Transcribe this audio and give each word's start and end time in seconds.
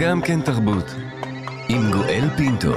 גם 0.00 0.20
כן 0.22 0.40
תרבות, 0.40 0.84
עם 1.68 1.92
גואל 1.92 2.28
פינטו. 2.36 2.72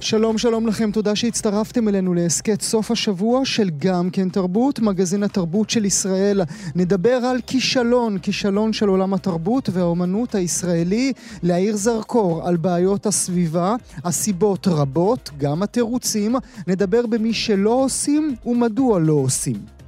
שלום 0.00 0.38
שלום 0.38 0.66
לכם, 0.66 0.90
תודה 0.90 1.16
שהצטרפתם 1.16 1.88
אלינו 1.88 2.14
להסכת 2.14 2.60
סוף 2.60 2.90
השבוע 2.90 3.44
של 3.44 3.70
גם 3.78 4.10
כן 4.10 4.28
תרבות, 4.28 4.80
מגזין 4.80 5.22
התרבות 5.22 5.70
של 5.70 5.84
ישראל. 5.84 6.40
נדבר 6.74 7.14
על 7.14 7.38
כישלון, 7.46 8.18
כישלון 8.18 8.72
של 8.72 8.88
עולם 8.88 9.14
התרבות 9.14 9.68
והאומנות 9.72 10.34
הישראלי, 10.34 11.12
להאיר 11.42 11.76
זרקור 11.76 12.48
על 12.48 12.56
בעיות 12.56 13.06
הסביבה, 13.06 13.76
הסיבות 14.04 14.68
רבות, 14.68 15.30
גם 15.38 15.62
התירוצים, 15.62 16.36
נדבר 16.66 17.06
במי 17.06 17.32
שלא 17.32 17.70
עושים 17.84 18.34
ומדוע 18.46 18.98
לא 18.98 19.12
עושים. 19.12 19.81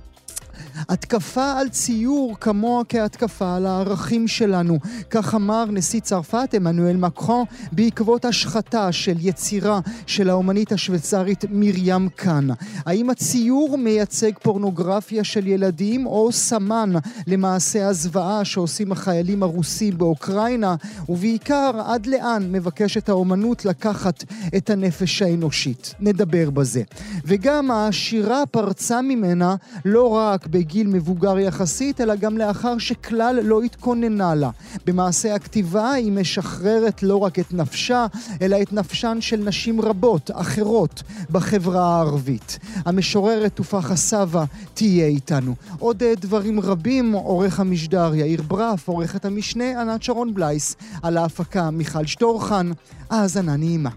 התקפה 0.88 1.52
על 1.52 1.68
ציור 1.68 2.36
כמוה 2.40 2.82
כהתקפה 2.88 3.57
על 3.57 3.67
הערכים 3.67 4.29
שלנו. 4.29 4.79
כך 5.11 5.35
אמר 5.35 5.64
נשיא 5.64 6.00
צרפת 6.00 6.54
עמנואל 6.54 6.96
מקרון 6.96 7.44
בעקבות 7.72 8.25
השחתה 8.25 8.93
של 8.93 9.14
יצירה 9.21 9.81
של 10.07 10.31
האומנית 10.31 10.72
השוויצרית 10.72 11.45
מרים 11.50 12.08
קאן. 12.08 12.48
האם 12.86 13.11
הציור 13.11 13.79
מייצג 13.79 14.32
פורנוגרפיה 14.43 15.25
של 15.25 15.46
ילדים 15.46 16.07
או 16.07 16.32
סמן 16.32 16.93
למעשה 17.26 17.89
הזוועה 17.89 18.45
שעושים 18.45 18.93
החיילים 18.93 19.43
הרוסים 19.43 19.98
באוקראינה? 19.98 20.75
ובעיקר, 21.09 21.70
עד 21.86 22.06
לאן 22.06 22.53
מבקשת 22.53 23.09
האומנות 23.09 23.64
לקחת 23.64 24.25
את 24.56 24.70
הנפש 24.70 25.22
האנושית? 25.22 25.95
נדבר 26.00 26.50
בזה. 26.50 26.82
וגם 27.25 27.70
השירה 27.70 28.46
פרצה 28.50 29.03
ממנה 29.03 29.56
לא 29.84 30.09
רק 30.09 30.46
ב... 30.50 30.64
בגיל 30.64 30.86
מבוגר 30.86 31.39
יחסית, 31.39 32.00
אלא 32.00 32.14
גם 32.14 32.39
לאחר 32.39 32.78
שכלל 32.78 33.41
לא 33.42 33.62
התכוננה 33.62 34.34
לה. 34.34 34.50
במעשה 34.87 35.34
הכתיבה 35.34 35.93
היא 35.93 36.12
משחררת 36.12 37.03
לא 37.03 37.17
רק 37.17 37.39
את 37.39 37.55
נפשה, 37.55 38.06
אלא 38.43 38.62
את 38.62 38.73
נפשן 38.73 39.19
של 39.21 39.37
נשים 39.37 39.81
רבות, 39.81 40.31
אחרות, 40.34 41.03
בחברה 41.31 41.97
הערבית. 41.97 42.59
המשוררת 42.87 43.53
תופחה 43.56 43.97
סבא 43.97 44.45
תהיה 44.75 45.06
איתנו. 45.06 45.55
עוד 45.79 46.03
אה, 46.03 46.12
דברים 46.21 46.61
רבים, 46.61 47.12
עורך 47.12 47.61
המשדר 47.61 48.15
יאיר 48.15 48.43
ברף, 48.43 48.89
עורכת 48.89 49.25
המשנה 49.25 49.81
ענת 49.81 50.03
שרון 50.03 50.34
בלייס, 50.34 50.77
על 51.03 51.17
ההפקה 51.17 51.71
מיכל 51.71 52.06
שטורחן. 52.06 52.71
האזנה 53.11 53.56
נעימה. 53.56 53.91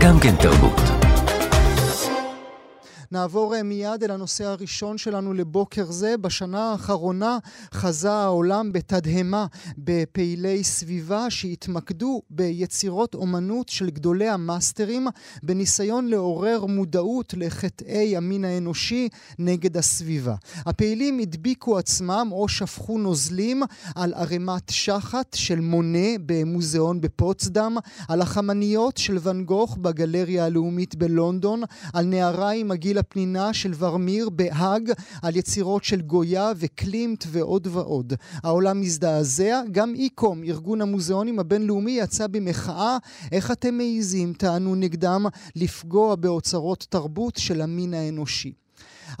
גם 0.00 0.20
כן 0.20 0.34
תרבות. 0.36 0.95
נעבור 3.16 3.54
אה, 3.54 3.62
מיד 3.62 4.04
אל 4.04 4.10
הנושא 4.10 4.44
הראשון 4.44 4.98
שלנו 4.98 5.34
לבוקר 5.34 5.90
זה. 5.90 6.16
בשנה 6.16 6.72
האחרונה 6.72 7.38
חזה 7.74 8.12
העולם 8.12 8.72
בתדהמה 8.72 9.46
בפעילי 9.78 10.64
סביבה 10.64 11.30
שהתמקדו 11.30 12.22
ביצירות 12.30 13.14
אומנות 13.14 13.68
של 13.68 13.90
גדולי 13.90 14.28
המאסטרים 14.28 15.06
בניסיון 15.42 16.08
לעורר 16.08 16.66
מודעות 16.66 17.34
לחטאי 17.36 18.16
המין 18.16 18.44
האנושי 18.44 19.08
נגד 19.38 19.76
הסביבה. 19.76 20.34
הפעילים 20.66 21.18
הדביקו 21.18 21.78
עצמם 21.78 22.28
או 22.32 22.48
שפכו 22.48 22.98
נוזלים 22.98 23.62
על 23.94 24.14
ערימת 24.14 24.68
שחת 24.70 25.34
של 25.34 25.60
מונה 25.60 26.08
במוזיאון 26.26 27.00
בפוצדם, 27.00 27.76
על 28.08 28.20
החמניות 28.20 28.96
של 28.96 29.16
ואן 29.20 29.44
גוך 29.44 29.76
בגלריה 29.76 30.44
הלאומית 30.44 30.94
בלונדון, 30.94 31.62
על 31.92 32.04
נערה 32.04 32.50
עם 32.50 32.70
הגיל 32.70 32.98
הפנינה 33.08 33.52
של 33.52 33.72
ורמיר 33.78 34.28
בהאג 34.28 34.92
על 35.22 35.36
יצירות 35.36 35.84
של 35.84 36.00
גויה 36.00 36.52
וקלימט 36.56 37.24
ועוד 37.28 37.66
ועוד. 37.66 38.12
העולם 38.42 38.80
מזדעזע, 38.80 39.62
גם 39.72 39.94
איקום, 39.94 40.44
ארגון 40.44 40.80
המוזיאונים 40.80 41.38
הבינלאומי, 41.38 41.90
יצא 41.90 42.26
במחאה. 42.26 42.98
איך 43.32 43.50
אתם 43.50 43.74
מעיזים, 43.74 44.32
טענו 44.32 44.74
נגדם, 44.74 45.26
לפגוע 45.56 46.14
באוצרות 46.14 46.86
תרבות 46.90 47.36
של 47.36 47.60
המין 47.60 47.94
האנושי? 47.94 48.65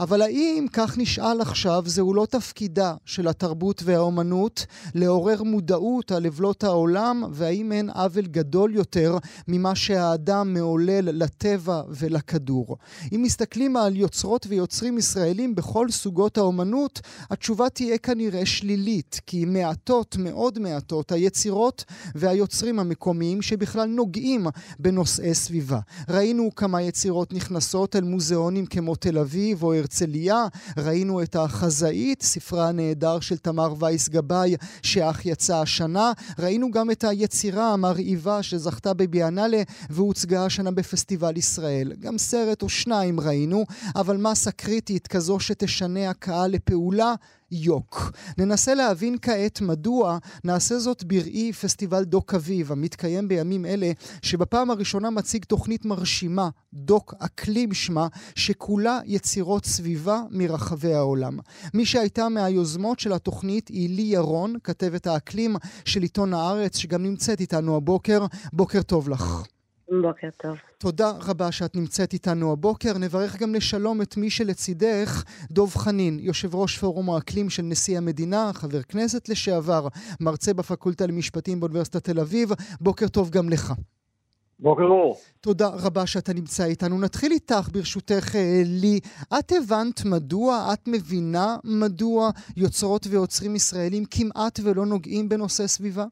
אבל 0.00 0.22
האם, 0.22 0.66
כך 0.72 0.98
נשאל 0.98 1.40
עכשיו, 1.40 1.82
זהו 1.86 2.14
לא 2.14 2.26
תפקידה 2.30 2.94
של 3.04 3.28
התרבות 3.28 3.82
והאומנות 3.84 4.66
לעורר 4.94 5.42
מודעות 5.42 6.12
על 6.12 6.26
עוולות 6.26 6.64
העולם, 6.64 7.24
והאם 7.30 7.72
אין 7.72 7.90
עוול 7.90 8.26
גדול 8.26 8.74
יותר 8.74 9.18
ממה 9.48 9.74
שהאדם 9.74 10.54
מעולל 10.54 11.22
לטבע 11.22 11.82
ולכדור? 11.88 12.76
אם 13.12 13.22
מסתכלים 13.22 13.76
על 13.76 13.96
יוצרות 13.96 14.46
ויוצרים 14.48 14.98
ישראלים 14.98 15.54
בכל 15.54 15.90
סוגות 15.90 16.38
האומנות, 16.38 17.00
התשובה 17.30 17.68
תהיה 17.68 17.98
כנראה 17.98 18.46
שלילית, 18.46 19.20
כי 19.26 19.44
מעטות, 19.44 20.16
מאוד 20.18 20.58
מעטות, 20.58 21.12
היצירות 21.12 21.84
והיוצרים 22.14 22.78
המקומיים 22.78 23.42
שבכלל 23.42 23.88
נוגעים 23.88 24.46
בנושאי 24.78 25.34
סביבה. 25.34 25.78
ראינו 26.08 26.50
כמה 26.56 26.82
יצירות 26.82 27.32
נכנסות 27.32 27.96
אל 27.96 28.04
מוזיאונים 28.04 28.66
כמו 28.66 28.94
תל 28.94 29.18
אביב 29.18 29.62
או 29.62 29.74
הרצליה, 29.86 30.46
ראינו 30.76 31.22
את 31.22 31.36
החזאית, 31.36 32.22
ספרה 32.22 32.68
הנהדר 32.68 33.20
של 33.20 33.36
תמר 33.36 33.74
וייס 33.78 34.08
גבאי, 34.08 34.56
שאך 34.82 35.26
יצא 35.26 35.56
השנה. 35.56 36.12
ראינו 36.38 36.70
גם 36.70 36.90
את 36.90 37.04
היצירה 37.04 37.72
המרהיבה 37.72 38.42
שזכתה 38.42 38.94
בביאנלה 38.94 39.62
והוצגה 39.90 40.44
השנה 40.44 40.70
בפסטיבל 40.70 41.36
ישראל. 41.36 41.92
גם 42.00 42.18
סרט 42.18 42.62
או 42.62 42.68
שניים 42.68 43.20
ראינו, 43.20 43.64
אבל 43.96 44.16
מסה 44.16 44.50
קריטית 44.50 45.06
כזו 45.06 45.40
שתשנה 45.40 46.10
הקהל 46.10 46.50
לפעולה 46.50 47.14
יוק. 47.50 48.12
ננסה 48.38 48.74
להבין 48.74 49.16
כעת 49.22 49.60
מדוע 49.60 50.18
נעשה 50.44 50.78
זאת 50.78 51.04
בראי 51.04 51.52
פסטיבל 51.52 52.04
דוק 52.04 52.34
אביב, 52.34 52.72
המתקיים 52.72 53.28
בימים 53.28 53.66
אלה, 53.66 53.92
שבפעם 54.22 54.70
הראשונה 54.70 55.10
מציג 55.10 55.44
תוכנית 55.44 55.84
מרשימה, 55.84 56.48
דוק 56.74 57.14
אקלים 57.18 57.74
שמה, 57.74 58.06
שכולה 58.34 59.00
יצירות 59.04 59.64
סביבה 59.64 60.20
מרחבי 60.30 60.94
העולם. 60.94 61.38
מי 61.74 61.86
שהייתה 61.86 62.28
מהיוזמות 62.28 63.00
של 63.00 63.12
התוכנית 63.12 63.68
היא 63.68 63.88
לי 63.88 64.02
ירון, 64.02 64.54
כתבת 64.64 65.06
האקלים 65.06 65.56
של 65.84 66.02
עיתון 66.02 66.34
הארץ, 66.34 66.76
שגם 66.76 67.02
נמצאת 67.02 67.40
איתנו 67.40 67.76
הבוקר. 67.76 68.26
בוקר 68.52 68.82
טוב 68.82 69.08
לך. 69.08 69.55
בוקר 69.88 70.28
טוב. 70.36 70.56
תודה 70.78 71.10
רבה 71.10 71.52
שאת 71.52 71.76
נמצאת 71.76 72.12
איתנו 72.12 72.52
הבוקר. 72.52 72.98
נברך 72.98 73.36
גם 73.36 73.54
לשלום 73.54 74.02
את 74.02 74.16
מי 74.16 74.30
שלצידך, 74.30 75.24
דוב 75.50 75.74
חנין, 75.76 76.18
יושב 76.20 76.54
ראש 76.54 76.78
פורום 76.78 77.10
האקלים 77.10 77.50
של 77.50 77.62
נשיא 77.62 77.98
המדינה, 77.98 78.50
חבר 78.54 78.82
כנסת 78.82 79.28
לשעבר, 79.28 79.88
מרצה 80.20 80.54
בפקולטה 80.54 81.06
למשפטים 81.06 81.60
באוניברסיטת 81.60 82.04
תל 82.04 82.20
אביב. 82.20 82.48
בוקר 82.80 83.08
טוב 83.08 83.30
גם 83.30 83.48
לך. 83.48 83.72
בוקר 84.58 84.82
אור. 84.82 85.16
תודה 85.40 85.68
רבה 85.68 86.06
שאתה 86.06 86.32
נמצא 86.32 86.64
איתנו. 86.64 87.00
נתחיל 87.00 87.32
איתך, 87.32 87.68
ברשותך, 87.72 88.36
אה, 88.36 88.62
לי. 88.64 89.00
את 89.38 89.52
הבנת 89.52 90.04
מדוע, 90.04 90.72
את 90.72 90.88
מבינה 90.88 91.56
מדוע 91.64 92.30
יוצרות 92.56 93.06
ויוצרים 93.10 93.56
ישראלים 93.56 94.04
כמעט 94.04 94.60
ולא 94.62 94.86
נוגעים 94.86 95.28
בנושא 95.28 95.66
סביבה? 95.66 96.04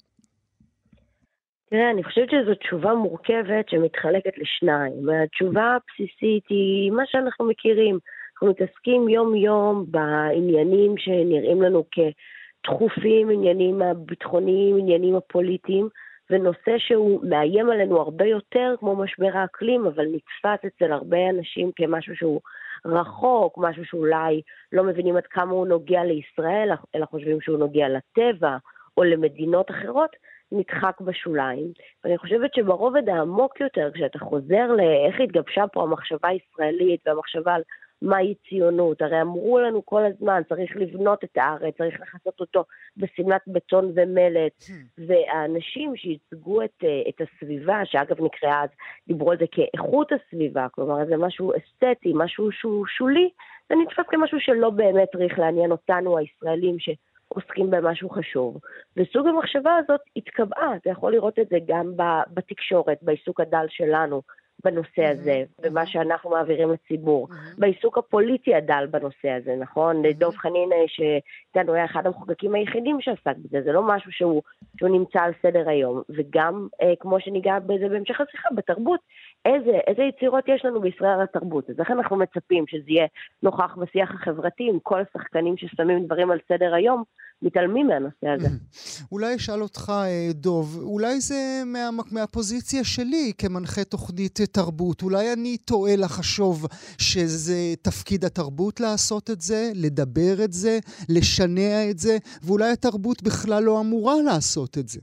תראה, 1.74 1.90
אני 1.90 2.04
חושבת 2.04 2.30
שזו 2.30 2.54
תשובה 2.54 2.94
מורכבת 2.94 3.68
שמתחלקת 3.68 4.38
לשניים. 4.38 4.92
התשובה 5.24 5.76
הבסיסית 5.76 6.44
היא 6.48 6.90
מה 6.90 7.02
שאנחנו 7.06 7.44
מכירים. 7.44 7.98
אנחנו 8.32 8.48
מתעסקים 8.48 9.08
יום-יום 9.08 9.84
בעניינים 9.88 10.98
שנראים 10.98 11.62
לנו 11.62 11.84
כדחופים, 11.90 13.30
עניינים 13.30 13.82
הביטחוניים, 13.82 14.76
עניינים 14.78 15.16
הפוליטיים, 15.16 15.88
ונושא 16.30 16.78
שהוא 16.78 17.20
מאיים 17.24 17.70
עלינו 17.70 18.00
הרבה 18.00 18.24
יותר, 18.24 18.74
כמו 18.78 18.96
משבר 18.96 19.30
האקלים, 19.32 19.86
אבל 19.86 20.06
נתפס 20.06 20.66
אצל 20.66 20.92
הרבה 20.92 21.30
אנשים 21.30 21.70
כמשהו 21.76 22.16
שהוא 22.16 22.40
רחוק, 22.84 23.58
משהו 23.58 23.84
שאולי 23.84 24.42
לא 24.72 24.84
מבינים 24.84 25.16
עד 25.16 25.26
כמה 25.26 25.52
הוא 25.52 25.66
נוגע 25.66 26.04
לישראל, 26.04 26.70
אלא 26.94 27.06
חושבים 27.06 27.40
שהוא 27.40 27.58
נוגע 27.58 27.86
לטבע 27.88 28.56
או 28.96 29.04
למדינות 29.04 29.70
אחרות. 29.70 30.10
נדחק 30.54 31.00
בשוליים. 31.00 31.72
ואני 32.04 32.18
חושבת 32.18 32.54
שברובד 32.54 33.08
העמוק 33.08 33.60
יותר, 33.60 33.90
כשאתה 33.94 34.18
חוזר 34.18 34.66
לאיך 34.76 35.20
התגבשה 35.20 35.64
פה 35.72 35.82
המחשבה 35.82 36.28
הישראלית 36.28 37.00
והמחשבה 37.06 37.54
על 37.54 37.62
מהי 38.02 38.34
ציונות, 38.48 39.02
הרי 39.02 39.20
אמרו 39.20 39.58
לנו 39.58 39.86
כל 39.86 40.02
הזמן, 40.04 40.42
צריך 40.48 40.76
לבנות 40.76 41.24
את 41.24 41.36
הארץ, 41.36 41.76
צריך 41.78 42.00
לכסות 42.00 42.40
אותו 42.40 42.64
בשמלת 42.96 43.40
בטון 43.46 43.92
ומלט, 43.94 44.62
hmm. 44.62 44.72
והאנשים 45.06 45.96
שייצגו 45.96 46.62
את, 46.62 46.84
את 47.08 47.20
הסביבה, 47.20 47.80
שאגב 47.84 48.24
נקראה 48.24 48.62
אז, 48.62 48.68
דיברו 49.08 49.30
על 49.30 49.38
זה 49.38 49.44
כאיכות 49.50 50.12
הסביבה, 50.12 50.66
כלומר 50.68 51.06
זה 51.06 51.16
משהו 51.16 51.52
אסתטי, 51.52 52.12
משהו 52.14 52.52
שהוא 52.52 52.86
שולי, 52.86 53.28
זה 53.68 53.74
נתפס 53.82 54.04
כמשהו 54.08 54.40
שלא 54.40 54.70
באמת 54.70 55.08
צריך 55.12 55.38
לעניין 55.38 55.70
אותנו, 55.70 56.18
הישראלים, 56.18 56.78
ש... 56.78 56.88
עוסקים 57.28 57.70
במשהו 57.70 58.10
חשוב. 58.10 58.58
וסוג 58.96 59.26
המחשבה 59.26 59.76
הזאת 59.76 60.00
התקבעה, 60.16 60.76
אתה 60.76 60.90
יכול 60.90 61.12
לראות 61.12 61.38
את 61.38 61.48
זה 61.48 61.56
גם 61.66 61.92
בתקשורת, 62.34 62.98
בעיסוק 63.02 63.40
הדל 63.40 63.66
שלנו 63.68 64.22
בנושא 64.64 65.04
הזה, 65.04 65.44
במה 65.62 65.86
שאנחנו 65.86 66.30
מעבירים 66.30 66.70
לציבור. 66.72 67.28
בעיסוק 67.58 67.98
הפוליטי 67.98 68.54
הדל 68.54 68.86
בנושא 68.90 69.30
הזה, 69.30 69.56
נכון? 69.56 70.02
דב 70.02 70.30
חנין, 70.30 70.72
אה, 70.72 70.84
שאיתנו 70.86 71.74
היה 71.74 71.84
אחד 71.84 72.06
המחוקקים 72.06 72.54
היחידים 72.54 73.00
שעסק 73.00 73.36
בזה, 73.36 73.62
זה 73.62 73.72
לא 73.72 73.82
משהו 73.82 74.12
שהוא, 74.12 74.42
שהוא 74.78 74.90
נמצא 74.90 75.20
על 75.20 75.32
סדר 75.42 75.68
היום. 75.68 76.02
וגם, 76.10 76.68
אה, 76.82 76.92
כמו 77.00 77.20
שניגע 77.20 77.58
בזה 77.58 77.88
בהמשך 77.88 78.20
השיחה, 78.20 78.48
בתרבות, 78.54 79.00
איזה, 79.44 79.78
איזה 79.86 80.02
יצירות 80.02 80.44
יש 80.48 80.64
לנו 80.64 80.80
בישראל 80.80 81.22
התרבות. 81.22 81.70
אז 81.70 81.76
איך 81.80 81.90
אנחנו 81.90 82.16
מצפים 82.16 82.64
שזה 82.68 82.90
יהיה 82.90 83.06
נוכח 83.42 83.76
בשיח 83.76 84.10
החברתי 84.14 84.68
עם 84.70 84.78
כל 84.82 85.00
השחקנים 85.00 85.56
ששמים 85.56 86.04
דברים 86.06 86.30
על 86.30 86.38
סדר 86.48 86.74
היום, 86.74 87.02
מתעלמים 87.42 87.86
מהנושא 87.86 88.28
הזה. 88.28 88.48
אולי 89.12 89.36
אשאל 89.36 89.62
אותך, 89.62 89.92
אה, 90.04 90.32
דוב, 90.32 90.78
אולי 90.82 91.20
זה 91.20 91.62
מה, 91.66 91.88
מהפוזיציה 92.10 92.84
שלי 92.84 93.32
כמנחה 93.38 93.84
תוכנית 93.84 94.40
תרבות. 94.40 95.02
אולי 95.02 95.32
אני 95.32 95.56
טועה 95.56 95.96
לחשוב 95.96 96.66
שזה 96.98 97.74
תפקיד 97.82 98.24
התרבות 98.24 98.80
לעשות 98.80 99.30
את 99.30 99.40
זה, 99.40 99.70
לדבר 99.74 100.44
את 100.44 100.52
זה, 100.52 100.78
לשנע 101.08 101.90
את 101.90 101.98
זה, 101.98 102.16
ואולי 102.42 102.70
התרבות 102.70 103.22
בכלל 103.22 103.62
לא 103.62 103.80
אמורה 103.80 104.14
לעשות 104.26 104.78
את 104.78 104.88
זה. 104.88 105.00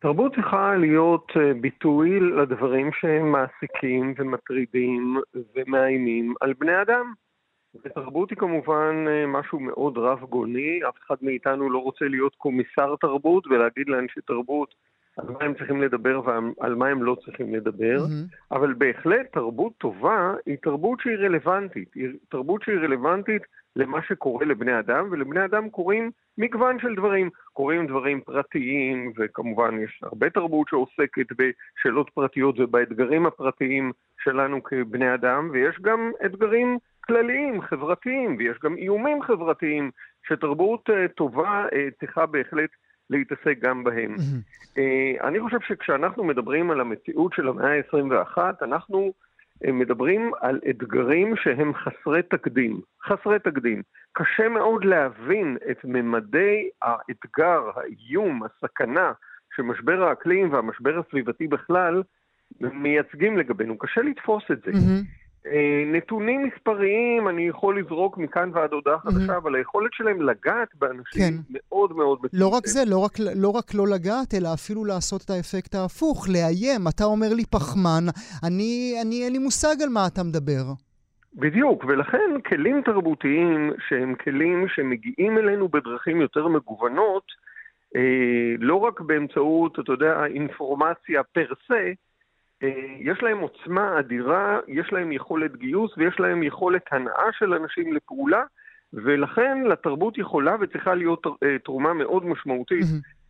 תרבות 0.00 0.34
צריכה 0.34 0.74
להיות 0.76 1.32
אה, 1.36 1.54
ביטוי 1.54 2.20
לדברים 2.20 2.90
שהם 3.00 3.32
מעסיקים 3.32 4.14
ומטרידים 4.18 5.16
ומאיימים 5.54 6.34
על 6.40 6.52
בני 6.52 6.82
אדם. 6.82 7.12
ותרבות 7.84 8.30
היא 8.30 8.38
כמובן 8.38 9.04
אה, 9.08 9.26
משהו 9.26 9.60
מאוד 9.60 9.98
רב 9.98 10.20
גוני, 10.20 10.80
אף 10.88 10.94
אחד 11.06 11.14
מאיתנו 11.22 11.70
לא 11.70 11.78
רוצה 11.78 12.04
להיות 12.04 12.34
קומיסר 12.34 12.96
תרבות 13.00 13.46
ולהגיד 13.46 13.88
לאנשי 13.88 14.20
תרבות 14.20 14.74
על 15.16 15.26
מה 15.30 15.38
הם 15.40 15.54
צריכים 15.54 15.82
לדבר 15.82 16.20
ועל 16.24 16.74
מה 16.74 16.88
הם 16.88 17.02
לא 17.02 17.16
צריכים 17.24 17.54
לדבר, 17.54 17.96
mm-hmm. 17.98 18.54
אבל 18.56 18.74
בהחלט 18.74 19.32
תרבות 19.32 19.72
טובה 19.78 20.34
היא 20.46 20.56
תרבות 20.62 21.00
שהיא 21.00 21.16
רלוונטית, 21.16 21.94
היא 21.94 22.08
תרבות 22.28 22.62
שהיא 22.62 22.78
רלוונטית 22.78 23.42
למה 23.76 24.02
שקורה 24.02 24.44
לבני 24.44 24.78
אדם, 24.78 25.08
ולבני 25.10 25.44
אדם 25.44 25.70
קורים 25.70 26.10
מגוון 26.38 26.78
של 26.80 26.94
דברים. 26.94 27.30
קורים 27.52 27.86
דברים 27.86 28.20
פרטיים, 28.20 29.12
וכמובן 29.18 29.78
יש 29.82 30.00
הרבה 30.02 30.30
תרבות 30.30 30.68
שעוסקת 30.68 31.26
בשאלות 31.36 32.10
פרטיות 32.10 32.54
ובאתגרים 32.58 33.26
הפרטיים 33.26 33.92
שלנו 34.22 34.62
כבני 34.62 35.14
אדם, 35.14 35.48
ויש 35.52 35.80
גם 35.80 36.12
אתגרים 36.26 36.78
כלליים, 37.00 37.62
חברתיים, 37.62 38.36
ויש 38.38 38.58
גם 38.64 38.76
איומים 38.76 39.22
חברתיים, 39.22 39.90
שתרבות 40.28 40.90
uh, 40.90 40.92
טובה 41.16 41.66
uh, 41.66 41.74
צריכה 42.00 42.26
בהחלט 42.26 42.70
להתעסק 43.10 43.58
גם 43.60 43.84
בהם. 43.84 44.14
Uh, 44.14 45.26
אני 45.26 45.40
חושב 45.40 45.58
שכשאנחנו 45.66 46.24
מדברים 46.24 46.70
על 46.70 46.80
המציאות 46.80 47.32
של 47.32 47.48
המאה 47.48 47.76
ה-21, 47.76 48.38
אנחנו 48.62 49.12
uh, 49.64 49.72
מדברים 49.72 50.30
על 50.40 50.60
אתגרים 50.70 51.36
שהם 51.36 51.74
חסרי 51.74 52.22
תקדים. 52.22 52.80
חסרי 53.04 53.38
תקדים. 53.38 53.82
קשה 54.12 54.48
מאוד 54.48 54.84
להבין 54.84 55.56
את 55.70 55.84
ממדי 55.84 56.68
האתגר, 56.82 57.60
האיום, 57.76 58.42
הסכנה 58.42 59.12
שמשבר 59.56 60.02
האקלים 60.02 60.52
והמשבר 60.52 60.98
הסביבתי 60.98 61.46
בכלל 61.46 62.02
מייצגים 62.60 63.38
לגבינו. 63.38 63.78
קשה 63.78 64.02
לתפוס 64.02 64.42
את 64.52 64.62
זה. 64.62 64.70
Mm-hmm. 64.70 65.19
אה, 65.46 65.82
נתונים 65.86 66.42
מספריים 66.42 67.28
אני 67.28 67.48
יכול 67.48 67.80
לזרוק 67.80 68.18
מכאן 68.18 68.50
ועד 68.54 68.72
הודעה 68.72 68.98
חדשה, 68.98 69.36
אבל 69.36 69.54
היכולת 69.54 69.90
שלהם 69.92 70.22
לגעת 70.22 70.68
באנשים 70.74 71.22
כן. 71.22 71.34
מאוד 71.50 71.96
מאוד 71.96 72.18
מצומצמת. 72.18 72.40
לא 72.40 72.48
רק 72.48 72.66
זה, 72.66 72.80
לא 72.86 72.98
רק, 72.98 73.12
לא 73.34 73.48
רק 73.48 73.74
לא 73.74 73.88
לגעת, 73.88 74.34
אלא 74.34 74.48
אפילו 74.54 74.84
לעשות 74.84 75.22
את 75.24 75.30
האפקט 75.30 75.74
ההפוך, 75.74 76.28
לאיים. 76.28 76.88
אתה 76.88 77.04
אומר 77.04 77.34
לי 77.34 77.44
פחמן, 77.44 78.04
אני, 78.46 78.94
אני 79.02 79.24
אין 79.24 79.32
לי 79.32 79.38
מושג 79.38 79.82
על 79.82 79.88
מה 79.88 80.06
אתה 80.06 80.22
מדבר. 80.22 80.64
בדיוק, 81.34 81.84
ולכן 81.88 82.40
כלים 82.46 82.82
תרבותיים 82.82 83.72
שהם 83.88 84.14
כלים 84.14 84.66
שמגיעים 84.68 85.38
אלינו 85.38 85.68
בדרכים 85.68 86.20
יותר 86.20 86.48
מגוונות, 86.48 87.24
אה, 87.96 88.54
לא 88.58 88.74
רק 88.74 89.00
באמצעות, 89.00 89.78
אתה 89.78 89.92
יודע, 89.92 90.26
אינפורמציה 90.26 91.22
פר 91.22 91.52
סה, 91.68 91.92
יש 93.00 93.22
להם 93.22 93.38
עוצמה 93.38 93.98
אדירה, 93.98 94.58
יש 94.68 94.92
להם 94.92 95.12
יכולת 95.12 95.56
גיוס 95.56 95.90
ויש 95.96 96.20
להם 96.20 96.42
יכולת 96.42 96.82
הנאה 96.92 97.32
של 97.38 97.54
אנשים 97.54 97.92
לפעולה, 97.92 98.42
ולכן 98.92 99.58
לתרבות 99.70 100.18
יכולה 100.18 100.56
וצריכה 100.60 100.94
להיות 100.94 101.26
אה, 101.26 101.58
תרומה 101.64 101.94
מאוד 101.94 102.26
משמעותית. 102.26 102.86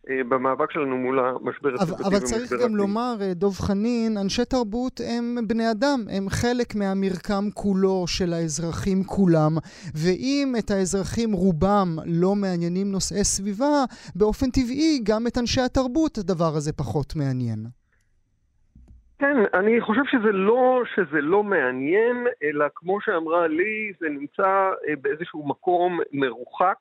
אה, 0.09 0.23
במאבק 0.29 0.71
שלנו 0.71 0.97
מול 0.97 1.19
המשבר 1.19 1.73
הסביבתי 1.73 2.03
אבל 2.03 2.19
צריך 2.19 2.53
גם 2.63 2.75
לומר, 2.75 3.15
דב 3.35 3.51
חנין, 3.51 4.17
אנשי 4.17 4.45
תרבות 4.45 5.01
הם 5.07 5.37
בני 5.47 5.71
אדם, 5.71 5.99
הם 6.17 6.29
חלק 6.29 6.75
מהמרקם 6.75 7.43
כולו 7.53 8.03
של 8.07 8.33
האזרחים 8.33 9.03
כולם, 9.03 9.57
ואם 9.95 10.53
את 10.59 10.71
האזרחים 10.71 11.33
רובם 11.33 11.95
לא 12.05 12.35
מעניינים 12.35 12.91
נושאי 12.91 13.23
סביבה, 13.23 13.83
באופן 14.15 14.49
טבעי 14.49 14.99
גם 15.03 15.27
את 15.27 15.37
אנשי 15.37 15.61
התרבות 15.61 16.17
הדבר 16.17 16.55
הזה 16.55 16.73
פחות 16.73 17.15
מעניין. 17.15 17.80
כן, 19.21 19.37
אני 19.53 19.81
חושב 19.81 20.01
שזה 20.11 20.31
לא, 20.31 20.83
שזה 20.95 21.21
לא 21.21 21.43
מעניין, 21.43 22.27
אלא 22.43 22.65
כמו 22.75 23.01
שאמרה 23.01 23.47
לי, 23.47 23.93
זה 23.99 24.09
נמצא 24.09 24.71
אה, 24.87 24.93
באיזשהו 25.01 25.47
מקום 25.47 25.99
מרוחק. 26.11 26.77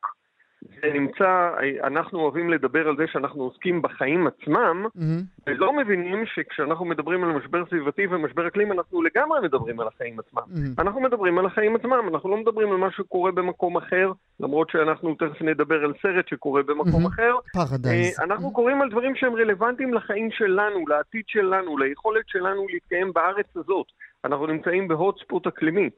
זה 0.62 0.93
נמצא, 0.93 1.51
אנחנו 1.85 2.19
אוהבים 2.21 2.51
לדבר 2.51 2.89
על 2.89 2.97
זה 2.97 3.05
שאנחנו 3.12 3.43
עוסקים 3.43 3.83
בחיים 3.83 4.27
עצמם, 4.27 4.87
mm-hmm. 4.87 5.43
ולא 5.47 5.77
מבינים 5.77 6.27
שכשאנחנו 6.27 6.85
מדברים 6.85 7.25
על 7.25 7.33
משבר 7.33 7.65
סביבתי 7.67 8.07
ומשבר 8.07 8.47
אקלים, 8.47 8.73
אנחנו 8.73 9.03
לגמרי 9.03 9.41
מדברים 9.43 9.81
על 9.81 9.87
החיים 9.89 10.19
עצמם. 10.19 10.43
Mm-hmm. 10.43 10.83
אנחנו 10.83 11.01
מדברים 11.01 11.39
על 11.39 11.47
החיים 11.47 11.77
עצמם, 11.77 12.09
אנחנו 12.15 12.31
לא 12.31 12.37
מדברים 12.37 12.73
על 12.73 12.77
מה 12.77 12.91
שקורה 12.91 13.33
במקום 13.33 13.77
אחר, 13.77 14.12
למרות 14.41 14.71
שאנחנו 14.71 15.15
תכף 15.15 15.43
נדבר 15.43 15.85
על 15.85 15.93
סרט 16.03 16.29
שקורה 16.29 16.62
במקום 16.62 17.07
mm-hmm. 17.07 17.09
אחר. 17.09 17.35
Paradise. 17.53 18.19
אה, 18.19 18.25
אנחנו. 18.25 18.51
קוראים 18.53 18.83
על 18.83 18.91
דברים 18.91 19.15
שהם 19.17 19.35
רלוונטיים 19.35 19.95
לחיים 19.95 20.29
שלנו, 20.31 20.87
לעתיד 20.89 21.25
שלנו, 21.27 21.79
ליכולת 21.79 22.25
שלנו 22.29 22.67
להתקיים 22.69 23.12
בארץ 23.12 23.57
הזאת. 23.57 23.87
אנחנו 24.25 24.47
נמצאים 24.47 24.89
ב 24.89 24.96
hotspot 24.96 25.47
אקלימי. 25.47 25.91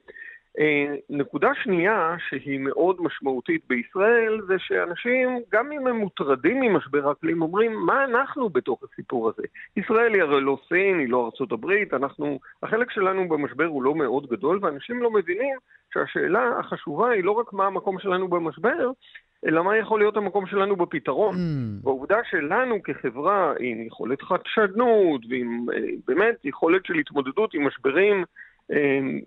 אה, 0.59 0.95
נקודה 1.11 1.51
שנייה 1.63 2.17
שהיא 2.29 2.61
מאוד 2.61 2.97
משמעותית 3.01 3.63
בישראל 3.69 4.41
זה 4.47 4.55
שאנשים, 4.59 5.41
גם 5.53 5.73
אם 5.73 5.87
הם 5.87 5.97
מוטרדים 5.97 6.61
ממשבר 6.61 7.09
האקלים, 7.09 7.43
אומרים 7.43 7.73
מה 7.87 8.05
אנחנו 8.05 8.49
בתוך 8.49 8.83
הסיפור 8.83 9.29
הזה. 9.29 9.43
ישראל 9.77 10.15
היא 10.15 10.23
הרי 10.23 10.41
לא 10.41 10.59
סין, 10.69 10.99
היא 10.99 11.09
לא 11.09 11.25
ארצות 11.25 11.53
הברית, 11.53 11.95
אנחנו, 11.95 12.39
החלק 12.63 12.91
שלנו 12.91 13.29
במשבר 13.29 13.67
הוא 13.67 13.83
לא 13.83 13.95
מאוד 13.95 14.27
גדול 14.27 14.59
ואנשים 14.63 15.03
לא 15.03 15.11
מבינים 15.11 15.57
שהשאלה 15.93 16.59
החשובה 16.59 17.11
היא 17.11 17.25
לא 17.25 17.31
רק 17.31 17.53
מה 17.53 17.67
המקום 17.67 17.99
שלנו 17.99 18.29
במשבר, 18.29 18.91
אלא 19.47 19.65
מה 19.65 19.77
יכול 19.77 20.01
להיות 20.01 20.17
המקום 20.17 20.47
שלנו 20.47 20.77
בפתרון. 20.77 21.35
Mm. 21.35 21.87
והעובדה 21.87 22.19
שלנו 22.31 22.83
כחברה 22.83 23.53
עם 23.61 23.87
יכולת 23.87 24.23
חדשנות 24.23 25.21
ועם 25.31 25.67
אה, 25.75 25.79
באמת 26.07 26.45
יכולת 26.45 26.87
של 26.87 26.95
התמודדות 26.95 27.55
עם 27.55 27.67
משברים 27.67 28.25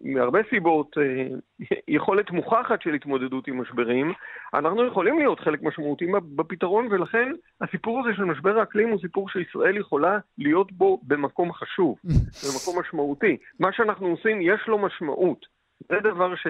מהרבה 0.01 0.39
סיבות, 0.49 0.97
אה, 0.97 1.27
יכולת 1.87 2.31
מוכחת 2.31 2.81
של 2.81 2.93
התמודדות 2.93 3.47
עם 3.47 3.61
משברים, 3.61 4.13
אנחנו 4.53 4.87
יכולים 4.87 5.19
להיות 5.19 5.39
חלק 5.39 5.63
משמעותי 5.63 6.05
בפתרון, 6.35 6.87
ולכן 6.91 7.31
הסיפור 7.61 7.99
הזה 7.99 8.15
של 8.15 8.23
משבר 8.23 8.59
האקלים 8.59 8.89
הוא 8.89 8.99
סיפור 8.99 9.29
שישראל 9.29 9.77
יכולה 9.77 10.17
להיות 10.37 10.71
בו 10.71 11.01
במקום 11.03 11.53
חשוב, 11.53 11.97
במקום 12.43 12.79
משמעותי. 12.79 13.37
מה 13.59 13.73
שאנחנו 13.73 14.07
עושים, 14.07 14.41
יש 14.41 14.67
לו 14.67 14.77
משמעות. 14.77 15.45
זה 15.89 15.99
דבר 15.99 16.35
ש... 16.35 16.47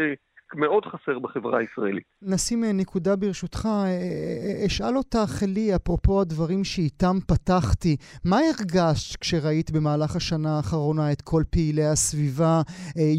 מאוד 0.54 0.86
חסר 0.86 1.20
בחברה 1.20 1.60
הישראלית. 1.60 2.04
נשים 2.22 2.64
אה, 2.64 2.70
נקודה 2.74 3.16
ברשותך. 3.16 3.66
אה, 3.66 3.72
אה, 3.72 4.66
אשאל 4.66 4.98
אותך, 4.98 5.44
לי, 5.48 5.76
אפרופו 5.76 6.22
הדברים 6.22 6.64
שאיתם 6.64 7.16
פתחתי, 7.28 7.96
מה 8.26 8.38
הרגשת 8.38 9.20
כשראית 9.22 9.72
במהלך 9.72 10.16
השנה 10.16 10.58
האחרונה 10.58 11.12
את 11.12 11.22
כל 11.22 11.44
פעילי 11.52 11.86
הסביבה 11.86 12.62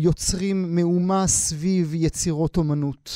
יוצרים 0.05 0.57
מהומה 0.77 1.23
סביב 1.27 1.95
יצירות 1.95 2.57
אומנות? 2.57 3.11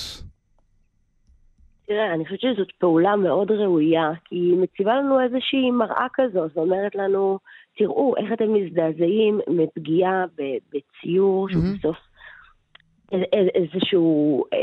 תראה, 1.86 2.14
אני 2.14 2.24
חושבת 2.24 2.40
שזאת 2.40 2.72
פעולה 2.78 3.16
מאוד 3.16 3.50
ראויה, 3.50 4.10
כי 4.24 4.36
היא 4.36 4.56
מציבה 4.58 4.96
לנו 4.96 5.20
איזושהי 5.20 5.70
מראה 5.70 6.06
כזו, 6.14 6.48
זאת 6.48 6.56
אומרת 6.56 6.94
לנו, 6.94 7.38
תראו 7.76 8.14
איך 8.16 8.32
אתם 8.32 8.54
מזדעזעים 8.54 9.40
מפגיעה 9.48 10.24
בציור, 10.72 11.48
שהוא 11.48 11.62
mm-hmm. 11.62 11.78
בסוף 11.78 11.96
איזשהו 13.54 14.44
אה, 14.52 14.58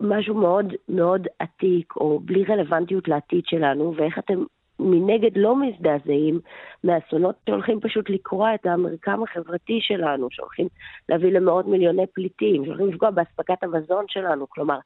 משהו 0.00 0.34
מאוד 0.34 0.72
מאוד 0.88 1.26
עתיק, 1.38 1.96
או 1.96 2.20
בלי 2.20 2.44
רלוונטיות 2.44 3.08
לעתיד 3.08 3.42
שלנו, 3.46 3.94
ואיך 3.96 4.18
אתם 4.18 4.44
מנגד 4.78 5.36
לא 5.36 5.56
מזדעזעים 5.56 6.40
מאסונות 6.84 7.34
שהולכים 7.48 7.80
פשוט 7.80 8.10
לקרוע 8.10 8.54
את 8.54 8.66
המרקם 8.66 9.22
החברתי 9.22 9.78
שלנו, 9.80 10.28
שהולכים 10.30 10.68
להביא 11.08 11.32
למאות 11.32 11.66
מיליוני 11.66 12.06
פליטים, 12.06 12.64
שהולכים 12.64 12.88
לפגוע 12.88 13.10
באספקת 13.10 13.62
המזון 13.62 14.04
שלנו. 14.08 14.46
כלומר, 14.48 14.78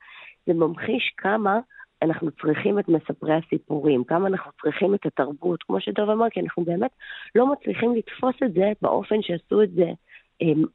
זה 0.46 0.54
ממחיש 0.54 1.14
כמה 1.16 1.58
אנחנו 2.02 2.30
צריכים 2.30 2.78
את 2.78 2.88
מספרי 2.88 3.34
הסיפורים, 3.34 4.04
כמה 4.04 4.28
אנחנו 4.28 4.52
צריכים 4.62 4.94
את 4.94 5.06
התרבות, 5.06 5.62
כמו 5.62 5.80
שדוב 5.80 6.10
אמר, 6.10 6.30
כי 6.30 6.40
אנחנו 6.40 6.64
באמת 6.64 6.90
לא 7.34 7.52
מצליחים 7.52 7.94
לתפוס 7.94 8.34
את 8.44 8.52
זה 8.52 8.72
באופן 8.82 9.22
שעשו 9.22 9.62
את 9.62 9.70
זה 9.70 9.90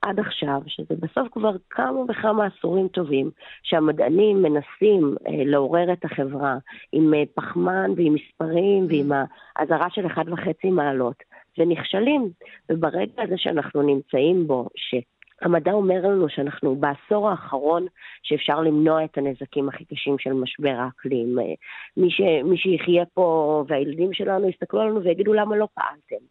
עד 0.02 0.20
עכשיו, 0.20 0.62
שזה 0.68 0.96
בסוף 1.00 1.28
כבר 1.32 1.52
כמה 1.70 2.00
וכמה 2.10 2.46
עשורים 2.46 2.88
טובים, 2.88 3.32
שהמדענים 3.64 4.42
מנסים 4.42 5.16
אה, 5.28 5.44
לעורר 5.46 5.94
את 5.94 6.06
החברה 6.06 6.58
עם 6.92 7.14
אה, 7.14 7.24
פחמן 7.34 7.92
ועם 7.96 8.14
מספרים 8.14 8.86
ועם 8.90 9.12
האזהרה 9.56 9.90
של 9.90 10.06
1.5 10.06 10.70
מעלות, 10.72 11.24
ונכשלים. 11.58 12.30
וברגע 12.70 13.24
הזה 13.24 13.38
שאנחנו 13.38 13.82
נמצאים 13.82 14.48
בו, 14.48 14.68
ש... 14.76 14.96
המדע 15.42 15.72
אומר 15.72 16.02
לנו 16.04 16.30
שאנחנו 16.30 16.76
בעשור 16.76 17.30
האחרון 17.30 17.86
שאפשר 18.24 18.60
למנוע 18.60 19.04
את 19.04 19.18
הנזקים 19.18 19.70
הכי 19.70 19.86
קשים 19.86 20.20
של 20.20 20.34
משבר 20.34 20.76
האקלים. 20.80 21.40
אה, 21.40 21.54
מי, 21.98 22.12
ש, 22.12 22.22
מי 22.44 22.58
שיחיה 22.58 23.06
פה 23.14 23.64
והילדים 23.68 24.14
שלנו 24.14 24.50
יסתכלו 24.50 24.82
עלינו 24.82 25.04
ויגידו 25.04 25.34
למה 25.34 25.58
לא 25.58 25.68
פעלתם. 25.74 26.26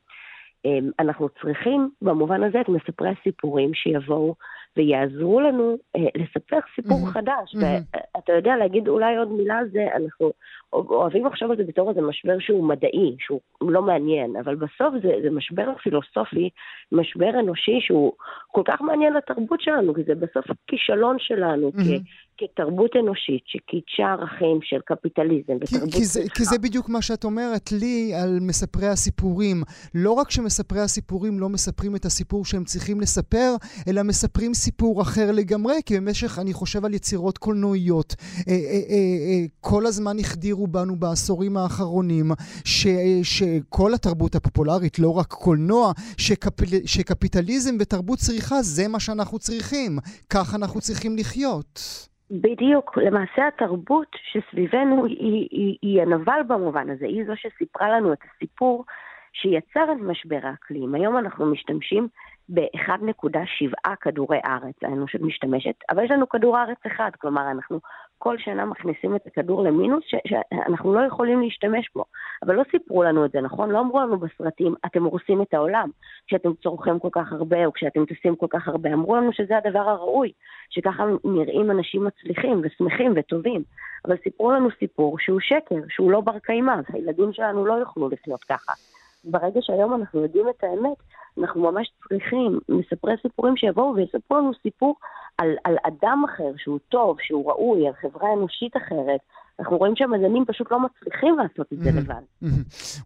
אמ, 0.64 0.90
אנחנו 0.98 1.28
צריכים 1.42 1.90
במובן 2.02 2.42
הזה 2.42 2.60
את 2.60 2.68
מספרי 2.68 3.08
הסיפורים 3.08 3.74
שיבואו 3.74 4.34
ויעזרו 4.76 5.40
לנו 5.40 5.76
אה, 5.96 6.00
לספר 6.14 6.58
סיפור 6.74 6.98
mm-hmm. 6.98 7.12
חדש. 7.12 7.54
Mm-hmm. 7.54 7.98
ואתה 8.16 8.32
יודע 8.32 8.56
להגיד 8.56 8.88
אולי 8.88 9.16
עוד 9.16 9.32
מילה 9.32 9.58
על 9.58 9.68
זה, 9.68 9.86
אנחנו 9.96 10.32
אוהבים 10.72 11.26
לחשוב 11.26 11.50
על 11.50 11.56
זה 11.56 11.64
בתור 11.64 11.90
איזה 11.90 12.00
משבר 12.00 12.38
שהוא 12.38 12.68
מדעי, 12.68 13.16
שהוא 13.18 13.40
לא 13.60 13.82
מעניין, 13.82 14.36
אבל 14.36 14.54
בסוף 14.54 14.94
זה, 15.02 15.12
זה 15.22 15.30
משבר 15.30 15.74
פילוסופי, 15.82 16.50
משבר 16.92 17.30
אנושי 17.40 17.78
שהוא 17.80 18.12
כל 18.48 18.62
כך 18.64 18.80
מעניין 18.80 19.12
לתרבות 19.12 19.60
שלנו, 19.60 19.94
כי 19.94 20.02
זה 20.02 20.14
בסוף 20.14 20.46
כישלון 20.66 21.16
שלנו 21.18 21.68
mm-hmm. 21.68 21.80
כתרבות 22.40 22.90
אנושית 22.96 23.42
שקידשה 23.46 24.06
ערכים 24.12 24.58
של 24.62 24.76
קפיטליזם 24.84 25.56
ותרבות... 25.60 25.92
כי, 25.92 25.98
כי, 25.98 26.04
זה, 26.04 26.22
כי 26.34 26.44
זה 26.44 26.58
בדיוק 26.58 26.88
מה 26.88 27.02
שאת 27.02 27.24
אומרת 27.24 27.72
לי 27.72 28.14
על 28.14 28.38
מספרי 28.40 28.86
הסיפורים. 28.86 29.62
לא 29.94 30.12
רק 30.12 30.30
שמספרי 30.30 30.80
הסיפורים 30.80 31.40
לא 31.40 31.48
מספרים 31.48 31.96
את 31.96 32.04
הסיפור 32.04 32.44
שהם 32.44 32.64
צריכים 32.64 33.00
לספר, 33.00 33.54
אלא 33.88 34.02
מספרים 34.02 34.54
סיפור 34.54 35.02
אחר 35.02 35.32
לגמרי, 35.32 35.74
כי 35.86 35.96
במשך, 36.00 36.38
אני 36.38 36.52
חושב 36.52 36.84
על 36.84 36.94
יצירות 36.94 37.38
קולנועיות, 37.38 38.14
אה, 38.48 38.52
אה, 38.52 38.58
אה, 38.90 39.44
כל 39.60 39.86
הזמן 39.86 40.18
החדירו 40.18 40.66
בנו 40.66 40.96
בעשורים 40.96 41.56
האחרונים 41.56 42.30
ש, 42.64 42.86
שכל 43.22 43.94
התרבות 43.94 44.34
הפופולרית, 44.34 44.98
לא 44.98 45.18
רק 45.18 45.26
קולנוע, 45.26 45.92
שקפ, 46.16 46.60
שקפיטליזם 46.86 47.76
ותרבות 47.80 48.18
צריכה 48.18 48.62
זה 48.62 48.88
מה 48.88 49.00
שאנחנו 49.00 49.38
צריכים. 49.38 49.98
כך 50.30 50.54
אנחנו 50.54 50.80
צריכים 50.80 51.16
לחיות. 51.16 51.80
בדיוק, 52.30 52.98
למעשה 52.98 53.48
התרבות 53.48 54.16
שסביבנו 54.32 55.04
היא, 55.04 55.48
היא, 55.50 55.78
היא 55.82 56.02
הנבל 56.02 56.40
במובן 56.46 56.90
הזה, 56.90 57.06
היא 57.06 57.24
זו 57.26 57.32
שסיפרה 57.36 57.90
לנו 57.90 58.12
את 58.12 58.18
הסיפור 58.24 58.84
שיצר 59.32 59.92
את 59.92 60.00
משבר 60.00 60.40
האקלים. 60.42 60.94
היום 60.94 61.18
אנחנו 61.18 61.46
משתמשים 61.46 62.08
ב-1.7 62.48 63.94
כדורי 64.00 64.38
ארץ, 64.44 64.74
האנושות 64.82 65.20
משתמשת, 65.20 65.74
אבל 65.90 66.04
יש 66.04 66.10
לנו 66.10 66.28
כדור 66.28 66.58
ארץ 66.58 66.78
אחד, 66.86 67.10
כלומר 67.20 67.50
אנחנו 67.50 67.80
כל 68.22 68.38
שנה 68.38 68.64
מכניסים 68.64 69.16
את 69.16 69.26
הכדור 69.26 69.62
למינוס 69.62 70.04
שאנחנו 70.26 70.94
לא 70.94 71.00
יכולים 71.00 71.40
להשתמש 71.40 71.90
בו. 71.94 72.04
אבל 72.42 72.54
לא 72.54 72.62
סיפרו 72.70 73.02
לנו 73.02 73.24
את 73.24 73.32
זה, 73.32 73.40
נכון? 73.40 73.70
לא 73.70 73.80
אמרו 73.80 74.00
לנו 74.00 74.18
בסרטים, 74.18 74.74
אתם 74.86 75.04
הורסים 75.04 75.42
את 75.42 75.54
העולם 75.54 75.90
כשאתם 76.26 76.54
צורכים 76.62 76.98
כל 76.98 77.08
כך 77.12 77.32
הרבה 77.32 77.66
או 77.66 77.72
כשאתם 77.72 78.04
טסים 78.04 78.36
כל 78.36 78.46
כך 78.50 78.68
הרבה. 78.68 78.92
אמרו 78.92 79.16
לנו 79.16 79.32
שזה 79.32 79.56
הדבר 79.56 79.88
הראוי, 79.88 80.32
שככה 80.70 81.04
נראים 81.24 81.70
אנשים 81.70 82.04
מצליחים 82.04 82.60
ושמחים 82.64 83.12
וטובים. 83.16 83.62
אבל 84.04 84.16
סיפרו 84.24 84.52
לנו 84.52 84.68
סיפור 84.78 85.18
שהוא 85.18 85.40
שקר, 85.40 85.80
שהוא 85.88 86.10
לא 86.10 86.20
בר 86.20 86.38
קיימא, 86.38 86.74
הילדים 86.88 87.32
שלנו 87.32 87.66
לא 87.66 87.74
יוכלו 87.74 88.08
לחיות 88.08 88.44
ככה. 88.44 88.72
ברגע 89.24 89.60
שהיום 89.62 89.94
אנחנו 89.94 90.22
יודעים 90.22 90.48
את 90.48 90.64
האמת, 90.64 90.96
אנחנו 91.38 91.72
ממש 91.72 91.90
צריכים 92.08 92.60
מספרי 92.68 93.14
סיפורים 93.22 93.56
שיבואו 93.56 93.94
ויספרו 93.94 94.38
לנו 94.38 94.50
סיפור 94.62 94.94
על, 95.38 95.56
על 95.64 95.76
אדם 95.82 96.24
אחר 96.24 96.52
שהוא 96.56 96.78
טוב, 96.88 97.16
שהוא 97.20 97.50
ראוי, 97.50 97.86
על 97.88 97.94
חברה 97.94 98.32
אנושית 98.32 98.76
אחרת, 98.76 99.20
אנחנו 99.60 99.76
רואים 99.76 99.96
שהמדענים 99.96 100.44
פשוט 100.46 100.66
לא 100.70 100.78
מצליחים 100.80 101.36
לעשות 101.38 101.72
את 101.72 101.78
זה 101.78 101.90
לבד. 101.90 102.50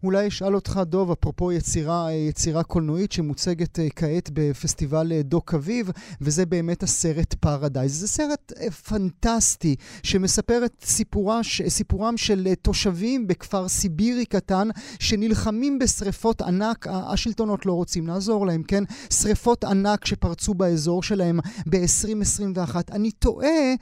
אולי 0.03 0.27
אשאל 0.27 0.55
אותך, 0.55 0.79
דוב, 0.85 1.11
אפרופו 1.11 1.51
יצירה, 1.51 2.13
יצירה 2.13 2.63
קולנועית 2.63 3.11
שמוצגת 3.11 3.79
אה, 3.79 3.87
כעת 3.95 4.29
בפסטיבל 4.33 5.11
אה, 5.11 5.21
דוק 5.23 5.53
אביב, 5.53 5.91
וזה 6.21 6.45
באמת 6.45 6.83
הסרט 6.83 7.33
פרדייז. 7.33 7.99
זה 7.99 8.07
סרט 8.07 8.51
אה, 8.61 8.71
פנטסטי 8.71 9.75
שמספר 10.03 10.65
את 10.65 10.73
סיפורה, 10.81 11.39
סיפורם 11.67 12.17
של 12.17 12.47
תושבים 12.61 13.27
בכפר 13.27 13.67
סיבירי 13.67 14.25
קטן 14.25 14.67
שנלחמים 14.99 15.79
בשריפות 15.79 16.41
ענק, 16.41 16.87
השלטונות 16.89 17.65
לא 17.65 17.73
רוצים 17.73 18.07
לעזור 18.07 18.45
להם, 18.47 18.63
כן? 18.63 18.83
שריפות 19.09 19.63
ענק 19.63 20.05
שפרצו 20.05 20.53
באזור 20.53 21.03
שלהם 21.03 21.39
ב-2021. 21.69 22.75
אני 22.91 23.11
תוהה, 23.11 23.73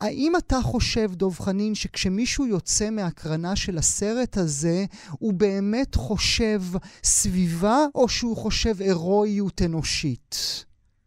האם 0.00 0.32
אתה 0.36 0.56
חושב, 0.62 1.14
דוב 1.14 1.38
חנין, 1.40 1.74
שכש... 1.74 2.09
שמישהו 2.10 2.46
יוצא 2.46 2.84
מהקרנה 2.90 3.56
של 3.56 3.76
הסרט 3.78 4.36
הזה, 4.36 4.78
הוא 5.20 5.32
באמת 5.34 5.94
חושב 5.94 6.60
סביבה, 7.02 7.78
או 7.94 8.08
שהוא 8.08 8.36
חושב 8.36 8.74
הירואיות 8.80 9.60
אנושית? 9.66 10.34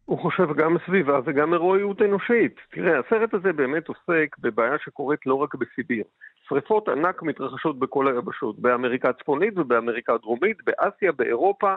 הוא 0.06 0.20
חושב 0.20 0.54
גם 0.58 0.78
סביבה 0.86 1.20
וגם 1.26 1.54
הירואיות 1.54 2.02
אנושית. 2.02 2.56
תראה, 2.72 3.00
הסרט 3.00 3.34
הזה 3.34 3.54
באמת 3.54 3.88
עוסק 3.88 4.36
בבעיה 4.40 4.78
שקורית 4.84 5.20
לא 5.26 5.36
רק 5.36 5.56
בסיביר. 5.56 6.04
שריפות 6.48 6.90
ענק 6.90 7.24
מתרחשות 7.24 7.80
בכל 7.80 8.08
היבשות, 8.08 8.60
באמריקה 8.60 9.10
הצפונית 9.10 9.58
ובאמריקה 9.58 10.14
הדרומית, 10.14 10.58
באסיה, 10.66 11.12
באירופה, 11.12 11.76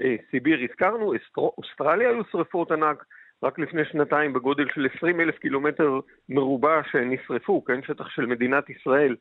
אה, 0.00 0.16
סיביר 0.30 0.58
הזכרנו, 0.70 1.12
אוסטרליה 1.58 2.08
היו 2.08 2.22
שריפות 2.32 2.72
ענק, 2.72 3.04
רק 3.42 3.58
לפני 3.58 3.84
שנתיים 3.84 4.32
בגודל 4.32 4.66
של 4.74 4.86
20 4.96 5.20
אלף 5.20 5.38
קילומטר 5.38 6.00
מרובע 6.28 6.80
שנשרפו, 6.90 7.64
כן, 7.64 7.82
שטח 7.82 8.08
של 8.08 8.26
מדינת 8.26 8.70
ישראל. 8.70 9.16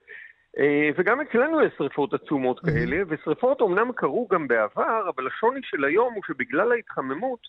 אה, 0.60 0.90
וגם 0.98 1.22
אצלנו 1.22 1.62
יש 1.62 1.74
שריפות 1.78 2.14
עצומות 2.14 2.60
כאלה, 2.60 2.98
ושריפות 3.08 3.62
אומנם 3.62 3.92
קרו 3.96 4.28
גם 4.32 4.48
בעבר, 4.48 5.10
אבל 5.16 5.28
השוני 5.28 5.60
של 5.64 5.84
היום 5.84 6.14
הוא 6.14 6.24
שבגלל 6.28 6.72
ההתחממות, 6.72 7.40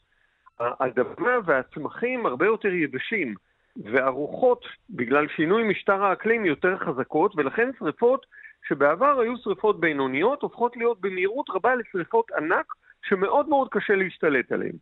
האדמה 0.60 1.38
והצמחים 1.44 2.26
הרבה 2.26 2.46
יותר 2.46 2.68
יבשים, 2.68 3.34
והרוחות, 3.76 4.64
בגלל 4.90 5.28
שינוי 5.28 5.62
משטר 5.62 6.04
האקלים, 6.04 6.46
יותר 6.46 6.78
חזקות, 6.78 7.32
ולכן 7.36 7.70
שריפות 7.78 8.26
שבעבר 8.68 9.20
היו 9.20 9.36
שריפות 9.36 9.80
בינוניות, 9.80 10.42
הופכות 10.42 10.76
להיות 10.76 11.00
במהירות 11.00 11.50
רבה 11.50 11.74
לשריפות 11.74 12.30
ענק, 12.30 12.66
שמאוד 13.02 13.48
מאוד 13.48 13.68
קשה 13.70 13.94
להשתלט 13.94 14.52
עליהן. 14.52 14.76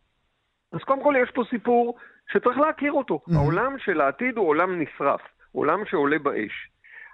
אז 0.74 0.80
קודם 0.80 1.02
כל 1.02 1.14
יש 1.22 1.30
פה 1.30 1.42
סיפור 1.50 1.96
שצריך 2.32 2.58
להכיר 2.58 2.92
אותו. 2.92 3.20
Mm-hmm. 3.28 3.36
העולם 3.36 3.78
של 3.78 4.00
העתיד 4.00 4.36
הוא 4.36 4.48
עולם 4.48 4.82
נשרף, 4.82 5.20
עולם 5.52 5.84
שעולה 5.90 6.18
באש. 6.18 6.70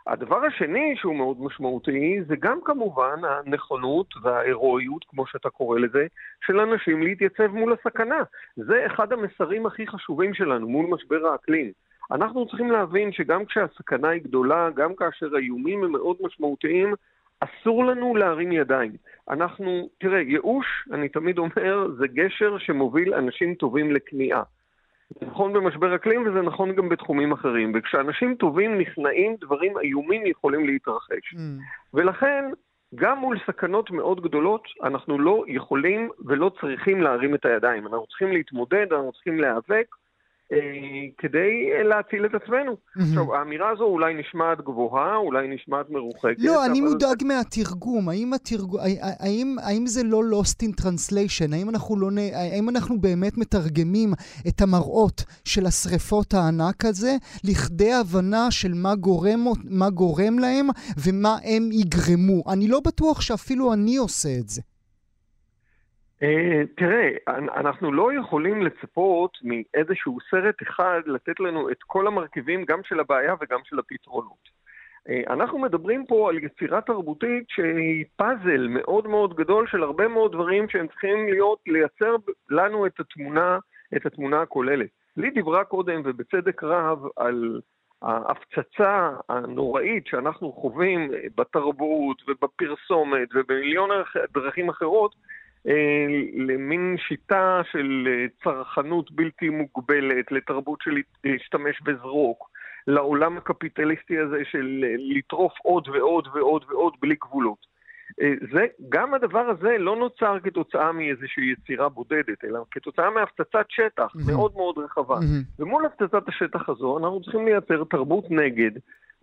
הדבר 0.06 0.44
השני 0.44 0.94
שהוא 0.96 1.16
מאוד 1.16 1.36
משמעותי 1.40 2.22
זה 2.26 2.36
גם 2.36 2.58
כמובן 2.64 3.20
הנכונות 3.24 4.06
וההירואיות, 4.22 5.04
כמו 5.08 5.26
שאתה 5.26 5.50
קורא 5.50 5.78
לזה, 5.78 6.06
של 6.46 6.60
אנשים 6.60 7.02
להתייצב 7.02 7.46
מול 7.46 7.72
הסכנה. 7.72 8.22
זה 8.56 8.86
אחד 8.86 9.12
המסרים 9.12 9.66
הכי 9.66 9.86
חשובים 9.86 10.34
שלנו 10.34 10.68
מול 10.68 10.86
משבר 10.86 11.26
האקלים. 11.26 11.72
אנחנו 12.10 12.46
צריכים 12.46 12.70
להבין 12.70 13.12
שגם 13.12 13.44
כשהסכנה 13.44 14.08
היא 14.08 14.22
גדולה, 14.22 14.70
גם 14.74 14.94
כאשר 14.94 15.34
האיומים 15.36 15.84
הם 15.84 15.92
מאוד 15.92 16.16
משמעותיים, 16.20 16.94
אסור 17.40 17.84
לנו 17.84 18.16
להרים 18.16 18.52
ידיים. 18.52 18.92
אנחנו, 19.30 19.88
תראה, 19.98 20.20
ייאוש, 20.20 20.66
אני 20.92 21.08
תמיד 21.08 21.38
אומר, 21.38 21.86
זה 21.98 22.06
גשר 22.06 22.58
שמוביל 22.58 23.14
אנשים 23.14 23.54
טובים 23.54 23.92
לכניעה. 23.92 24.42
זה 25.20 25.26
נכון 25.26 25.52
במשבר 25.52 25.94
אקלים 25.94 26.28
וזה 26.28 26.42
נכון 26.42 26.74
גם 26.74 26.88
בתחומים 26.88 27.32
אחרים. 27.32 27.72
וכשאנשים 27.74 28.34
טובים 28.34 28.78
נכנעים, 28.78 29.36
דברים 29.40 29.78
איומים 29.78 30.26
יכולים 30.26 30.66
להתרחש. 30.66 31.34
Mm. 31.34 31.38
ולכן, 31.94 32.44
גם 32.94 33.18
מול 33.18 33.38
סכנות 33.46 33.90
מאוד 33.90 34.20
גדולות, 34.20 34.62
אנחנו 34.82 35.18
לא 35.18 35.44
יכולים 35.48 36.10
ולא 36.26 36.50
צריכים 36.60 37.02
להרים 37.02 37.34
את 37.34 37.44
הידיים. 37.44 37.86
אנחנו 37.86 38.06
צריכים 38.06 38.32
להתמודד, 38.32 38.86
אנחנו 38.92 39.12
צריכים 39.12 39.40
להיאבק, 39.40 39.86
כדי 41.18 41.70
אה, 41.72 41.82
להציל 41.82 42.26
את 42.26 42.34
עצמנו. 42.34 42.76
עכשיו, 42.96 43.34
האמירה 43.34 43.70
הזו 43.70 43.84
אולי 43.84 44.14
נשמעת 44.14 44.60
גבוהה, 44.60 45.16
אולי 45.16 45.48
נשמעת 45.48 45.90
מרוחקת. 45.90 46.36
לא, 46.38 46.66
אני 46.66 46.80
מודאג 46.80 47.24
מהתרגום. 47.24 48.08
האם, 48.08 48.32
התרגום, 48.32 48.80
האם, 49.20 49.56
האם 49.62 49.86
זה 49.86 50.02
לא 50.04 50.20
lost 50.32 50.66
in 50.66 50.82
translation? 50.84 51.54
האם 51.54 51.70
אנחנו, 51.70 52.00
לא, 52.00 52.08
האם 52.32 52.68
אנחנו 52.68 53.00
באמת 53.00 53.38
מתרגמים 53.38 54.12
את 54.48 54.60
המראות 54.60 55.24
של 55.44 55.66
השריפות 55.66 56.34
הענק 56.34 56.84
הזה 56.84 57.16
לכדי 57.44 57.92
הבנה 57.92 58.50
של 58.50 58.72
מה 58.74 58.94
גורם, 58.94 59.44
מה 59.64 59.90
גורם 59.90 60.38
להם 60.38 60.66
ומה 61.04 61.36
הם 61.44 61.68
יגרמו? 61.72 62.52
אני 62.52 62.68
לא 62.68 62.80
בטוח 62.86 63.20
שאפילו 63.20 63.72
אני 63.72 63.96
עושה 63.96 64.28
את 64.40 64.48
זה. 64.48 64.62
Uh, 66.22 66.66
תראה, 66.76 67.10
אנחנו 67.56 67.92
לא 67.92 68.12
יכולים 68.12 68.62
לצפות 68.62 69.38
מאיזשהו 69.42 70.18
סרט 70.30 70.62
אחד 70.62 71.00
לתת 71.06 71.40
לנו 71.40 71.70
את 71.70 71.82
כל 71.86 72.06
המרכיבים 72.06 72.64
גם 72.64 72.80
של 72.84 73.00
הבעיה 73.00 73.34
וגם 73.40 73.60
של 73.64 73.78
הפתרונות. 73.78 74.60
Uh, 75.08 75.32
אנחנו 75.32 75.58
מדברים 75.58 76.06
פה 76.06 76.28
על 76.28 76.38
יצירה 76.38 76.80
תרבותית 76.80 77.44
שהיא 77.48 78.04
פאזל 78.16 78.68
מאוד 78.68 79.06
מאוד 79.06 79.34
גדול 79.36 79.66
של 79.66 79.82
הרבה 79.82 80.08
מאוד 80.08 80.32
דברים 80.32 80.68
שהם 80.68 80.86
צריכים 80.86 81.28
להיות, 81.28 81.58
לייצר 81.66 82.16
לנו 82.50 82.86
את 82.86 83.00
התמונה 83.00 83.58
את 83.96 84.06
התמונה 84.06 84.42
הכוללת. 84.42 84.88
לי 85.16 85.30
דיברה 85.30 85.64
קודם, 85.64 86.02
ובצדק 86.04 86.62
רב, 86.62 86.98
על 87.16 87.60
ההפצצה 88.02 89.10
הנוראית 89.28 90.06
שאנחנו 90.06 90.52
חווים 90.52 91.10
בתרבות 91.36 92.22
ובפרסומת 92.28 93.28
ובמיליון 93.34 93.90
דרכים 94.34 94.68
אחרות, 94.68 95.14
אה, 95.14 95.39
למין 96.36 96.96
שיטה 97.08 97.60
של 97.72 98.08
אה, 98.08 98.26
צרכנות 98.44 99.12
בלתי 99.12 99.48
מוגבלת, 99.48 100.32
לתרבות 100.32 100.78
של 100.82 100.96
להשתמש 101.24 101.82
בזרוק, 101.82 102.50
לעולם 102.86 103.36
הקפיטליסטי 103.36 104.18
הזה 104.18 104.38
של 104.50 104.84
אה, 104.84 104.94
לטרוף 104.98 105.52
עוד 105.62 105.88
ועוד 105.88 106.28
ועוד 106.34 106.64
ועוד 106.68 106.92
בלי 107.02 107.14
גבולות. 107.14 107.70
זה, 108.52 108.66
גם 108.88 109.14
הדבר 109.14 109.38
הזה 109.50 109.78
לא 109.78 109.96
נוצר 109.96 110.38
כתוצאה 110.42 110.92
מאיזושהי 110.92 111.52
יצירה 111.52 111.88
בודדת, 111.88 112.44
אלא 112.44 112.60
כתוצאה 112.70 113.10
מהפצצת 113.10 113.66
שטח 113.68 114.16
mm-hmm. 114.16 114.32
מאוד 114.32 114.52
מאוד 114.54 114.78
רחבה. 114.78 115.16
Mm-hmm. 115.16 115.62
ומול 115.62 115.86
הפצצת 115.86 116.28
השטח 116.28 116.68
הזו 116.68 116.98
אנחנו 116.98 117.22
צריכים 117.22 117.46
לייצר 117.46 117.84
תרבות 117.84 118.24
נגד, 118.30 118.70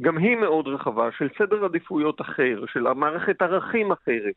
גם 0.01 0.17
היא 0.17 0.35
מאוד 0.35 0.67
רחבה, 0.67 1.09
של 1.17 1.27
סדר 1.37 1.65
עדיפויות 1.65 2.21
אחר, 2.21 2.63
של 2.73 2.93
מערכת 2.93 3.41
ערכים 3.41 3.91
אחרת, 3.91 4.35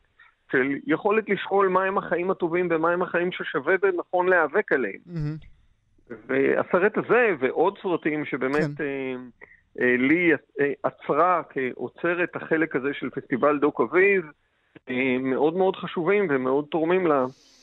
של 0.51 0.75
יכולת 0.87 1.29
לשאול 1.29 1.67
מהם 1.67 1.97
החיים 1.97 2.31
הטובים 2.31 2.67
ומהם 2.71 3.01
החיים 3.01 3.31
ששווה 3.31 3.75
ונכון 3.81 4.29
להיאבק 4.29 4.71
עליהם. 4.71 4.99
Mm-hmm. 5.07 6.13
והסרט 6.27 6.97
הזה 6.97 7.29
ועוד 7.39 7.77
סרטים 7.81 8.25
שבאמת 8.25 8.77
כן. 8.77 8.83
אה, 8.83 9.15
אה, 9.79 9.95
לי 9.97 10.31
אה, 10.33 10.71
עצרה 10.83 11.41
כאוצרת 11.49 12.35
החלק 12.35 12.75
הזה 12.75 12.89
של 12.93 13.09
פסטיבל 13.09 13.59
דוק 13.59 13.81
אביב, 13.81 14.25
אה, 14.89 15.17
מאוד 15.21 15.53
מאוד 15.53 15.75
חשובים 15.75 16.27
ומאוד 16.29 16.65
תורמים 16.71 17.07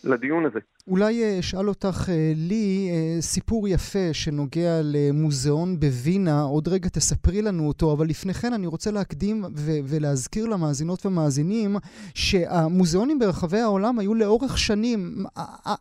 לדיון 0.04 0.46
הזה. 0.46 0.58
אולי 0.88 1.22
אה, 1.22 1.38
אשאל 1.38 1.68
אותך, 1.68 2.08
אה, 2.08 2.32
לי, 2.36 2.90
אה, 2.90 3.22
סיפור 3.22 3.68
יפה 3.68 4.12
שנוגע 4.12 4.80
למוזיאון 4.82 5.80
בווינה, 5.80 6.42
עוד 6.42 6.68
רגע 6.68 6.88
תספרי 6.88 7.42
לנו 7.42 7.68
אותו, 7.68 7.92
אבל 7.92 8.06
לפני 8.06 8.34
כן 8.34 8.52
אני 8.52 8.66
רוצה 8.66 8.90
להקדים 8.90 9.44
ו- 9.54 9.78
ולהזכיר 9.84 10.46
למאזינות 10.46 11.06
ומאזינים 11.06 11.76
שהמוזיאונים 12.14 13.18
ברחבי 13.18 13.58
העולם 13.58 13.98
היו 13.98 14.14
לאורך 14.14 14.58
שנים, 14.58 15.24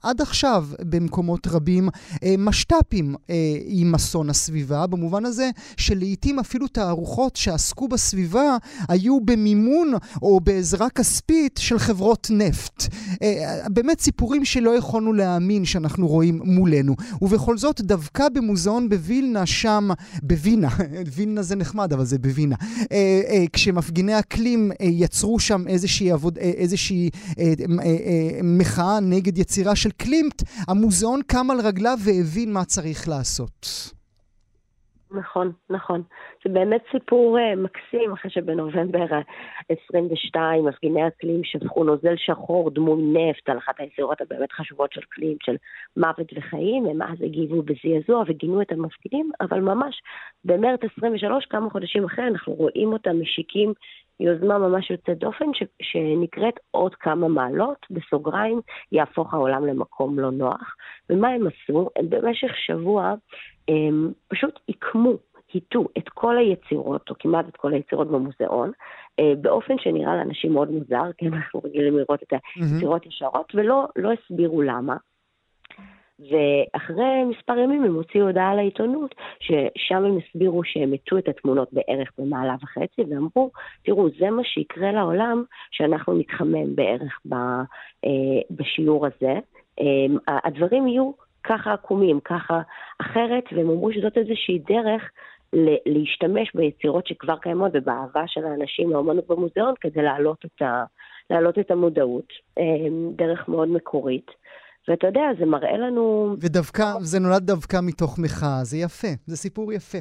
עד 0.04 0.22
עכשיו 0.22 0.66
במקומות 0.80 1.48
רבים, 1.48 1.90
משת"פים 2.38 3.16
עם 3.66 3.96
אסון 3.96 4.30
הסביבה, 4.30 4.88
במובן 4.88 5.26
הזה 5.26 5.50
שלעיתים 5.78 6.40
אפילו 6.40 6.68
תערוכות 6.68 7.36
שעסקו 7.36 7.88
בסביבה 7.88 8.58
היו 8.90 9.20
במימון 9.26 9.94
או 10.22 10.40
בעזרה 10.40 10.90
כספית 10.90 11.60
של 11.64 11.80
חברות 11.80 12.28
נפט. 12.32 12.84
באמת 13.70 14.00
סיפורים 14.08 14.46
שלא 14.46 14.70
יכול... 14.78 14.88
יכולנו 14.88 15.14
להאמין 15.14 15.66
שאנחנו 15.66 16.08
רואים 16.08 16.42
מולנו. 16.44 16.96
ובכל 17.22 17.58
זאת, 17.58 17.82
דווקא 17.82 18.30
במוזיאון 18.30 18.90
בווילנה, 18.90 19.46
שם, 19.46 19.90
בווינה, 20.24 20.70
וילנה 21.16 21.42
זה 21.44 21.56
נחמד, 21.56 21.94
אבל 21.94 22.06
זה 22.06 22.18
בווינה, 22.18 22.56
אה, 22.92 23.22
אה, 23.30 23.46
כשמפגיני 23.54 24.20
אקלים 24.20 24.72
אה, 24.72 24.86
יצרו 24.86 25.40
שם 25.40 25.68
איזושהי, 25.68 26.12
עבוד, 26.12 26.38
אה, 26.38 26.44
איזושהי 26.44 27.10
אה, 27.40 27.44
אה, 27.44 27.86
אה, 27.86 28.40
מחאה 28.44 29.00
נגד 29.00 29.38
יצירה 29.38 29.76
של 29.76 29.92
קלימט, 29.92 30.44
המוזיאון 30.68 31.22
קם 31.28 31.52
על 31.52 31.62
רגליו 31.62 32.00
והבין 32.04 32.54
מה 32.54 32.66
צריך 32.66 33.08
לעשות. 33.08 33.97
נכון, 35.12 35.52
נכון. 35.70 36.02
זה 36.44 36.54
באמת 36.54 36.82
סיפור 36.92 37.38
uh, 37.38 37.56
מקסים, 37.56 38.12
אחרי 38.12 38.32
שבנובמבר 38.32 39.06
22 39.70 40.66
מפגיני 40.66 41.08
אקלים 41.08 41.42
שפכו 41.44 41.84
נוזל 41.84 42.16
שחור 42.16 42.72
דמוי 42.72 43.02
נפט 43.04 43.50
על 43.50 43.58
אחת 43.58 43.80
היצירות 43.80 44.22
הבאמת 44.22 44.52
חשובות 44.52 44.94
של 44.94 45.02
קלים, 45.10 45.38
של 45.44 45.56
מוות 45.98 46.34
וחיים, 46.36 46.86
הם 46.86 47.02
אז 47.02 47.22
הגיבו 47.22 47.62
בזעזוע 47.62 48.24
וגינו 48.28 48.62
את 48.62 48.72
המפגינים, 48.72 49.32
אבל 49.42 49.60
ממש 49.60 50.02
במרץ 50.46 50.80
23, 50.98 51.46
כמה 51.46 51.70
חודשים 51.70 52.06
אחרי, 52.06 52.28
אנחנו 52.28 52.54
רואים 52.54 52.94
אותם 52.94 53.22
משיקים 53.22 53.74
יוזמה 54.20 54.58
ממש 54.58 54.92
יוצאת 54.92 55.18
דופן 55.18 55.54
ש, 55.54 55.64
שנקראת 55.82 56.60
עוד 56.72 56.96
כמה 56.96 57.28
מעלות, 57.28 57.86
בסוגריים, 57.90 58.62
יהפוך 58.92 59.34
העולם 59.34 59.66
למקום 59.66 60.20
לא 60.20 60.32
נוח. 60.32 60.76
ומה 61.10 61.28
הם 61.28 61.48
עשו? 61.48 61.90
הם 61.96 62.10
במשך 62.10 62.52
שבוע 62.66 63.14
הם 63.68 64.12
פשוט 64.28 64.60
עיקמו, 64.68 65.14
היטו 65.54 65.88
את 65.98 66.10
כל 66.10 66.38
היצירות, 66.38 67.10
או 67.10 67.16
כמעט 67.20 67.48
את 67.48 67.58
כל 67.58 67.74
היצירות 67.74 68.08
במוזיאון, 68.08 68.72
אה, 69.20 69.34
באופן 69.42 69.74
שנראה 69.80 70.16
לאנשים 70.16 70.54
מאוד 70.54 70.72
מוזר, 70.72 71.12
כי 71.18 71.28
אנחנו 71.28 71.62
רגילים 71.64 71.98
לראות 71.98 72.24
את 72.24 72.34
היצירות 72.56 73.06
ישרות, 73.06 73.56
ולא 73.56 73.88
לא 73.96 74.12
הסבירו 74.12 74.62
למה. 74.62 74.98
ואחרי 76.20 77.24
מספר 77.24 77.58
ימים 77.58 77.84
הם 77.84 77.96
הוציאו 77.96 78.28
הודעה 78.28 78.56
לעיתונות, 78.56 79.16
ששם 79.40 80.06
הם 80.06 80.18
הסבירו 80.18 80.64
שהם 80.64 80.94
הטו 80.94 81.18
את 81.18 81.28
התמונות 81.28 81.74
בערך 81.74 82.12
במעלה 82.18 82.56
וחצי, 82.62 83.02
ואמרו, 83.10 83.52
תראו, 83.84 84.10
זה 84.20 84.30
מה 84.30 84.44
שיקרה 84.44 84.92
לעולם, 84.92 85.44
שאנחנו 85.72 86.14
נתחמם 86.14 86.76
בערך 86.76 87.20
ב, 87.26 87.34
אה, 87.34 88.42
בשיעור 88.52 89.06
הזה. 89.06 89.40
אה, 89.80 90.38
הדברים 90.46 90.88
יהיו 90.88 91.12
ככה 91.44 91.74
עקומים, 91.74 92.20
ככה 92.20 92.62
אחרת, 93.02 93.44
והם 93.52 93.70
אמרו 93.70 93.92
שזאת 93.92 94.18
איזושהי 94.18 94.60
דרך 94.60 95.12
להשתמש 95.86 96.56
ביצירות 96.56 97.08
שכבר 97.08 97.38
קיימות 97.38 97.72
ובאהבה 97.74 98.24
של 98.28 98.46
האנשים 98.46 98.92
לאומנות 98.92 99.28
במוזיאון 99.28 99.74
כדי 99.82 100.02
להעלות 100.02 100.46
את, 100.46 100.62
ה, 100.62 100.84
להעלות 101.30 101.60
את 101.60 101.72
המודעות, 101.72 102.34
אה, 102.58 102.64
דרך 103.16 103.50
מאוד 103.50 103.68
מקורית. 103.68 104.32
ואתה 104.88 105.08
יודע, 105.08 105.22
זה 105.40 105.46
מראה 105.46 105.78
לנו... 105.78 106.36
ודווקא, 106.42 106.84
זה 107.00 107.20
נולד 107.20 107.44
דווקא 107.46 107.78
מתוך 107.84 108.20
מחאה, 108.20 108.64
זה 108.64 108.78
יפה, 108.78 109.08
זה 109.26 109.38
סיפור 109.38 109.74
יפה. 109.74 109.98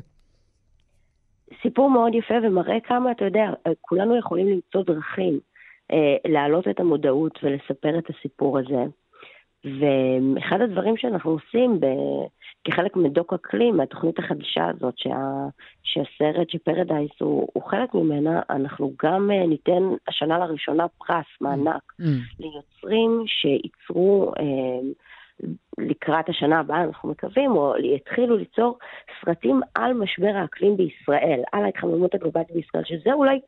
סיפור 1.62 1.90
מאוד 1.90 2.14
יפה 2.14 2.35
ומראה 2.42 2.81
כמה, 2.85 3.11
אתה 3.11 3.25
יודע, 3.25 3.51
כולנו 3.81 4.18
יכולים 4.18 4.49
למצוא 4.49 4.83
דרכים 4.83 5.40
אה, 5.92 6.16
להעלות 6.33 6.68
את 6.68 6.81
המודעות 6.81 7.38
ולספר 7.42 7.99
את 7.99 8.05
הסיפור 8.11 8.59
הזה. 8.59 8.85
ואחד 9.64 10.61
הדברים 10.61 10.96
שאנחנו 10.96 11.31
עושים 11.31 11.81
ב... 11.81 11.87
כחלק 12.66 12.96
מדוק 12.96 13.33
אקלים, 13.33 13.76
מהתוכנית 13.76 14.18
החדשה 14.18 14.66
הזאת, 14.68 14.98
שה... 14.98 15.46
שהסרט 15.83 16.50
שפרדייס 16.50 17.11
הוא, 17.18 17.48
הוא 17.52 17.62
חלק 17.62 17.94
ממנה, 17.94 18.42
אנחנו 18.50 18.92
גם 19.02 19.31
אה, 19.31 19.46
ניתן 19.46 19.83
השנה 20.09 20.38
לראשונה 20.38 20.88
פרס, 20.88 21.26
מענק, 21.40 21.92
mm. 22.00 22.05
ליוצרים 22.40 23.24
שייצרו 23.26 24.33
אה, 24.38 24.88
לקראת 25.79 26.29
השנה 26.29 26.61
הבאה, 26.61 26.85
אנחנו 26.85 27.09
מקווים, 27.09 27.50
או 27.50 27.74
יתחילו 27.79 28.37
ליצור 28.37 28.79
סרטים 29.24 29.61
על 29.74 29.92
משבר 29.92 30.33
האקלים 30.35 30.76
בישראל, 30.76 31.42
על 31.52 31.64
ההתחממות 31.64 32.14
הגלובלית 32.14 32.50
בישראל, 32.50 32.85
שזה 32.85 33.12
אולי 33.12 33.40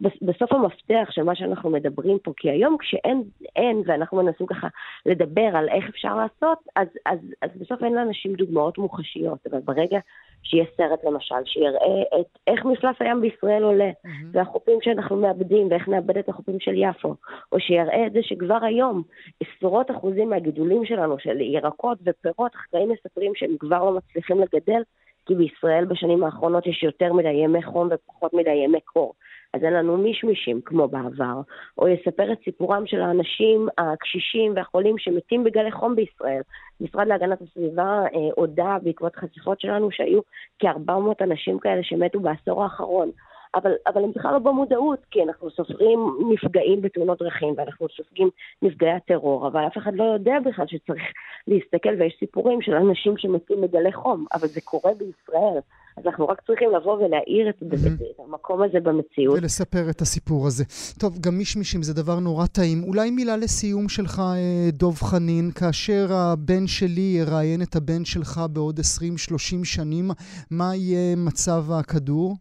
בסוף 0.00 0.52
המפתח 0.52 1.08
של 1.10 1.22
מה 1.22 1.34
שאנחנו 1.34 1.70
מדברים 1.70 2.18
פה, 2.18 2.32
כי 2.36 2.50
היום 2.50 2.76
כשאין, 2.78 3.22
אין, 3.56 3.82
ואנחנו 3.86 4.22
מנסים 4.22 4.46
ככה 4.46 4.68
לדבר 5.06 5.50
על 5.54 5.68
איך 5.68 5.88
אפשר 5.88 6.16
לעשות, 6.16 6.58
אז, 6.76 6.88
אז, 7.06 7.18
אז 7.42 7.50
בסוף 7.56 7.84
אין 7.84 7.94
לאנשים 7.94 8.34
דוגמאות 8.34 8.78
מוחשיות, 8.78 9.46
אבל 9.50 9.58
ברגע 9.64 9.98
שיהיה 10.42 10.64
סרט 10.76 11.04
למשל, 11.04 11.34
שיראה 11.44 12.20
את 12.20 12.38
איך 12.46 12.64
מפלס 12.64 12.96
הים 13.00 13.20
בישראל 13.20 13.62
עולה, 13.62 13.90
mm-hmm. 13.90 14.08
והחופים 14.32 14.78
שאנחנו 14.82 15.16
מאבדים, 15.16 15.68
ואיך 15.70 15.88
נאבד 15.88 16.18
את 16.18 16.28
החופים 16.28 16.60
של 16.60 16.74
יפו, 16.74 17.14
או 17.52 17.60
שיראה 17.60 18.06
את 18.06 18.12
זה 18.12 18.18
שכבר 18.22 18.58
היום 18.64 19.02
עשרות 19.40 19.90
אחוזים 19.90 20.30
מהגידולים 20.30 20.84
שלנו, 20.84 21.18
של 21.18 21.40
ירקות 21.40 21.98
ופירות, 22.04 22.54
החקלאים 22.54 22.88
מספרים 22.88 23.32
שהם 23.34 23.56
כבר 23.58 23.84
לא 23.84 23.92
מצליחים 23.96 24.40
לגדל, 24.40 24.82
כי 25.26 25.34
בישראל 25.34 25.84
בשנים 25.84 26.24
האחרונות 26.24 26.66
יש 26.66 26.82
יותר 26.82 27.12
מדי 27.12 27.28
ימי 27.28 27.62
חום 27.62 27.88
ופחות 27.90 28.34
מדי 28.34 28.50
ימי 28.50 28.80
קור. 28.84 29.14
אז 29.54 29.64
אין 29.64 29.72
לנו 29.72 29.96
מישמישים 29.96 30.60
כמו 30.64 30.88
בעבר, 30.88 31.40
או 31.78 31.88
יספר 31.88 32.32
את 32.32 32.38
סיפורם 32.44 32.86
של 32.86 33.00
האנשים 33.00 33.68
הקשישים 33.78 34.52
והחולים 34.56 34.98
שמתים 34.98 35.44
בגלי 35.44 35.72
חום 35.72 35.96
בישראל. 35.96 36.40
משרד 36.80 37.06
להגנת 37.06 37.42
הסביבה 37.42 38.02
אה, 38.14 38.30
הודה 38.36 38.76
בעקבות 38.82 39.16
חשיפות 39.16 39.60
שלנו 39.60 39.90
שהיו 39.90 40.20
כ-400 40.58 41.24
אנשים 41.24 41.58
כאלה 41.58 41.82
שמתו 41.82 42.20
בעשור 42.20 42.62
האחרון. 42.62 43.10
אבל, 43.54 43.72
אבל 43.86 44.04
הם 44.04 44.12
בכלל 44.12 44.32
לא 44.32 44.38
במודעות, 44.38 44.98
כי 45.10 45.22
אנחנו 45.22 45.50
סופרים 45.50 45.98
נפגעים 46.30 46.82
בתאונות 46.82 47.18
דרכים 47.18 47.54
ואנחנו 47.56 47.86
סופגים 47.96 48.30
נפגעי 48.62 48.92
הטרור, 48.92 49.46
אבל 49.46 49.66
אף 49.66 49.78
אחד 49.78 49.94
לא 49.94 50.04
יודע 50.04 50.34
בכלל 50.44 50.66
שצריך 50.66 51.02
להסתכל, 51.46 51.94
ויש 51.98 52.16
סיפורים 52.18 52.62
של 52.62 52.74
אנשים 52.74 53.16
שמתים 53.16 53.60
מגלי 53.60 53.92
חום, 53.92 54.26
אבל 54.34 54.48
זה 54.48 54.60
קורה 54.60 54.92
בישראל. 54.94 55.60
אז 56.00 56.06
אנחנו 56.06 56.28
רק 56.28 56.40
צריכים 56.46 56.70
לבוא 56.70 56.92
ולהאיר 56.92 57.48
את, 57.50 57.62
mm-hmm. 57.62 58.04
את 58.14 58.20
המקום 58.26 58.62
הזה 58.62 58.80
במציאות. 58.80 59.38
ולספר 59.38 59.90
את 59.90 60.00
הסיפור 60.00 60.46
הזה. 60.46 60.64
טוב, 61.00 61.18
גם 61.20 61.34
מישמישים 61.38 61.82
זה 61.82 61.94
דבר 62.02 62.20
נורא 62.20 62.46
טעים. 62.46 62.78
אולי 62.88 63.10
מילה 63.10 63.36
לסיום 63.36 63.88
שלך, 63.88 64.18
אה, 64.18 64.70
דוב 64.72 64.94
חנין, 64.94 65.50
כאשר 65.60 66.06
הבן 66.12 66.66
שלי 66.66 67.08
יראיין 67.18 67.62
את 67.62 67.76
הבן 67.76 68.04
שלך 68.04 68.40
בעוד 68.52 68.78
20-30 68.78 69.64
שנים, 69.64 70.04
מה 70.50 70.70
יהיה 70.74 71.16
מצב 71.16 71.62
הכדור? 71.78 72.36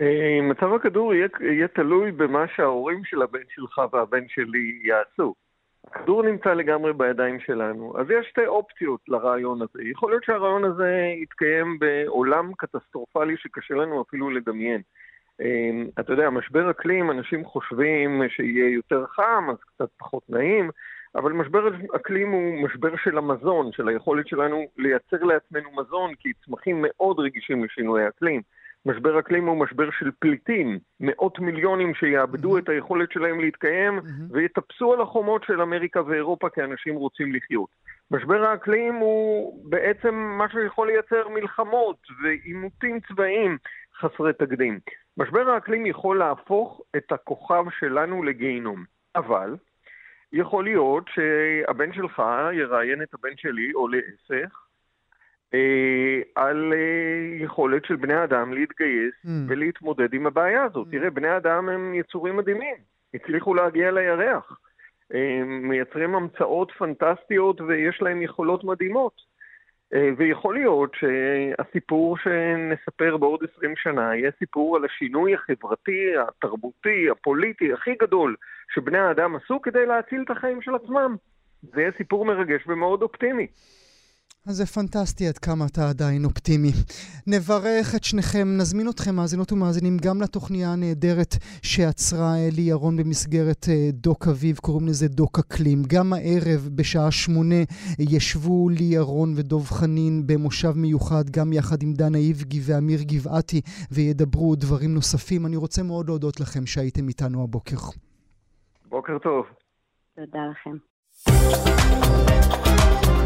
אה, 0.00 0.38
מצב 0.42 0.72
הכדור 0.76 1.14
יהיה, 1.14 1.28
יהיה 1.40 1.68
תלוי 1.68 2.12
במה 2.12 2.44
שההורים 2.56 3.04
של 3.04 3.22
הבן 3.22 3.46
שלך 3.54 3.80
והבן 3.92 4.24
שלי 4.28 4.80
יעשו. 4.84 5.34
הכדור 5.94 6.22
נמצא 6.22 6.54
לגמרי 6.54 6.92
בידיים 6.92 7.40
שלנו. 7.40 7.94
אז 7.98 8.06
יש 8.10 8.26
שתי 8.30 8.46
אופציות 8.46 9.00
לרעיון 9.08 9.62
הזה. 9.62 9.82
יכול 9.82 10.10
להיות 10.10 10.24
שהרעיון 10.24 10.64
הזה 10.64 11.12
יתקיים 11.22 11.78
בעולם 11.78 12.52
קטסטרופלי 12.58 13.36
שקשה 13.36 13.74
לנו 13.74 14.02
אפילו 14.02 14.30
לדמיין. 14.30 14.80
אמ, 15.40 15.86
אתה 16.00 16.12
יודע, 16.12 16.30
משבר 16.30 16.70
אקלים, 16.70 17.10
אנשים 17.10 17.44
חושבים 17.44 18.22
שיהיה 18.28 18.70
יותר 18.74 19.06
חם, 19.06 19.46
אז 19.50 19.56
קצת 19.66 19.88
פחות 19.98 20.22
נעים, 20.28 20.70
אבל 21.14 21.32
משבר 21.32 21.68
אקלים 21.96 22.30
הוא 22.30 22.64
משבר 22.64 22.96
של 23.04 23.18
המזון, 23.18 23.72
של 23.72 23.88
היכולת 23.88 24.28
שלנו 24.28 24.64
לייצר 24.76 25.24
לעצמנו 25.24 25.70
מזון, 25.76 26.14
כי 26.14 26.32
צמחים 26.44 26.84
מאוד 26.88 27.18
רגישים 27.20 27.64
לשינוי 27.64 28.04
האקלים. 28.04 28.42
משבר 28.86 29.18
אקלים 29.18 29.46
הוא 29.46 29.56
משבר 29.56 29.90
של 29.98 30.10
פליטים, 30.18 30.78
מאות 31.00 31.38
מיליונים 31.38 31.94
שיאבדו 31.94 32.56
mm-hmm. 32.56 32.60
את 32.60 32.68
היכולת 32.68 33.12
שלהם 33.12 33.40
להתקיים 33.40 33.98
mm-hmm. 33.98 34.22
ויטפסו 34.30 34.92
על 34.92 35.00
החומות 35.00 35.44
של 35.44 35.62
אמריקה 35.62 36.02
ואירופה 36.06 36.48
כי 36.48 36.62
אנשים 36.62 36.94
רוצים 36.94 37.34
לחיות. 37.34 37.68
משבר 38.10 38.44
האקלים 38.44 38.94
הוא 38.94 39.70
בעצם 39.70 40.14
מה 40.14 40.48
שיכול 40.48 40.86
לייצר 40.86 41.28
מלחמות 41.28 41.96
ועימותים 42.22 43.00
צבאיים 43.00 43.58
חסרי 44.00 44.32
תקדים. 44.32 44.78
משבר 45.16 45.50
האקלים 45.50 45.86
יכול 45.86 46.18
להפוך 46.18 46.80
את 46.96 47.12
הכוכב 47.12 47.64
שלנו 47.78 48.22
לגיהינום, 48.22 48.84
אבל 49.16 49.56
יכול 50.32 50.64
להיות 50.64 51.04
שהבן 51.08 51.92
שלך 51.92 52.22
יראיין 52.52 53.02
את 53.02 53.14
הבן 53.14 53.36
שלי, 53.36 53.72
או 53.74 53.88
להפך, 53.88 54.66
על 56.34 56.72
אה, 56.72 57.44
יכולת 57.44 57.84
של 57.84 57.96
בני 57.96 58.24
אדם 58.24 58.52
להתגייס 58.52 59.14
mm. 59.24 59.28
ולהתמודד 59.48 60.14
עם 60.14 60.26
הבעיה 60.26 60.64
הזאת. 60.64 60.86
Mm. 60.86 60.90
תראה, 60.90 61.10
בני 61.10 61.36
אדם 61.36 61.68
הם 61.68 61.94
יצורים 61.94 62.36
מדהימים, 62.36 62.76
הצליחו 63.14 63.54
להגיע 63.54 63.90
לירח. 63.90 64.58
הם 65.10 65.68
מייצרים 65.68 66.14
המצאות 66.14 66.72
פנטסטיות 66.78 67.60
ויש 67.60 68.02
להם 68.02 68.22
יכולות 68.22 68.64
מדהימות. 68.64 69.32
אה, 69.94 70.08
ויכול 70.16 70.54
להיות 70.54 70.92
שהסיפור 70.94 72.16
שנספר 72.18 73.16
בעוד 73.16 73.40
20 73.56 73.74
שנה 73.76 74.16
יהיה 74.16 74.30
סיפור 74.38 74.76
על 74.76 74.84
השינוי 74.84 75.34
החברתי, 75.34 76.12
התרבותי, 76.28 77.10
הפוליטי 77.10 77.72
הכי 77.72 77.94
גדול 78.02 78.36
שבני 78.74 78.98
האדם 78.98 79.36
עשו 79.36 79.62
כדי 79.62 79.86
להציל 79.86 80.22
את 80.22 80.30
החיים 80.30 80.62
של 80.62 80.74
עצמם. 80.74 81.16
זה 81.62 81.80
יהיה 81.80 81.92
סיפור 81.96 82.24
מרגש 82.24 82.62
ומאוד 82.66 83.02
אופטימי. 83.02 83.46
אז 84.46 84.56
זה 84.56 84.66
פנטסטי 84.66 85.28
עד 85.28 85.38
כמה 85.38 85.66
אתה 85.66 85.88
עדיין 85.88 86.24
אופטימי. 86.24 86.70
נברך 87.26 87.94
את 87.96 88.04
שניכם, 88.04 88.56
נזמין 88.56 88.88
אתכם, 88.88 89.14
מאזינות 89.14 89.52
ומאזינים, 89.52 89.96
גם 89.96 90.22
לתוכניה 90.22 90.72
הנהדרת 90.72 91.34
שעצרה 91.62 92.34
לי 92.52 92.62
ירון 92.62 92.96
במסגרת 92.96 93.66
אה, 93.68 93.90
דוק 93.92 94.28
אביב, 94.28 94.58
קוראים 94.58 94.88
לזה 94.88 95.08
דוק 95.08 95.38
אקלים. 95.38 95.82
גם 95.86 96.12
הערב 96.12 96.68
בשעה 96.74 97.10
שמונה 97.10 97.62
ישבו 97.98 98.68
לי 98.68 98.84
ירון 98.84 99.32
ודוב 99.36 99.70
חנין 99.70 100.26
במושב 100.26 100.72
מיוחד, 100.76 101.30
גם 101.30 101.52
יחד 101.52 101.82
עם 101.82 101.92
דנה 101.92 102.18
איבגי 102.18 102.60
ואמיר 102.62 103.02
גבעתי, 103.02 103.60
וידברו 103.90 104.56
דברים 104.56 104.94
נוספים. 104.94 105.46
אני 105.46 105.56
רוצה 105.56 105.82
מאוד 105.82 106.08
להודות 106.08 106.40
לכם 106.40 106.66
שהייתם 106.66 107.08
איתנו 107.08 107.42
הבוקר. 107.42 107.76
בוקר 108.88 109.18
טוב. 109.18 109.44
תודה 110.16 110.40
לכם. 110.50 110.76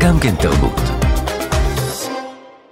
גם 0.01 0.15
כן 0.23 0.35
תרבות. 0.43 0.96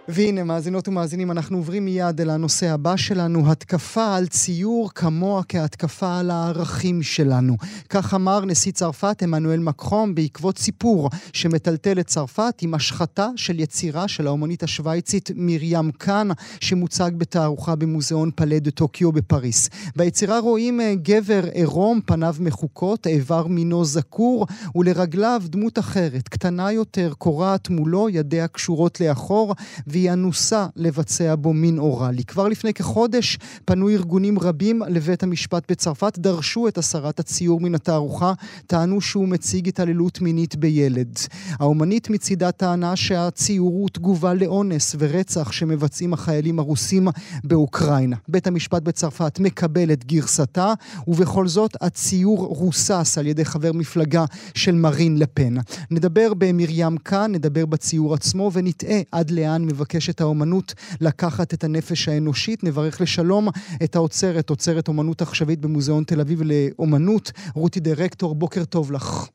והנה, 0.09 0.45
מאזינות 0.45 0.88
ומאזינים, 0.88 1.31
אנחנו 1.31 1.57
עוברים 1.57 1.85
מיד 1.85 2.21
אל 2.21 2.31
הנושא 2.31 2.71
הבא 2.71 2.97
שלנו, 2.97 3.51
התקפה 3.51 4.17
על 4.17 4.27
ציור 4.27 4.90
כמוה 4.95 5.43
כהתקפה 5.49 6.19
על 6.19 6.31
הערכים 6.31 7.03
שלנו. 7.03 7.57
כך 7.88 8.14
אמר 8.14 8.45
נשיא 8.45 8.73
צרפת 8.73 9.23
עמנואל 9.23 9.59
מקרום 9.61 10.14
בעקבות 10.14 10.59
סיפור 10.59 11.11
שמטלטל 11.33 12.01
את 12.01 12.07
צרפת 12.07 12.55
עם 12.62 12.75
השחתה 12.75 13.29
של 13.37 13.61
יצירה 13.61 14.09
של 14.09 14.27
האומנית 14.27 14.62
השוויצית 14.62 15.31
מרים 15.35 15.90
קאן, 15.90 16.29
שמוצג 16.61 17.11
בתערוכה 17.19 17.75
במוזיאון 17.75 18.31
פלה 18.35 18.59
דה 18.59 18.71
טוקיו 18.71 19.12
בפריס. 19.12 19.71
ביצירה 19.97 20.38
רואים 20.38 20.81
אה, 20.81 20.95
גבר 21.03 21.45
עירום, 21.53 22.01
פניו 22.07 22.37
מחוקות, 22.40 23.07
איבר 23.07 23.47
מינו 23.47 23.85
זקור, 23.85 24.47
ולרגליו 24.75 25.43
דמות 25.47 25.79
אחרת, 25.79 26.29
קטנה 26.29 26.73
יותר, 26.73 27.12
קורעת 27.19 27.71
מולו, 27.71 28.09
ידיה 28.09 28.49
קשורות 28.49 29.01
לאחור, 29.01 29.55
והיא 29.95 30.13
אנוסה 30.13 30.67
לבצע 30.77 31.35
בו 31.35 31.53
מין 31.53 31.79
אוראלי. 31.79 32.25
כבר 32.25 32.49
לפני 32.49 32.75
כחודש 32.75 33.39
פנו 33.65 33.89
ארגונים 33.89 34.39
רבים 34.39 34.83
לבית 34.89 35.23
המשפט 35.23 35.71
בצרפת, 35.71 36.19
דרשו 36.19 36.69
את 36.69 36.79
הסרת 36.79 37.21
הציור 37.21 37.61
מן 37.61 37.75
התערוכה, 37.75 38.33
טענו 38.67 39.01
שהוא 39.01 39.29
מציג 39.29 39.69
התעללות 39.69 40.21
מינית 40.21 40.57
בילד. 40.57 41.19
האומנית 41.59 42.11
מצידה 42.11 42.53
טענה 42.53 42.97
שהציור 42.97 43.71
הוא 43.71 43.89
תגובה 43.93 44.35
לאונס 44.35 44.97
ורצח 44.99 45.53
שמבצעים 45.53 46.13
החיילים 46.13 46.59
הרוסים 46.59 47.09
באוקראינה. 47.45 48.17
בית 48.29 48.47
המשפט 48.47 48.83
בצרפת 48.83 49.39
מקבל 49.41 49.93
את 49.93 50.05
גרסתה, 50.05 50.73
ובכל 51.09 51.49
זאת 51.49 51.77
הציור 51.81 52.39
רוסס 52.39 53.19
על 53.19 53.27
ידי 53.27 53.45
חבר 53.45 53.73
מפלגה 53.73 54.25
של 54.55 54.75
מרין 54.75 55.19
לפן. 55.19 55.55
נדבר 55.91 56.35
במרים 56.39 56.97
כאן, 56.97 57.33
נדבר 57.33 57.67
בציור 57.67 58.15
עצמו 58.15 58.51
ונטעה 58.53 59.01
עד 59.13 59.31
לאן 59.31 59.67
מבקר 59.85 59.94
מבקשת 59.94 60.20
האומנות 60.20 60.73
לקחת 61.01 61.55
את 61.55 61.64
הנפש 61.64 62.09
האנושית. 62.09 62.64
נברך 62.64 63.01
לשלום 63.01 63.44
את 63.85 63.97
האוצרת, 63.97 64.51
אוצרת 64.51 64.88
אומנות 64.88 65.23
עכשווית 65.23 65.61
במוזיאון 65.61 66.05
תל 66.05 66.20
אביב 66.20 66.38
לאומנות, 66.42 67.31
רותי 67.55 67.81
דירקטור, 67.81 68.35
בוקר 68.35 68.64
טוב 68.64 68.92
לך. 68.92 69.29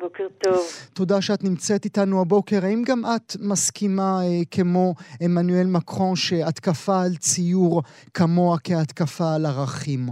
בוקר 0.00 0.28
טוב. 0.38 0.60
תודה 0.94 1.20
שאת 1.20 1.44
נמצאת 1.44 1.84
איתנו 1.84 2.20
הבוקר. 2.20 2.56
האם 2.62 2.82
גם 2.88 2.98
את 3.16 3.28
מסכימה, 3.50 4.10
אה, 4.22 4.44
כמו 4.50 4.94
עמנואל 5.24 5.68
מקרון, 5.76 6.16
שהתקפה 6.16 6.96
על 7.04 7.14
ציור 7.18 7.82
כמוה 8.14 8.56
כהתקפה 8.64 9.28
על 9.34 9.46
ערכים? 9.46 10.02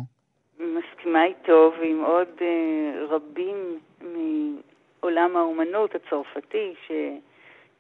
מסכימה 0.79 1.25
איתו, 1.25 1.73
ועם 1.81 2.01
עוד 2.05 2.29
אה, 2.41 2.47
רבים 3.11 3.59
מעולם 4.13 5.37
האומנות 5.37 5.91
הצרפתי, 5.95 6.75
ש... 6.87 6.91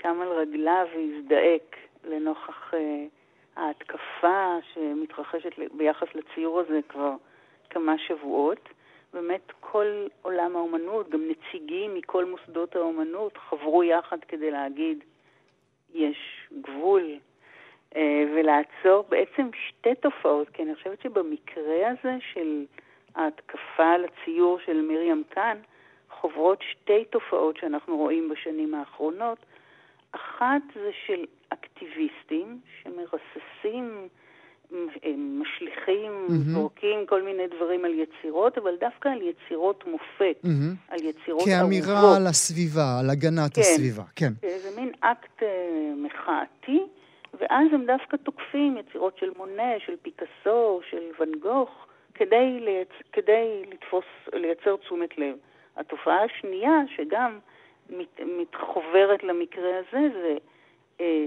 קם 0.02 0.20
על 0.20 0.28
רגליו 0.28 0.86
והזדעק 0.94 1.76
לנוכח 2.04 2.74
uh, 2.74 2.76
ההתקפה 3.56 4.56
שמתרחשת 4.72 5.52
ביחס 5.72 6.08
לציור 6.14 6.60
הזה 6.60 6.80
כבר 6.88 7.12
כמה 7.70 7.98
שבועות. 7.98 8.68
באמת 9.14 9.52
כל 9.60 10.06
עולם 10.22 10.56
האומנות, 10.56 11.10
גם 11.10 11.20
נציגים 11.28 11.94
מכל 11.94 12.24
מוסדות 12.24 12.76
האומנות 12.76 13.36
חברו 13.36 13.84
יחד 13.84 14.18
כדי 14.28 14.50
להגיד 14.50 15.04
יש 15.94 16.48
גבול 16.60 17.18
uh, 17.90 17.96
ולעצור 18.34 19.04
בעצם 19.08 19.50
שתי 19.68 19.94
תופעות, 19.94 20.48
כי 20.48 20.62
אני 20.62 20.74
חושבת 20.74 21.00
שבמקרה 21.02 21.88
הזה 21.88 22.16
של 22.32 22.64
ההתקפה 23.14 23.86
על 23.94 24.04
הציור 24.04 24.58
של 24.58 24.80
מרים 24.80 25.24
קאן, 25.28 25.56
חוברות 26.10 26.62
שתי 26.62 27.04
תופעות 27.04 27.56
שאנחנו 27.56 27.96
רואים 27.96 28.28
בשנים 28.28 28.74
האחרונות. 28.74 29.38
אחת 30.12 30.62
זה 30.74 30.90
של 31.06 31.24
אקטיביסטים 31.48 32.60
שמרססים, 32.82 34.08
משליכים, 35.16 36.26
mm-hmm. 36.28 36.32
זורקים 36.32 37.06
כל 37.06 37.22
מיני 37.22 37.42
דברים 37.56 37.84
על 37.84 37.90
יצירות, 37.94 38.58
אבל 38.58 38.74
דווקא 38.80 39.08
על 39.08 39.22
יצירות 39.22 39.84
מופת, 39.86 40.36
mm-hmm. 40.44 40.92
על 40.92 40.98
יצירות 40.98 41.48
אהובות. 41.48 41.60
כאמירה 41.60 42.16
על 42.16 42.26
הסביבה, 42.26 42.98
על 43.00 43.10
הגנת 43.10 43.54
כן, 43.54 43.60
הסביבה, 43.60 44.02
כן. 44.16 44.32
זה 44.40 44.80
מין 44.80 44.92
אקט 45.00 45.42
uh, 45.42 45.44
מחאתי, 45.96 46.80
ואז 47.40 47.66
הם 47.72 47.86
דווקא 47.86 48.16
תוקפים 48.16 48.76
יצירות 48.76 49.18
של 49.18 49.30
מונה, 49.36 49.72
של 49.86 49.96
פיקאסו, 50.02 50.80
של 50.90 51.02
ואן 51.20 51.32
גוך, 51.42 51.86
כדי, 52.14 52.60
לייצ... 52.60 52.88
כדי 53.12 53.62
לתפוס, 53.72 54.04
לייצר 54.32 54.76
תשומת 54.76 55.18
לב. 55.18 55.34
התופעה 55.76 56.24
השנייה, 56.24 56.78
שגם 56.96 57.38
מת, 57.90 58.20
מתחוברת 58.20 59.24
למקרה 59.24 59.78
הזה, 59.78 60.08
זה 60.12 60.36
אה, 61.00 61.26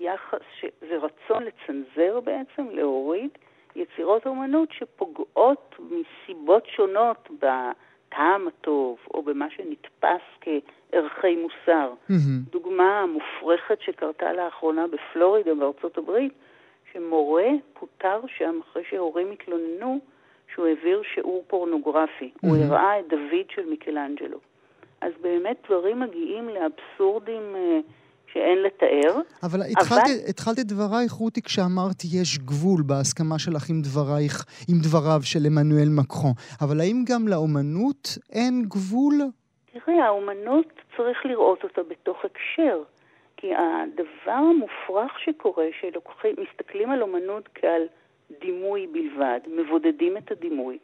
יחס, 0.00 0.38
ש, 0.60 0.64
זה 0.80 0.96
רצון 0.96 1.42
לצנזר 1.44 2.20
בעצם, 2.20 2.66
להוריד 2.70 3.30
יצירות 3.76 4.26
אומנות 4.26 4.68
שפוגעות 4.72 5.74
מסיבות 5.78 6.66
שונות 6.66 7.28
בטעם 7.32 8.48
הטוב, 8.48 8.98
או 9.14 9.22
במה 9.22 9.46
שנתפס 9.50 10.22
כערכי 10.40 11.36
מוסר. 11.36 11.92
Mm-hmm. 12.10 12.50
דוגמה 12.50 13.04
מופרכת 13.06 13.80
שקרתה 13.80 14.32
לאחרונה 14.32 14.86
בפלורידה 14.86 15.54
בארצות 15.54 15.98
הברית, 15.98 16.32
שמורה 16.92 17.48
פוטר 17.72 18.20
שם 18.26 18.60
אחרי 18.62 18.82
שהורים 18.90 19.30
התלוננו 19.30 19.98
שהוא 20.54 20.66
העביר 20.66 21.02
שיעור 21.14 21.44
פורנוגרפי. 21.46 22.30
Mm-hmm. 22.36 22.48
הוא 22.48 22.56
הראה 22.56 23.00
את 23.00 23.08
דוד 23.08 23.50
של 23.54 23.66
מיקלאנג'לו. 23.66 24.38
אז 25.00 25.12
באמת 25.22 25.56
דברים 25.66 26.00
מגיעים 26.00 26.48
לאבסורדים 26.48 27.56
אה, 27.56 27.80
שאין 28.32 28.62
לתאר. 28.62 29.20
אבל 29.42 29.60
אבל... 29.62 29.96
התחלת 30.28 30.58
את 30.58 30.66
דברייך, 30.66 31.12
רותי, 31.12 31.42
כשאמרת 31.42 32.04
יש 32.14 32.38
גבול 32.38 32.82
בהסכמה 32.86 33.38
שלך 33.38 33.70
עם 33.70 33.80
דברייך, 33.82 34.44
עם 34.68 34.78
דבריו 34.82 35.20
של 35.22 35.38
עמנואל 35.46 35.88
מקחון. 36.00 36.32
אבל 36.60 36.80
האם 36.80 37.04
גם 37.08 37.28
לאומנות 37.28 38.18
אין 38.32 38.62
גבול? 38.68 39.14
תראי, 39.72 40.00
האומנות 40.00 40.66
צריך 40.96 41.26
לראות 41.26 41.64
אותה 41.64 41.82
בתוך 41.82 42.16
הקשר. 42.24 42.82
כי 43.36 43.50
הדבר 43.54 44.30
המופרך 44.50 45.18
שקורה, 45.24 45.64
שמסתכלים 45.80 46.90
על 46.90 47.02
אומנות 47.02 47.48
כעל 47.54 47.82
דימוי 48.40 48.86
בלבד, 48.86 49.40
מבודדים 49.46 50.16
את 50.16 50.30
הדימוי, 50.30 50.78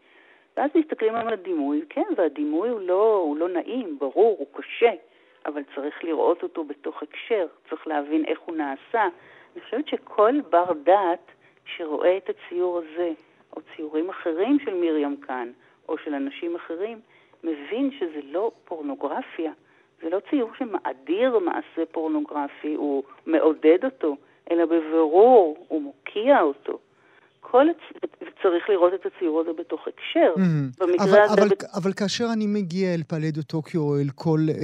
ואז 0.57 0.71
מסתכלים 0.75 1.15
על 1.15 1.33
הדימוי, 1.33 1.85
כן, 1.89 2.03
והדימוי 2.17 2.69
הוא 2.69 2.81
לא, 2.81 3.17
הוא 3.17 3.37
לא 3.37 3.49
נעים, 3.49 3.99
ברור, 3.99 4.37
הוא 4.39 4.47
קשה, 4.53 4.91
אבל 5.47 5.63
צריך 5.75 6.05
לראות 6.05 6.43
אותו 6.43 6.65
בתוך 6.65 7.03
הקשר, 7.03 7.47
צריך 7.71 7.87
להבין 7.87 8.25
איך 8.25 8.41
הוא 8.41 8.57
נעשה. 8.57 9.09
אני 9.55 9.63
חושבת 9.65 9.89
שכל 9.89 10.41
בר 10.51 10.73
דעת 10.83 11.31
שרואה 11.77 12.17
את 12.17 12.31
הציור 12.31 12.79
הזה, 12.79 13.13
או 13.57 13.61
ציורים 13.77 14.11
אחרים 14.11 14.59
של 14.65 14.75
מרים 14.75 15.17
כאן, 15.17 15.53
או 15.89 15.99
של 15.99 16.15
אנשים 16.15 16.57
אחרים, 16.57 17.01
מבין 17.45 17.91
שזה 17.99 18.21
לא 18.25 18.51
פורנוגרפיה, 18.65 19.53
זה 20.03 20.11
לא 20.11 20.21
ציור 20.31 20.51
שמאדיר 20.59 21.39
מעשה 21.39 21.87
פורנוגרפי, 21.93 22.75
הוא 22.75 23.03
מעודד 23.27 23.85
אותו, 23.85 24.17
אלא 24.51 24.65
בבירור 24.65 25.67
הוא 25.69 25.83
מוקיע 25.83 26.41
אותו. 26.41 26.79
כל 27.51 27.67
הצ... 27.69 28.05
צריך 28.43 28.69
לראות 28.69 28.93
את 28.95 29.07
הציור 29.07 29.41
הזה 29.41 29.51
בתוך 29.59 29.81
הקשר. 29.89 30.33
Mm-hmm. 30.37 30.81
במקרה 30.81 31.07
אבל, 31.07 31.21
הזה... 31.21 31.43
אבל, 31.43 31.49
בת... 31.49 31.65
אבל 31.79 31.93
כאשר 31.93 32.27
אני 32.33 32.47
מגיע 32.47 32.95
אל 32.95 33.03
פלדו 33.09 33.43
טוקיו 33.43 33.81
או 33.81 33.97
אל 34.01 34.11
כל, 34.15 34.39
אה, 34.49 34.55
אה, 34.55 34.61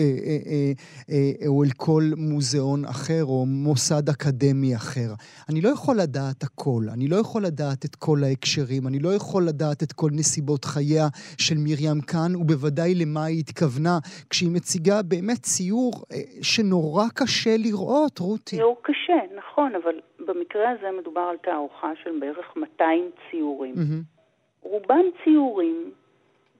אה, 0.50 0.72
אה, 1.10 1.48
או 1.48 1.64
אל 1.64 1.68
כל 1.76 2.02
מוזיאון 2.16 2.84
אחר 2.84 3.24
או 3.24 3.46
מוסד 3.46 4.08
אקדמי 4.08 4.76
אחר, 4.76 5.10
אני 5.50 5.60
לא 5.60 5.68
יכול 5.68 5.96
לדעת 5.96 6.42
הכל. 6.42 6.82
אני 6.94 7.08
לא 7.08 7.16
יכול 7.16 7.42
לדעת 7.42 7.84
את 7.84 7.94
כל 7.94 8.18
ההקשרים, 8.24 8.86
אני 8.86 8.98
לא 8.98 9.14
יכול 9.14 9.42
לדעת 9.48 9.82
את 9.82 9.92
כל 9.92 10.10
נסיבות 10.12 10.64
חייה 10.64 11.06
של 11.38 11.58
מרים 11.58 12.00
כאן, 12.00 12.36
ובוודאי 12.36 12.94
למה 12.94 13.24
היא 13.24 13.38
התכוונה, 13.40 13.98
כשהיא 14.30 14.50
מציגה 14.50 15.02
באמת 15.02 15.42
ציור 15.42 15.92
אה, 16.12 16.16
שנורא 16.42 17.04
קשה 17.14 17.56
לראות, 17.56 18.18
רותי. 18.18 18.56
ציור 18.56 18.76
קשה, 18.82 19.18
נכון, 19.38 19.72
אבל 19.82 19.94
במקרה 20.34 20.70
הזה 20.70 20.90
מדובר 20.90 21.20
על 21.20 21.36
תערוכה 21.36 21.92
של 22.02 22.18
בערך 22.20 22.56
200 22.56 23.10
ציורים. 23.30 23.74
Mm-hmm. 23.74 24.20
רובם 24.62 25.04
ציורים 25.24 25.90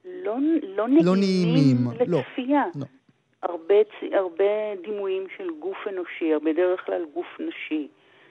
לא, 0.05 0.37
לא 0.63 0.89
נעימים 0.89 1.07
לא 1.07 1.17
נעימים 1.17 1.77
לצפייה. 2.01 2.65
לא. 2.75 2.81
לא. 2.81 2.87
הרבה, 3.43 3.75
הרבה 4.13 4.77
דימויים 4.83 5.27
של 5.37 5.51
גוף 5.59 5.77
אנושי, 5.89 6.33
בדרך 6.45 6.87
כלל 6.87 7.05
גוף 7.15 7.41
נשי, 7.41 7.89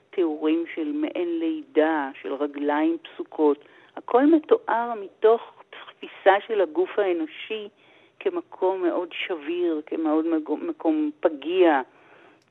תיאורים 0.09 0.65
של 0.75 0.91
מעין 0.91 1.39
לידה, 1.39 2.09
של 2.21 2.33
רגליים 2.33 2.97
פסוקות, 3.03 3.65
הכל 3.95 4.25
מתואר 4.25 4.93
מתוך 5.01 5.41
תפיסה 5.69 6.35
של 6.47 6.61
הגוף 6.61 6.99
האנושי 6.99 7.67
כמקום 8.19 8.81
מאוד 8.81 9.09
שביר, 9.11 9.81
כמאוד 9.85 10.25
מקום 10.47 11.11
פגיע, 11.19 11.81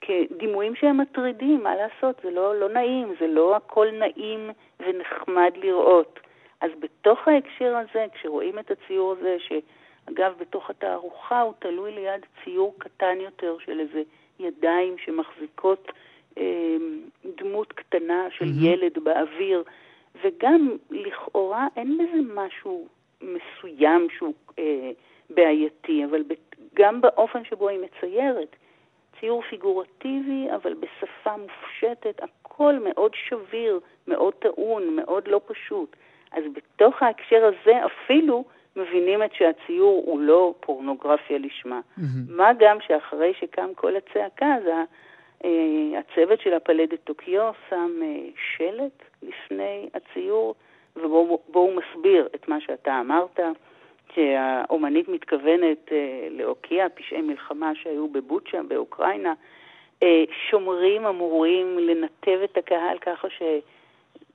כדימויים 0.00 0.74
שהם 0.74 1.00
מטרידים, 1.00 1.62
מה 1.62 1.74
לעשות? 1.76 2.20
זה 2.22 2.30
לא, 2.30 2.60
לא 2.60 2.68
נעים, 2.68 3.14
זה 3.20 3.26
לא 3.26 3.56
הכל 3.56 3.86
נעים 3.90 4.50
ונחמד 4.80 5.52
לראות. 5.56 6.20
אז 6.60 6.70
בתוך 6.80 7.28
ההקשר 7.28 7.76
הזה, 7.76 8.06
כשרואים 8.14 8.58
את 8.58 8.70
הציור 8.70 9.12
הזה, 9.12 9.36
שאגב, 9.38 10.34
בתוך 10.40 10.70
התערוכה 10.70 11.40
הוא 11.40 11.52
תלוי 11.58 11.92
ליד 11.92 12.26
ציור 12.44 12.74
קטן 12.78 13.20
יותר 13.20 13.56
של 13.64 13.80
איזה 13.80 14.02
ידיים 14.40 14.98
שמחזיקות 14.98 15.92
אה, 16.38 16.76
דמות 17.36 17.72
קטנה 17.72 18.26
של 18.30 18.44
mm-hmm. 18.44 18.64
ילד 18.66 18.98
באוויר, 19.04 19.62
וגם 20.24 20.76
לכאורה 20.90 21.66
אין 21.76 21.98
בזה 21.98 22.20
משהו 22.34 22.88
מסוים 23.20 24.08
שהוא 24.16 24.34
אה, 24.58 24.90
בעייתי, 25.30 26.04
אבל 26.04 26.22
גם 26.74 27.00
באופן 27.00 27.44
שבו 27.44 27.68
היא 27.68 27.78
מציירת. 27.78 28.56
ציור 29.20 29.42
פיגורטיבי, 29.42 30.48
אבל 30.54 30.74
בשפה 30.74 31.36
מופשטת, 31.36 32.20
הכל 32.22 32.74
מאוד 32.84 33.12
שביר, 33.14 33.80
מאוד 34.08 34.34
טעון, 34.34 34.96
מאוד 34.96 35.28
לא 35.28 35.40
פשוט. 35.46 35.96
אז 36.32 36.44
בתוך 36.52 37.02
ההקשר 37.02 37.44
הזה 37.44 37.86
אפילו 37.86 38.44
מבינים 38.76 39.22
את 39.22 39.34
שהציור 39.34 40.02
הוא 40.06 40.20
לא 40.20 40.54
פורנוגרפיה 40.60 41.38
לשמה. 41.38 41.80
Mm-hmm. 41.80 42.02
מה 42.28 42.50
גם 42.58 42.76
שאחרי 42.80 43.34
שקם 43.40 43.74
כל 43.74 43.96
הצעקה, 43.96 44.54
אז 44.54 44.62
אה, 45.44 45.98
הצוות 45.98 46.40
של 46.40 46.54
הפלדת 46.54 47.04
טוקיו 47.04 47.52
שם 47.70 47.90
אה, 48.02 48.28
שלט 48.56 49.02
לפני 49.22 49.88
הציור, 49.94 50.54
ובו 50.96 51.40
הוא 51.52 51.72
מסביר 51.72 52.28
את 52.34 52.48
מה 52.48 52.60
שאתה 52.60 53.00
אמרת. 53.00 53.40
שהאומנית 54.14 55.08
מתכוונת 55.08 55.92
אה, 55.92 56.28
להוקיע 56.30 56.86
פשעי 56.94 57.22
מלחמה 57.22 57.74
שהיו 57.74 58.08
בבוצ'ה, 58.08 58.62
באוקראינה, 58.68 59.34
אה, 60.02 60.24
שומרים 60.50 61.06
אמורים 61.06 61.78
לנתב 61.78 62.38
את 62.44 62.56
הקהל 62.56 62.98
ככה 62.98 63.28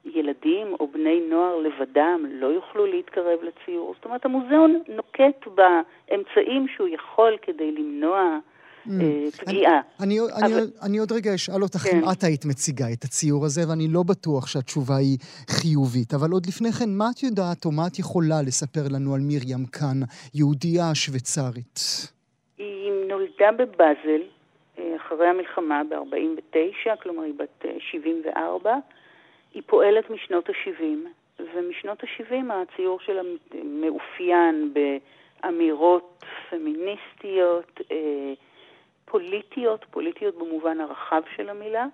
שילדים 0.06 0.68
או 0.80 0.88
בני 0.88 1.20
נוער 1.30 1.58
לבדם 1.58 2.26
לא 2.30 2.48
יוכלו 2.48 2.86
להתקרב 2.86 3.40
לציור. 3.44 3.94
זאת 3.96 4.06
אומרת, 4.06 4.26
המוזיאון 4.26 4.82
נוקט 4.88 5.48
באמצעים 5.48 6.68
שהוא 6.68 6.88
יכול 6.88 7.38
כדי 7.42 7.72
למנוע 7.72 8.40
Mm. 8.86 8.90
אה, 9.02 9.32
פגיעה. 9.46 9.82
אני 10.84 10.98
עוד 10.98 11.12
רגע 11.12 11.36
אשאל 11.36 11.64
אותך 11.64 11.86
אם 11.86 12.02
כן. 12.02 12.12
את 12.12 12.24
היית 12.24 12.46
מציגה 12.46 12.86
את 12.94 13.04
הציור 13.04 13.46
הזה, 13.46 13.62
ואני 13.70 13.88
לא 13.88 14.04
בטוח 14.04 14.48
שהתשובה 14.48 14.96
היא 14.96 15.18
חיובית. 15.50 16.14
אבל 16.14 16.32
עוד 16.32 16.46
לפני 16.46 16.72
כן, 16.72 16.90
מה 16.90 17.06
את 17.16 17.24
יודעת 17.24 17.66
או 17.66 17.72
מה 17.72 17.88
את 17.88 18.00
יכולה 18.00 18.42
לספר 18.42 18.86
לנו 18.96 19.16
על 19.16 19.22
מרים 19.24 19.66
כאן, 19.66 19.98
יהודייה 20.34 20.96
שוויצרית? 20.96 21.80
היא 22.58 22.92
נולדה 23.08 23.52
בבאזל 23.52 24.24
אה, 24.80 24.96
אחרי 24.96 25.28
המלחמה 25.28 25.82
ב-49, 25.90 26.96
כלומר 27.02 27.24
היא 27.24 27.34
בת 27.38 27.66
74. 27.80 28.70
אה, 28.70 28.76
היא 29.54 29.64
פועלת 29.66 30.10
משנות 30.10 30.50
ה-70, 30.50 30.84
ומשנות 31.40 32.04
ה-70 32.04 32.54
הציור 32.54 33.00
שלה 33.00 33.22
מאופיין 33.64 34.74
באמירות 34.74 36.26
פמיניסטיות, 36.50 37.82
אה, 37.92 38.34
פוליטיות, 39.06 39.86
פוליטיות 39.92 40.36
במובן 40.36 40.82
הרחב 40.82 41.22
של 41.36 41.50
המילה, 41.50 41.86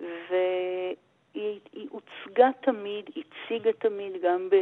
והיא 0.00 1.88
הוצגה 1.90 2.50
תמיד, 2.60 3.10
הציגה 3.16 3.72
תמיד 3.72 4.12
גם 4.22 4.48
ב, 4.50 4.54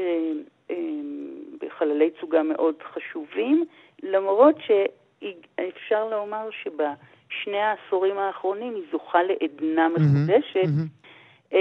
אמ, 0.71 1.35
בחללי 1.61 2.11
תצוגה 2.11 2.43
מאוד 2.43 2.75
חשובים, 2.83 3.65
למרות 4.03 4.57
שאפשר 4.61 6.09
לומר 6.09 6.49
שבשני 6.51 7.59
העשורים 7.59 8.19
האחרונים 8.19 8.75
היא 8.75 8.85
זוכה 8.93 9.19
לעדנה 9.23 9.89
מחודשת. 9.89 10.65
Mm-hmm. 10.65 11.55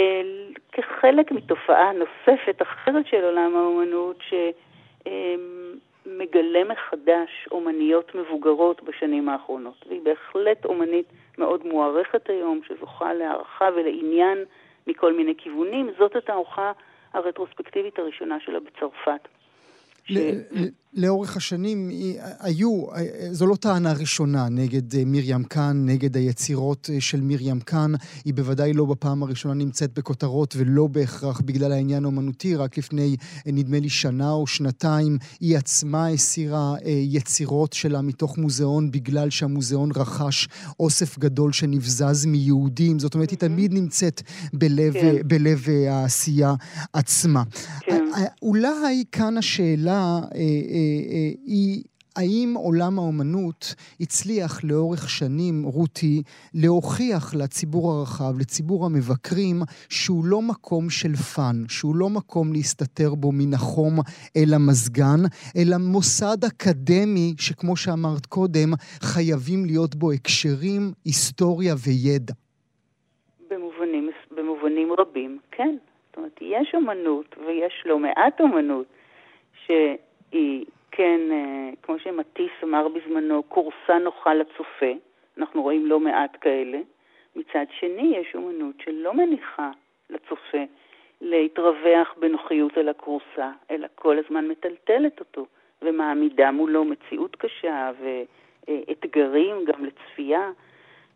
כחלק 0.71 1.31
מתופעה 1.31 1.91
נוספת 1.93 2.61
אחרת 2.61 3.07
של 3.07 3.23
עולם 3.23 3.55
האומנות, 3.55 4.17
ש... 4.29 4.33
מגלה 6.07 6.63
מחדש 6.63 7.47
אומניות 7.51 8.15
מבוגרות 8.15 8.83
בשנים 8.83 9.29
האחרונות. 9.29 9.85
והיא 9.87 10.01
בהחלט 10.01 10.65
אומנית 10.65 11.05
מאוד 11.37 11.65
מוערכת 11.65 12.29
היום, 12.29 12.59
שזוכה 12.67 13.13
להערכה 13.13 13.69
ולעניין 13.75 14.37
מכל 14.87 15.13
מיני 15.13 15.33
כיוונים. 15.37 15.89
זאת 15.97 16.15
התערוכה 16.15 16.71
הרטרוספקטיבית 17.13 17.99
הראשונה 17.99 18.37
שלה 18.39 18.59
בצרפת. 18.59 19.27
ש... 20.05 20.17
לאורך 20.97 21.37
השנים 21.37 21.91
היו, 22.39 22.83
זו 23.31 23.47
לא 23.47 23.55
טענה 23.55 23.93
ראשונה 23.93 24.49
נגד 24.49 24.95
אה, 24.95 25.03
מרים 25.05 25.43
קאן, 25.43 25.85
נגד 25.85 26.17
היצירות 26.17 26.89
אה, 26.93 27.01
של 27.01 27.21
מרים 27.21 27.59
קאן. 27.59 27.91
היא 28.25 28.33
בוודאי 28.33 28.73
לא 28.73 28.85
בפעם 28.85 29.23
הראשונה 29.23 29.53
נמצאת 29.53 29.93
בכותרות 29.93 30.53
ולא 30.57 30.87
בהכרח 30.87 31.41
בגלל 31.41 31.71
העניין 31.71 32.03
האומנותי. 32.03 32.55
רק 32.55 32.77
לפני, 32.77 33.15
אה, 33.47 33.51
נדמה 33.51 33.79
לי, 33.79 33.89
שנה 33.89 34.31
או 34.31 34.47
שנתיים, 34.47 35.17
היא 35.39 35.57
עצמה 35.57 36.07
הסירה 36.07 36.75
יצירות 36.85 37.73
שלה 37.73 38.01
מתוך 38.01 38.37
מוזיאון 38.37 38.91
בגלל 38.91 39.29
שהמוזיאון 39.29 39.89
רכש 39.95 40.47
אוסף 40.79 41.19
גדול 41.19 41.53
שנבזז 41.53 42.25
מיהודים. 42.25 42.99
זאת 42.99 43.13
אומרת, 43.13 43.29
היא 43.29 43.39
תמיד 43.39 43.73
נמצאת 43.73 44.21
בלב, 44.53 44.93
כן. 44.93 45.15
בלב 45.25 45.65
העשייה 45.89 46.53
עצמה. 46.93 47.43
כן. 47.81 48.05
אולי 48.41 49.03
כאן 49.11 49.37
השאלה... 49.37 50.19
היא 51.45 51.83
האם 52.17 52.53
עולם 52.55 52.99
האומנות 52.99 53.75
הצליח 54.01 54.63
לאורך 54.63 55.09
שנים, 55.09 55.63
רותי, 55.63 56.21
להוכיח 56.53 57.35
לציבור 57.35 57.91
הרחב, 57.91 58.33
לציבור 58.39 58.85
המבקרים, 58.85 59.55
שהוא 59.89 60.25
לא 60.25 60.39
מקום 60.41 60.89
של 60.89 61.15
fun, 61.35 61.57
שהוא 61.69 61.95
לא 61.95 62.07
מקום 62.09 62.53
להסתתר 62.53 63.09
בו 63.15 63.31
מן 63.31 63.53
החום 63.53 63.93
אל 64.37 64.53
המזגן, 64.55 65.21
אלא 65.57 65.77
מוסד 65.93 66.39
אקדמי 66.49 67.33
שכמו 67.39 67.75
שאמרת 67.75 68.25
קודם, 68.25 68.69
חייבים 69.01 69.65
להיות 69.65 69.95
בו 69.95 70.11
הקשרים, 70.11 70.81
היסטוריה 71.05 71.73
וידע. 71.85 72.33
במובנים, 73.49 74.09
במובנים 74.31 74.89
רבים, 74.99 75.39
כן. 75.51 75.75
זאת 76.07 76.17
אומרת, 76.17 76.39
יש 76.41 76.75
אומנות, 76.75 77.35
ויש 77.47 77.83
לא 77.85 77.99
מעט 77.99 78.41
אומנות, 78.41 78.85
שהיא, 79.65 80.65
כן, 80.97 81.21
אה, 81.31 81.69
כמו 81.81 81.99
שמטיס 81.99 82.51
אמר 82.63 82.87
בזמנו, 82.87 83.43
כורסה 83.43 83.97
נוחה 84.01 84.33
לצופה. 84.33 84.91
אנחנו 85.37 85.61
רואים 85.61 85.85
לא 85.85 85.99
מעט 85.99 86.37
כאלה. 86.41 86.79
מצד 87.35 87.65
שני, 87.79 88.17
יש 88.17 88.35
אומנות 88.35 88.75
שלא 88.79 89.13
מניחה 89.13 89.71
לצופה 90.09 90.63
להתרווח 91.21 92.13
בנוחיות 92.19 92.77
על 92.77 92.89
הכורסה, 92.89 93.51
אלא 93.71 93.87
כל 93.95 94.17
הזמן 94.19 94.47
מטלטלת 94.47 95.19
אותו 95.19 95.45
ומעמידה 95.81 96.51
מולו 96.51 96.85
מציאות 96.85 97.35
קשה 97.35 97.91
ואתגרים 98.67 99.65
גם 99.65 99.85
לצפייה. 99.85 100.51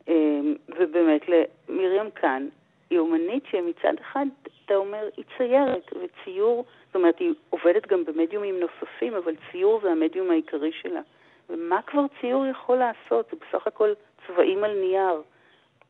אה, 0.10 0.40
ובאמת, 0.70 1.22
מרים 1.70 2.12
כאן 2.12 2.48
היא 2.92 3.00
אומנית 3.00 3.44
שמצד 3.52 3.94
אחד, 4.02 4.26
אתה 4.66 4.76
אומר, 4.76 5.10
היא 5.18 5.26
ציירת, 5.38 5.94
וציור, 6.02 6.66
זאת 6.86 6.96
אומרת, 6.96 7.20
היא 7.20 7.34
עובדת 7.50 7.88
גם 7.88 8.06
במדיומים 8.06 8.60
נוספים, 8.60 9.16
אבל 9.16 9.36
ציור 9.52 9.80
זה 9.84 9.92
המדיום 9.92 10.32
העיקרי 10.32 10.72
שלה. 10.72 11.02
ומה 11.50 11.82
כבר 11.82 12.06
ציור 12.22 12.46
יכול 12.46 12.78
לעשות? 12.78 13.26
זה 13.32 13.38
בסך 13.38 13.68
הכל 13.68 13.94
צבעים 14.28 14.64
על 14.64 14.80
נייר, 14.80 15.22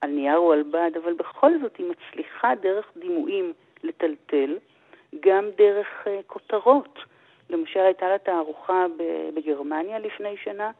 על 0.02 0.10
נייר 0.10 0.38
או 0.38 0.54
על 0.54 0.64
בד, 0.64 0.92
אבל 1.04 1.14
בכל 1.14 1.52
זאת 1.62 1.78
היא 1.78 1.86
מצליחה 1.92 2.56
דרך 2.56 2.92
דימויים 2.98 3.54
לטלטל, 3.84 4.58
גם 5.20 5.46
דרך 5.58 5.88
uh, 6.04 6.10
כותרות. 6.28 7.00
למשל, 7.50 7.80
הייתה 7.80 8.10
לה 8.10 8.18
תערוכה 8.18 8.86
בגרמניה 9.34 10.00
לפני 10.00 10.38
שנה, 10.38 10.72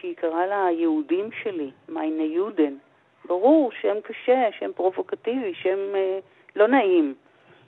שהיא 0.00 0.16
קראה 0.16 0.46
לה 0.46 0.66
היהודים 0.66 1.30
שלי, 1.42 1.70
מיינה 1.88 2.22
יודן. 2.22 2.74
ברור, 3.24 3.72
שם 3.80 3.96
קשה, 4.02 4.48
שם 4.58 4.70
פרובוקטיבי, 4.72 5.54
שם 5.54 5.78
אה, 5.94 6.18
לא 6.56 6.68
נעים. 6.68 7.14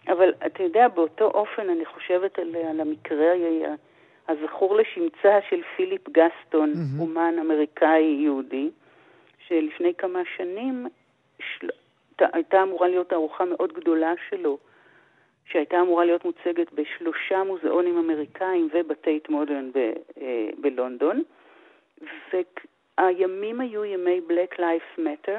אבל 0.09 0.33
אתה 0.47 0.62
יודע, 0.62 0.88
באותו 0.88 1.25
אופן 1.25 1.71
אני 1.71 1.85
חושבת 1.85 2.38
על, 2.38 2.57
על 2.57 2.81
המקרה 2.81 3.33
הזכור 4.29 4.77
לשמצה 4.77 5.38
של 5.49 5.61
פיליפ 5.77 6.09
גסטון, 6.09 6.73
mm-hmm. 6.73 7.01
אומן 7.01 7.35
אמריקאי 7.40 8.03
יהודי, 8.03 8.71
שלפני 9.47 9.95
כמה 9.95 10.21
שנים 10.37 10.87
של... 11.38 11.69
הייתה 12.19 12.62
אמורה 12.62 12.88
להיות 12.88 13.09
תערוכה 13.09 13.45
מאוד 13.45 13.73
גדולה 13.73 14.12
שלו, 14.29 14.59
שהייתה 15.47 15.81
אמורה 15.81 16.05
להיות 16.05 16.25
מוצגת 16.25 16.73
בשלושה 16.73 17.45
מוזיאונים 17.45 17.99
אמריקאים 17.99 18.69
ובטייט 18.73 19.29
מודרן 19.29 19.71
ב, 19.73 19.77
אה, 20.21 20.49
בלונדון. 20.59 21.23
והימים 23.01 23.61
היו 23.61 23.85
ימי 23.85 24.21
Black 24.29 24.59
Lives 24.59 24.99
Matter, 24.99 25.39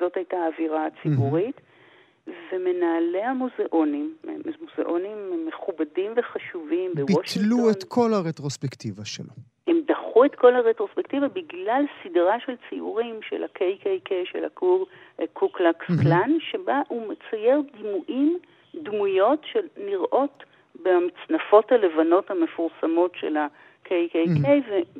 זאת 0.00 0.16
הייתה 0.16 0.36
האווירה 0.36 0.86
הציבורית, 0.86 1.56
mm-hmm. 1.56 2.32
ומנהלי 2.52 3.22
המוזיאונים, 3.22 4.14
מוזיאונים 4.60 5.46
מכובדים 5.48 6.12
וחשובים 6.16 6.90
בוושינגטון... 6.94 7.42
ביטלו 7.42 7.70
את 7.70 7.84
כל 7.84 8.14
הרטרוספקטיבה 8.14 9.04
שלו. 9.04 9.32
הם 9.66 9.80
דחו 9.86 10.24
את 10.24 10.34
כל 10.34 10.56
הרטרוספקטיבה 10.56 11.28
בגלל 11.28 11.84
סדרה 12.02 12.40
של 12.46 12.52
ציורים 12.68 13.20
של 13.22 13.44
ה-KKK, 13.44 14.10
של 14.24 14.44
הקור 14.44 14.86
קוקלקס 15.32 15.86
קלאן, 16.02 16.30
mm-hmm. 16.30 16.50
שבה 16.52 16.80
הוא 16.88 17.12
מצייר 17.12 17.62
דימויים, 17.76 18.38
דמויות 18.74 19.44
שנראות 19.44 20.44
במצנפות 20.82 21.72
הלבנות 21.72 22.30
המפורסמות 22.30 23.12
של 23.14 23.36
ה-KKK, 23.36 23.50
mm-hmm. 23.86 24.46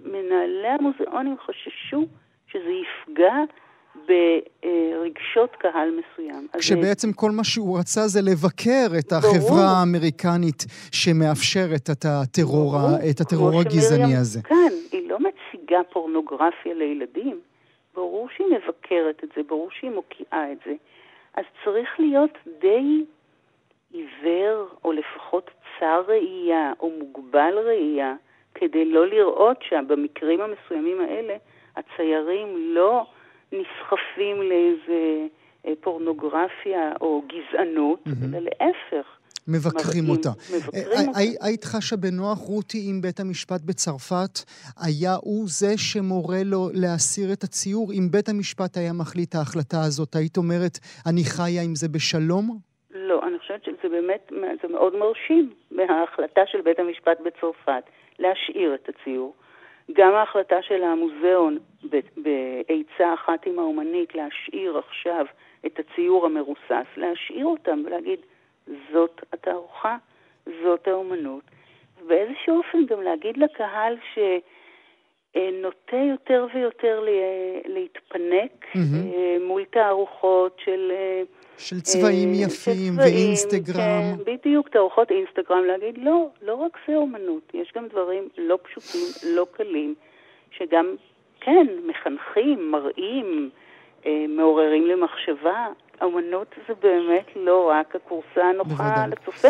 ומנהלי 0.05 0.69
המוזיאונים 0.69 1.37
חששו 1.47 2.07
שזה 2.47 2.71
יפגע 2.71 3.35
ברגשות 3.95 5.57
קהל 5.59 5.91
מסוים. 5.91 6.47
כשבעצם 6.59 7.13
כל 7.13 7.31
מה 7.31 7.45
שהוא 7.45 7.79
רצה 7.79 8.01
זה 8.01 8.21
לבקר 8.23 8.99
את 8.99 9.13
החברה 9.13 9.39
ברור. 9.39 9.61
האמריקנית 9.61 10.65
שמאפשרת 10.93 11.91
את 11.91 12.05
הטרור, 12.05 12.73
ברור, 12.73 13.11
את 13.11 13.21
הטרור 13.21 13.61
הגזעני 13.61 14.17
הזה. 14.17 14.43
כן, 14.43 14.73
היא 14.93 15.09
לא 15.09 15.19
מציגה 15.19 15.79
פורנוגרפיה 15.93 16.75
לילדים. 16.75 17.41
ברור 17.95 18.29
שהיא 18.37 18.47
מבקרת 18.47 19.25
את 19.25 19.29
זה, 19.37 19.43
ברור 19.49 19.69
שהיא 19.71 19.91
מוקיעה 19.91 20.53
את 20.53 20.59
זה. 20.67 20.75
אז 21.35 21.45
צריך 21.65 21.89
להיות 21.99 22.39
די 22.61 23.05
עיוור, 23.93 24.69
או 24.85 24.93
לפחות 24.93 25.51
צר 25.79 26.03
ראייה, 26.09 26.73
או 26.81 26.91
מוגבל 26.99 27.55
ראייה, 27.67 28.15
כדי 28.55 28.85
לא 28.85 29.07
לראות 29.07 29.57
שבמקרים 29.69 30.41
המסוימים 30.41 31.01
האלה 31.01 31.37
הציירים 31.77 32.75
לא 32.75 33.07
נסחפים 33.53 34.43
לאיזה 34.43 35.27
אה, 35.67 35.73
פורנוגרפיה 35.81 36.93
או 37.01 37.23
גזענות, 37.27 38.01
mm-hmm. 38.07 38.37
אלא 38.37 38.39
להפך. 38.39 39.07
מבקרים 39.49 40.09
אותה. 40.09 40.29
מבקרים 40.55 41.09
אותה. 41.09 41.21
היית 41.41 41.65
חשה 41.65 41.97
בנוח, 41.97 42.39
רותי, 42.39 42.79
אם 42.91 43.01
בית 43.01 43.21
המשפט 43.21 43.61
בצרפת 43.61 44.39
היה 44.85 45.15
הוא 45.23 45.45
זה 45.47 45.79
שמורה 45.79 46.43
לו 46.45 46.69
להסיר 46.75 47.33
את 47.33 47.43
הציור? 47.43 47.93
אם 47.93 48.09
בית 48.11 48.29
המשפט 48.29 48.77
היה 48.77 48.93
מחליט 48.93 49.35
ההחלטה 49.35 49.81
הזאת, 49.87 50.17
היית 50.17 50.37
אומרת, 50.37 50.79
אני 51.07 51.25
חיה 51.25 51.63
עם 51.63 51.75
זה 51.75 51.89
בשלום? 51.89 52.59
לא, 52.91 53.21
אני 53.27 53.39
חושבת 53.39 53.65
שזה 53.65 53.89
באמת, 53.89 54.33
זה 54.63 54.69
מאוד 54.69 54.97
מרשים 54.97 55.53
מההחלטה 55.71 56.41
של 56.47 56.61
בית 56.61 56.79
המשפט 56.79 57.19
בצרפת 57.21 57.85
להשאיר 58.19 58.75
את 58.75 58.89
הציור. 58.89 59.35
גם 59.93 60.15
ההחלטה 60.15 60.63
של 60.63 60.83
המוזיאון 60.83 61.59
בעצה 62.17 63.15
אחת 63.15 63.47
עם 63.47 63.59
האומנית 63.59 64.15
להשאיר 64.15 64.79
עכשיו 64.79 65.27
את 65.67 65.79
הציור 65.79 66.27
המרוסס, 66.27 66.87
להשאיר 66.97 67.47
אותם 67.47 67.83
ולהגיד, 67.87 68.21
זאת 68.93 69.21
התערוכה, 69.33 69.97
זאת 70.63 70.89
האומנות. 70.89 71.43
ובאיזשהו 72.03 72.57
אופן 72.57 72.87
גם 72.87 73.03
להגיד 73.03 73.37
לקהל 73.37 73.97
שנוטה 75.35 75.97
יותר 75.97 76.47
ויותר 76.55 77.05
להתפנק 77.65 78.65
mm-hmm. 78.65 79.41
מול 79.41 79.65
תערוכות 79.65 80.61
של... 80.65 80.93
של 81.59 81.81
צבעים 81.81 82.29
אה, 82.29 82.35
יפים 82.35 82.47
של 82.47 82.53
צבעים, 82.57 82.99
ואינסטגרם. 82.99 83.77
כן, 83.77 84.33
בדיוק, 84.33 84.69
תערוכות 84.69 85.11
אינסטגרם, 85.11 85.65
להגיד 85.65 85.99
לא, 85.99 86.29
לא 86.43 86.55
רק 86.55 86.79
זה 86.89 86.97
אומנות, 86.97 87.53
יש 87.55 87.73
גם 87.77 87.89
דברים 87.89 88.29
לא 88.39 88.59
פשוטים, 88.63 89.35
לא 89.35 89.47
קלים, 89.53 89.95
שגם, 90.51 90.87
כן, 91.41 91.67
מחנכים, 91.87 92.71
מראים, 92.71 93.51
אה, 94.07 94.25
מעוררים 94.29 94.87
למחשבה. 94.87 95.67
אומנות 96.03 96.55
זה 96.69 96.75
באמת 96.83 97.27
לא 97.37 97.71
רק 97.71 97.97
הכורסה 97.97 98.45
הנוחה 98.45 99.07
לצופה. 99.07 99.49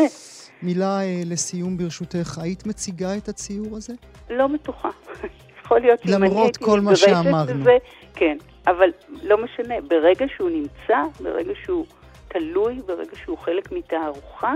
מילה 0.63 1.01
אה, 1.01 1.21
לסיום 1.31 1.77
ברשותך, 1.77 2.39
היית 2.43 2.67
מציגה 2.67 3.17
את 3.17 3.29
הציור 3.29 3.77
הזה? 3.77 3.95
לא 4.31 4.47
בטוחה. 4.47 4.91
יכול 5.65 5.81
להיות 5.81 6.01
שאם 6.03 6.23
אני 6.23 6.41
הייתי 6.41 6.65
כל 6.65 6.81
מה 6.81 6.97
שאמרנו. 6.97 7.61
בזה, 7.61 7.77
כן, 8.15 8.37
אבל 8.67 8.89
לא 9.23 9.37
משנה, 9.45 9.75
ברגע 9.89 10.25
שהוא 10.37 10.51
נמצא, 10.51 10.99
ברגע 11.21 11.53
שהוא 11.65 11.87
תלוי, 12.29 12.81
ברגע 12.87 13.17
שהוא 13.25 13.39
חלק 13.39 13.73
מתערוכה, 13.73 14.53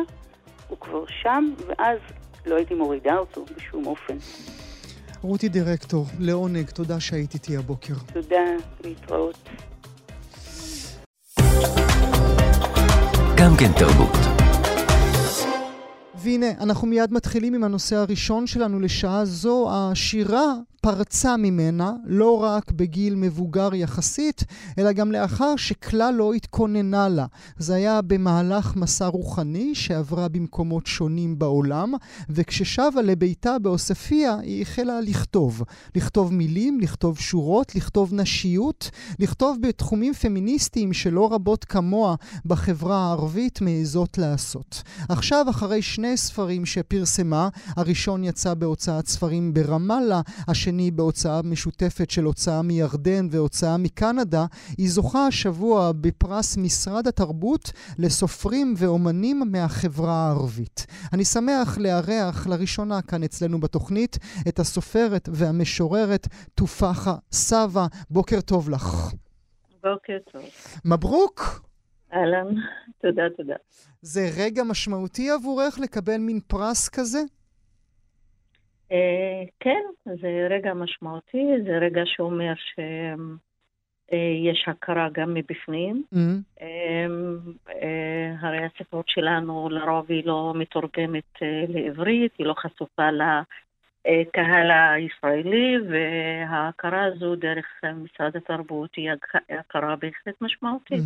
הוא 0.69 0.79
כבר 0.81 1.05
שם, 1.23 1.51
ואז 1.67 1.99
לא 2.47 2.55
הייתי 2.57 2.75
מורידה 2.75 3.17
אותו 3.19 3.45
בשום 3.57 3.87
אופן. 3.87 4.17
רותי 5.23 5.49
דירקטור, 5.49 6.07
לעונג, 6.21 6.71
תודה 6.71 7.01
שהיית 7.01 7.35
איתי 7.35 7.57
הבוקר. 7.57 7.95
תודה, 8.13 8.45
להתראות. 8.85 9.49
גם 13.37 13.51
כן 13.59 13.73
תרבות. 13.79 14.17
והנה, 16.15 16.47
אנחנו 16.61 16.87
מיד 16.89 17.13
מתחילים 17.13 17.55
עם 17.55 17.65
הנושא 17.65 17.97
הראשון 17.97 18.47
שלנו 18.47 18.81
לשעה 18.81 19.25
זו, 19.25 19.69
השירה 19.73 20.55
פרצה 20.87 21.37
ממנה 21.37 21.93
לא 22.05 22.43
רק 22.43 22.73
בגיל 22.73 23.15
מבוגר 23.15 23.75
יחסית, 23.75 24.45
אלא 24.79 24.93
גם 24.93 25.13
לאחר 25.13 25.57
שכלל 25.57 26.15
לא 26.15 26.33
התכוננה 26.33 27.09
לה. 27.09 27.27
זה 27.59 27.75
היה 27.75 28.03
במהלך 28.03 28.77
מסע 28.77 29.07
רוחני 29.07 29.75
שעברה 29.75 30.29
במקומות 30.29 30.87
שונים 30.87 31.39
בעולם, 31.39 31.95
וכששבה 32.31 33.03
לביתה 33.03 33.59
בעוספיא 33.59 34.31
היא 34.43 34.63
החלה 34.63 35.01
לכתוב. 35.01 35.63
לכתוב 35.95 36.33
מילים, 36.33 36.81
לכתוב 36.81 37.19
שורות, 37.19 37.75
לכתוב 37.75 38.15
נשיות, 38.15 38.91
לכתוב 39.19 39.59
בתחומים 39.63 40.15
פמיניסטיים 40.15 40.93
שלא 40.93 41.33
רבות 41.33 41.65
כמוה 41.65 42.15
בחברה 42.45 42.97
הערבית 42.97 43.61
מעזות 43.61 44.19
לעשות. 44.19 44.83
עכשיו, 45.09 45.47
אחרי 45.51 45.83
שני 45.83 46.17
ספרים 46.17 46.67
שפרסמה, 46.67 47.49
הראשון 47.77 48.25
יצא 48.25 48.55
בהוצאת 48.55 49.07
ספרים 49.07 49.55
ברמאללה, 49.55 50.21
השני 50.49 50.76
שני 50.77 50.91
בהוצאה 50.91 51.41
משותפת 51.45 52.11
של 52.11 52.25
הוצאה 52.25 52.63
מירדן 52.63 53.27
והוצאה 53.31 53.77
מקנדה. 53.77 54.47
היא 54.79 54.91
זוכה 54.91 55.27
השבוע 55.27 55.93
בפרס 55.93 56.57
משרד 56.57 57.07
התרבות 57.07 57.73
לסופרים 57.99 58.75
ואומנים 58.77 59.43
מהחברה 59.53 60.13
הערבית. 60.13 60.87
אני 61.13 61.25
שמח 61.25 61.79
לארח 61.79 62.47
לראשונה 62.47 63.03
כאן 63.03 63.23
אצלנו 63.23 63.61
בתוכנית 63.61 64.19
את 64.49 64.59
הסופרת 64.59 65.29
והמשוררת 65.33 66.27
תופחה 66.55 67.15
סבא. 67.33 67.87
בוקר 68.11 68.41
טוב 68.41 68.71
לך. 68.71 69.13
בוקר 69.83 70.19
טוב. 70.33 70.43
מברוק. 70.85 71.41
אהלן, 72.13 72.55
תודה, 73.03 73.23
תודה. 73.37 73.55
זה 74.03 74.31
רגע 74.37 74.63
משמעותי 74.65 75.31
עבורך 75.31 75.79
לקבל 75.79 76.19
מין 76.19 76.41
פרס 76.47 76.89
כזה? 76.89 77.23
אה, 78.93 79.43
כן, 79.61 79.83
זה 80.05 80.47
רגע 80.51 80.75
משמעותי, 80.75 81.47
זה 81.65 81.79
רגע 81.79 82.03
שאומר 82.05 82.53
שיש 82.55 84.65
אה, 84.69 84.73
הכרה 84.73 85.09
גם 85.13 85.35
מבפנים. 85.35 86.05
Mm-hmm. 86.15 86.63
אה, 86.63 87.07
הרי 88.41 88.65
הספרות 88.65 89.09
שלנו 89.09 89.69
לרוב 89.69 90.07
היא 90.09 90.27
לא 90.27 90.53
מתורגמת 90.57 91.39
לעברית, 91.69 92.33
היא 92.39 92.47
לא 92.47 92.55
חשופה 92.55 93.11
הקהל 94.07 94.71
הישראלי, 94.71 95.77
וההכרה 95.91 97.05
הזו 97.05 97.37
דרך 97.37 97.67
משרד 97.85 98.37
התרבות 98.37 98.91
היא 98.97 99.11
הכרה 99.59 99.97
בהחלט 99.97 100.35
משמעותית. 100.41 101.05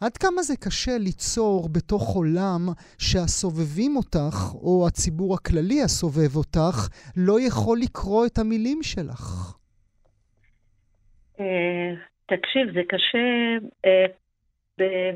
עד 0.00 0.16
כמה 0.16 0.42
זה 0.42 0.54
קשה 0.56 0.98
ליצור 0.98 1.68
בתוך 1.72 2.14
עולם 2.16 2.60
שהסובבים 2.98 3.96
אותך, 3.96 4.54
או 4.54 4.84
הציבור 4.88 5.34
הכללי 5.34 5.82
הסובב 5.82 6.36
אותך, 6.36 6.88
לא 7.16 7.36
יכול 7.40 7.78
לקרוא 7.82 8.26
את 8.26 8.38
המילים 8.38 8.78
שלך? 8.82 9.56
אה, 11.40 11.94
תקשיב, 12.26 12.72
זה 12.74 12.80
קשה 12.88 13.26
אה, 13.84 14.06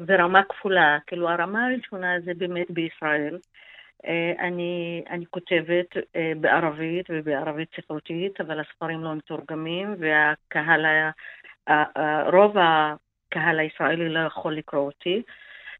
ברמה 0.06 0.42
כפולה. 0.48 0.98
כאילו, 1.06 1.28
הרמה 1.28 1.66
הראשונה 1.66 2.20
זה 2.24 2.32
באמת 2.36 2.70
בישראל. 2.70 3.38
אה, 4.07 4.46
אני, 4.46 5.03
אני 5.11 5.24
כותבת 5.30 5.96
אה, 6.16 6.32
בערבית 6.40 7.07
ובערבית 7.11 7.68
ספרותית, 7.76 8.40
אבל 8.40 8.61
הספרים 8.61 9.05
לא 9.05 9.14
מתורגמים, 9.14 9.94
והקהל, 9.99 10.86
רוב 12.32 12.57
הקהל 12.59 13.59
הישראלי 13.59 14.09
לא 14.09 14.20
יכול 14.20 14.57
לקרוא 14.57 14.82
אותי. 14.82 15.22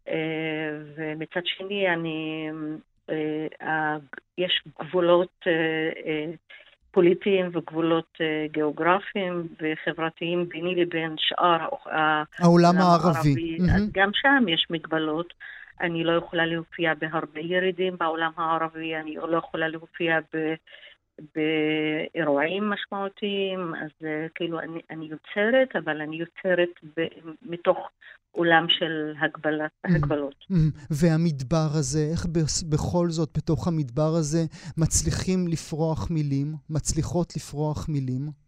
אה, 0.09 0.71
ומצד 0.97 1.41
שני, 1.45 1.89
אני, 1.89 2.51
יש 4.39 4.63
גבולות 4.81 5.45
פוליטיים 6.91 7.51
וגבולות 7.53 8.19
גיאוגרפיים 8.53 9.49
וחברתיים 9.61 10.49
ביני 10.49 10.75
לבין 10.75 11.15
שאר 11.19 11.69
העולם 12.39 12.77
הערבי. 12.77 13.19
הערבי. 13.19 13.57
Mm-hmm. 13.59 13.91
גם 13.93 14.11
שם 14.15 14.49
יש 14.49 14.67
מגבלות. 14.71 15.35
אני 15.81 16.05
לא 16.05 16.13
יכולה 16.13 16.47
להופיע 16.47 16.95
בהרבה 16.95 17.41
ירידים 17.41 17.97
בעולם 17.99 18.33
הערבי, 18.37 18.97
אני 18.97 19.15
לא 19.15 19.37
יכולה 19.37 19.69
להופיע 19.69 20.19
ב... 20.35 20.55
באירועים 21.35 22.71
משמעותיים, 22.71 23.75
אז 23.75 23.91
uh, 24.01 24.07
כאילו 24.35 24.61
אני, 24.61 24.81
אני 24.91 25.05
יוצרת, 25.05 25.77
אבל 25.85 26.01
אני 26.01 26.17
יוצרת 26.17 26.69
ב, 26.97 27.07
מתוך 27.43 27.77
עולם 28.31 28.67
של 28.69 29.13
הגבלת, 29.21 29.71
mm-hmm. 29.71 29.95
הגבלות. 29.95 30.35
Mm-hmm. 30.51 30.87
והמדבר 30.91 31.69
הזה, 31.79 32.09
איך 32.13 32.27
בכל 32.69 33.11
זאת 33.11 33.39
בתוך 33.39 33.69
המדבר 33.69 34.15
הזה 34.19 34.45
מצליחים 34.77 35.49
לפרוח 35.49 36.11
מילים, 36.11 36.55
מצליחות 36.71 37.37
לפרוח 37.37 37.89
מילים? 37.89 38.48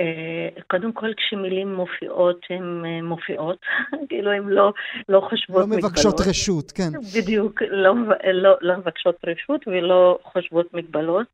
אה, 0.00 0.48
קודם 0.66 0.92
כל, 0.92 1.14
כשמילים 1.16 1.74
מופיעות, 1.74 2.40
הן 2.50 2.84
אה, 2.84 3.02
מופיעות, 3.02 3.58
כאילו 4.08 4.32
הן 4.32 4.48
לא, 4.48 4.72
לא 5.08 5.26
חושבות 5.30 5.62
מגבלות. 5.62 5.82
לא 5.82 5.88
מבקשות 5.88 6.14
מגבלות. 6.14 6.28
רשות, 6.28 6.72
כן. 6.72 6.90
בדיוק, 7.16 7.62
לא, 7.62 7.94
לא, 8.32 8.56
לא 8.60 8.76
מבקשות 8.76 9.16
רשות 9.26 9.68
ולא 9.68 10.18
חושבות 10.22 10.74
מגבלות, 10.74 11.26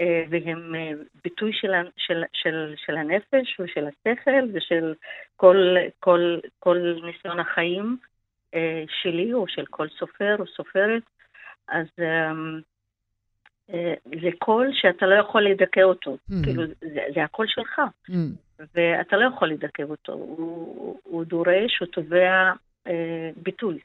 אה, 0.00 0.24
והן 0.30 0.72
ביטוי 1.24 1.52
של, 1.52 1.72
של, 1.96 2.22
של, 2.32 2.74
של 2.86 2.96
הנפש 2.96 3.60
ושל 3.60 3.86
השכל 3.86 4.44
ושל 4.52 4.94
כל, 5.36 5.76
כל, 6.00 6.38
כל 6.58 6.94
ניסיון 7.04 7.40
החיים 7.40 7.96
שלי 9.02 9.32
או 9.32 9.48
של 9.48 9.64
כל 9.70 9.86
סופר 9.98 10.36
או 10.38 10.46
סופרת. 10.46 11.02
אז 11.68 11.86
זה 14.04 14.28
קול 14.38 14.70
שאתה 14.72 15.06
לא 15.06 15.14
יכול 15.14 15.42
לדכא 15.42 15.82
אותו, 15.82 16.16
mm-hmm. 16.16 16.44
כאילו, 16.44 16.66
זה, 16.66 17.00
זה 17.14 17.24
הקול 17.24 17.46
שלך, 17.48 17.78
mm-hmm. 17.78 18.62
ואתה 18.74 19.16
לא 19.16 19.26
יכול 19.34 19.50
לדכא 19.50 19.82
אותו, 19.82 20.12
הוא, 20.12 20.98
הוא 21.02 21.24
דורש, 21.24 21.78
הוא 21.80 21.88
תובע 21.88 22.52
אה, 22.86 23.30
ביטוי. 23.36 23.78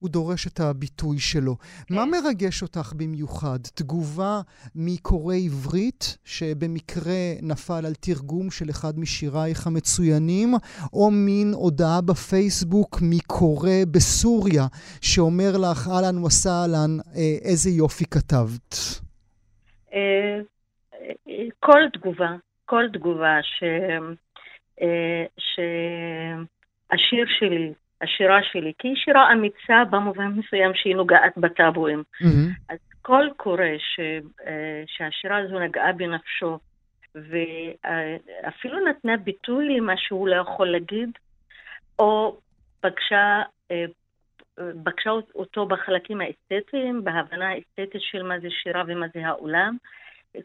הוא 0.00 0.10
דורש 0.10 0.46
את 0.46 0.60
הביטוי 0.60 1.18
שלו. 1.18 1.56
כן. 1.58 1.94
מה 1.94 2.04
מרגש 2.06 2.62
אותך 2.62 2.92
במיוחד? 2.96 3.58
תגובה 3.74 4.40
מקורא 4.74 5.34
עברית, 5.34 6.18
שבמקרה 6.24 7.22
נפל 7.42 7.86
על 7.86 7.94
תרגום 7.94 8.50
של 8.50 8.70
אחד 8.70 8.98
משירייך 8.98 9.66
המצוינים, 9.66 10.54
או 10.92 11.10
מין 11.10 11.52
הודעה 11.54 12.00
בפייסבוק 12.00 12.98
מקורא 13.02 13.78
בסוריה, 13.94 14.66
שאומר 15.02 15.52
לך, 15.64 15.88
אהלן 15.88 16.18
וסהלן, 16.24 16.92
אה, 17.16 17.36
איזה 17.48 17.70
יופי 17.70 18.04
כתבת? 18.04 18.74
אה, 19.94 20.38
כל 21.60 21.82
תגובה, 21.92 22.32
כל 22.64 22.84
תגובה 22.92 23.38
ש... 23.42 23.62
אה, 24.82 25.24
שהשיר 26.88 27.24
שלי 27.38 27.72
השירה 28.02 28.42
שלי, 28.42 28.72
כי 28.78 28.88
היא 28.88 28.96
שירה 28.96 29.32
אמיצה 29.32 29.84
במובן 29.90 30.26
מסוים 30.26 30.74
שהיא 30.74 30.96
נוגעת 30.96 31.38
בטאבואים. 31.38 32.02
Mm-hmm. 32.22 32.72
אז 32.72 32.78
כל 33.02 33.28
קורא 33.36 33.64
ש, 33.78 34.00
אה, 34.46 34.82
שהשירה 34.86 35.36
הזו 35.36 35.58
נגעה 35.58 35.92
בנפשו, 35.92 36.58
ואפילו 37.14 38.88
נתנה 38.88 39.16
ביטוי 39.16 39.76
למה 39.76 39.96
שהוא 39.96 40.28
לא 40.28 40.36
יכול 40.36 40.68
להגיד, 40.68 41.10
או 41.98 42.38
פגשה, 42.80 43.42
אה, 43.70 43.84
פגשה 44.84 45.10
אותו 45.34 45.66
בחלקים 45.66 46.20
האסתטיים, 46.20 47.04
בהבנה 47.04 47.48
האסתטית 47.48 48.02
של 48.02 48.22
מה 48.22 48.40
זה 48.40 48.48
שירה 48.50 48.82
ומה 48.86 49.06
זה 49.14 49.26
העולם, 49.26 49.76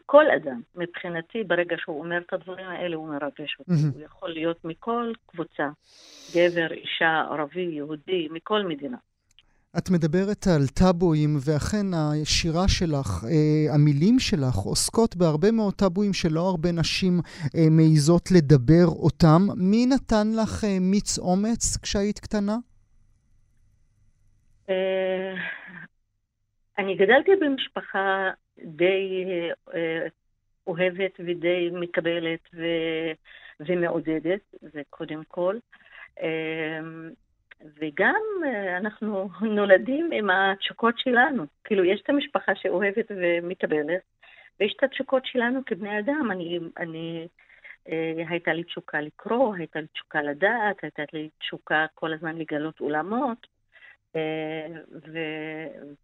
כל 0.06 0.24
אדם, 0.30 0.60
מבחינתי, 0.74 1.44
ברגע 1.44 1.76
שהוא 1.78 1.98
אומר 1.98 2.18
את 2.18 2.32
הדברים 2.32 2.66
האלה, 2.66 2.96
הוא 2.96 3.08
מרגש 3.08 3.56
אותי. 3.58 3.70
Mm-hmm. 3.70 3.94
הוא 3.94 4.02
יכול 4.02 4.30
להיות 4.30 4.64
מכל 4.64 5.12
קבוצה, 5.26 5.68
גבר, 6.34 6.72
אישה, 6.72 7.24
ערבי, 7.30 7.60
יהודי, 7.60 8.28
מכל 8.30 8.62
מדינה. 8.62 8.96
את 9.78 9.90
מדברת 9.90 10.46
על 10.46 10.66
טאבואים, 10.66 11.36
ואכן 11.46 11.86
השירה 11.94 12.68
שלך, 12.68 13.24
אה, 13.24 13.74
המילים 13.74 14.18
שלך, 14.18 14.56
עוסקות 14.56 15.16
בהרבה 15.16 15.50
מאוד 15.50 15.74
טאבואים 15.74 16.12
שלא 16.12 16.40
הרבה 16.40 16.72
נשים 16.72 17.20
אה, 17.56 17.70
מעיזות 17.70 18.30
לדבר 18.30 18.86
אותם. 18.86 19.40
מי 19.56 19.86
נתן 19.86 20.26
לך 20.40 20.64
אה, 20.64 20.78
מיץ 20.80 21.18
אומץ 21.18 21.76
כשהיית 21.82 22.18
קטנה? 22.18 22.56
אה, 24.70 25.34
אני 26.78 26.94
גדלתי 26.94 27.30
במשפחה 27.40 28.30
די 28.64 29.24
אה, 29.74 30.06
אוהבת 30.66 31.12
ודי 31.18 31.70
מקבלת 31.72 32.40
ו... 32.54 32.64
ומעודדת, 33.60 34.40
זה 34.60 34.82
קודם 34.90 35.24
כל. 35.28 35.56
אה, 36.22 36.80
וגם 37.80 38.22
אה, 38.44 38.76
אנחנו 38.76 39.28
נולדים 39.42 40.10
עם 40.12 40.30
התשוקות 40.30 40.98
שלנו. 40.98 41.44
כאילו, 41.64 41.84
יש 41.84 42.00
את 42.00 42.10
המשפחה 42.10 42.54
שאוהבת 42.54 43.06
ומקבלת, 43.10 44.02
ויש 44.60 44.74
את 44.76 44.82
התשוקות 44.82 45.26
שלנו 45.26 45.60
כבני 45.66 45.98
אדם. 45.98 46.28
אני, 46.30 46.60
אני, 46.78 47.28
הייתה 48.28 48.52
לי 48.52 48.64
תשוקה 48.64 49.00
לקרוא, 49.00 49.54
הייתה 49.56 49.80
לי 49.80 49.86
תשוקה 49.86 50.22
לדעת, 50.22 50.76
הייתה 50.82 51.02
לי 51.12 51.28
תשוקה 51.38 51.86
כל 51.94 52.12
הזמן 52.12 52.36
לגלות 52.38 52.80
אולמות. 52.80 53.46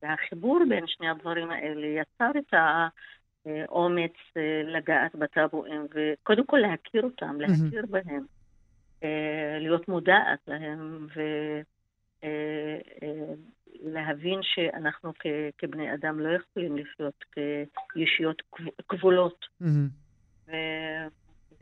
והחיבור 0.03 0.61
בין 0.69 0.87
שני 0.87 1.09
הדברים 1.09 1.51
האלה 1.51 1.87
יצר 1.87 2.31
את 2.39 2.55
האומץ 2.55 4.13
אה, 4.37 4.63
לגעת 4.65 5.15
בטאבואים, 5.15 5.87
וקודם 5.95 6.47
כל 6.47 6.57
להכיר 6.57 7.03
אותם, 7.03 7.41
להכיר 7.41 7.87
בהם, 7.91 8.25
אה, 9.05 9.59
להיות 9.61 9.89
מודעת 9.89 10.39
להם, 10.49 11.07
ולהבין 13.83 14.39
אה, 14.39 14.43
שאנחנו 14.43 15.13
כבני 15.59 15.95
אדם 15.95 16.21
לא 16.21 16.37
יכולים 16.37 16.77
לחיות 16.77 17.25
כישויות 17.93 18.43
כבולות. 18.89 19.47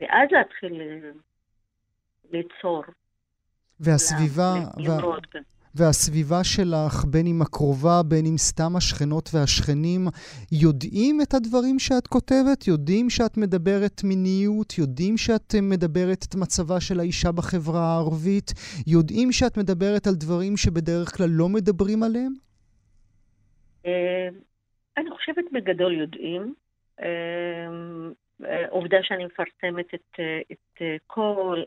ואז 0.01 0.29
להתחיל 0.31 0.81
ליצור. 2.31 2.83
והסביבה, 3.79 4.53
וה... 4.85 4.97
והסביבה 5.75 6.43
שלך, 6.43 7.05
בין 7.11 7.27
אם 7.27 7.41
הקרובה, 7.41 8.01
בין 8.05 8.25
אם 8.25 8.37
סתם 8.37 8.75
השכנות 8.75 9.29
והשכנים, 9.33 10.01
יודעים 10.63 11.21
את 11.21 11.33
הדברים 11.33 11.79
שאת 11.79 12.07
כותבת? 12.07 12.67
יודעים 12.67 13.09
שאת 13.09 13.37
מדברת 13.37 14.01
מיניות? 14.03 14.77
יודעים 14.77 15.17
שאת 15.17 15.55
מדברת 15.61 16.25
את 16.29 16.35
מצבה 16.35 16.79
של 16.79 16.99
האישה 16.99 17.31
בחברה 17.31 17.81
הערבית? 17.81 18.51
יודעים 18.87 19.31
שאת 19.31 19.57
מדברת 19.57 20.07
על 20.07 20.13
דברים 20.15 20.57
שבדרך 20.57 21.17
כלל 21.17 21.29
לא 21.29 21.49
מדברים 21.49 22.03
עליהם? 22.03 22.33
אה, 23.85 24.27
אני 24.97 25.09
חושבת 25.11 25.45
בגדול 25.53 25.93
יודעים. 25.93 26.53
אה, 27.01 27.07
אה, 28.45 28.65
עובדה 28.69 28.97
שאני 29.03 29.25
מפרסמת 29.25 29.93
את, 29.93 30.19
את 30.51 30.81
כל 31.07 31.63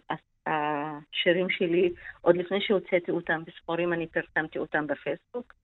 השירים 0.46 1.50
שלי, 1.50 1.92
עוד 2.20 2.36
לפני 2.36 2.60
שהוצאתי 2.60 3.10
אותם 3.10 3.42
בספרים, 3.46 3.92
אני 3.92 4.06
פרסמתי 4.06 4.58
אותם 4.58 4.86
בפייסבוק. 4.86 5.54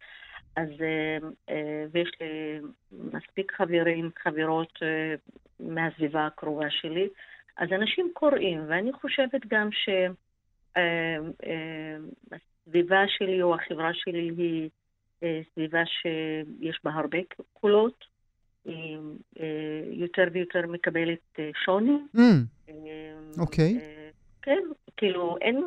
אז, 0.57 0.69
ויש 1.93 2.11
לי 2.21 2.61
מספיק 2.93 3.53
חברים, 3.53 4.11
חברות 4.23 4.79
מהסביבה 5.61 6.27
הקרובה 6.27 6.71
שלי, 6.71 7.09
אז 7.57 7.69
אנשים 7.73 8.11
קוראים, 8.15 8.65
ואני 8.69 8.93
חושבת 8.93 9.41
גם 9.49 9.69
שהסביבה 12.77 13.05
שלי 13.09 13.43
או 13.43 13.55
החברה 13.55 13.91
שלי 13.95 14.31
היא 14.37 14.71
אה, 15.23 15.41
סביבה 15.53 15.83
שיש 15.87 16.81
בה 16.85 16.91
הרבה 16.95 17.19
קולות, 17.53 18.05
היא 18.65 18.99
אה, 19.41 19.83
יותר 19.93 20.29
ויותר 20.33 20.67
מקבלת 20.67 21.39
אה, 21.39 21.51
שוני. 21.65 21.97
Mm. 22.17 22.21
אוקיי. 23.39 23.79
Mm, 23.79 23.81
okay. 23.81 24.00
כן, 24.43 24.61
כאילו 24.97 25.37
אין... 25.41 25.65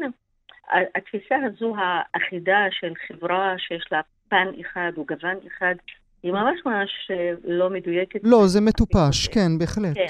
התפיסה 0.96 1.36
הזו 1.46 1.76
האחידה 1.78 2.66
של 2.72 2.94
חברה 3.08 3.56
שיש 3.58 3.86
לה 3.92 4.02
פן 4.30 4.48
אחד 4.62 4.92
או 4.98 5.06
גוון 5.06 5.38
אחד, 5.48 5.76
היא 6.24 6.32
ממש 6.32 6.60
ממש 6.66 7.12
לא 7.44 7.70
מדויקת. 7.70 8.20
לא, 8.24 8.48
זה 8.48 8.62
מטופש, 8.62 9.28
כן, 9.28 9.58
בהחלט. 9.60 9.96
כן. 9.96 10.08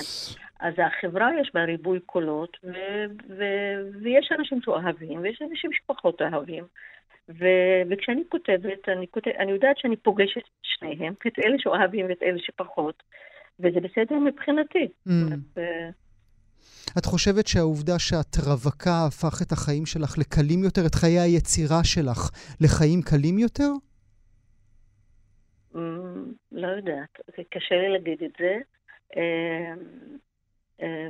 אז 0.60 0.74
החברה 0.78 1.30
יש 1.42 1.52
בה 1.54 1.64
ריבוי 1.64 2.00
קולות, 2.06 2.58
ו- 2.64 3.06
ו- 3.38 4.02
ויש 4.02 4.32
אנשים 4.40 4.62
שאוהבים, 4.62 5.22
ויש 5.22 5.42
אנשים 5.42 5.74
שפחות 5.74 6.22
אוהבים. 6.22 6.64
ו- 7.30 7.82
וכשאני 7.90 8.24
כותבת, 8.30 8.90
אני, 8.90 9.08
כותב, 9.12 9.32
אני 9.40 9.52
יודעת 9.52 9.78
שאני 9.78 9.96
פוגשת 9.96 10.38
את 10.38 10.44
שניהם, 10.62 11.14
את 11.28 11.40
אלה 11.40 11.56
שאוהבים 11.60 12.06
ואת 12.10 12.24
אלה 12.24 12.40
שפחות, 12.40 13.04
וזה 13.60 13.80
בסדר 13.80 14.16
מבחינתי. 14.16 14.88
Mm. 15.08 15.12
אז, 15.12 15.64
את 16.98 17.06
חושבת 17.06 17.48
שהעובדה 17.48 18.00
שאת 18.00 18.36
רווקה 18.48 19.06
הפך 19.08 19.42
את 19.42 19.52
החיים 19.52 19.86
שלך 19.86 20.18
לקלים 20.18 20.64
יותר, 20.64 20.82
את 20.86 20.96
חיי 20.96 21.20
היצירה 21.20 21.84
שלך 21.84 22.30
לחיים 22.62 23.02
קלים 23.02 23.40
יותר? 23.40 23.72
Mm, 25.76 25.78
לא 26.52 26.68
יודעת, 26.68 27.20
זה 27.38 27.44
קשה 27.50 27.76
לי 27.76 27.90
להגיד 27.90 28.24
את 28.24 28.32
זה. 28.40 28.58
אה, 29.18 29.74
אה, 30.82 31.08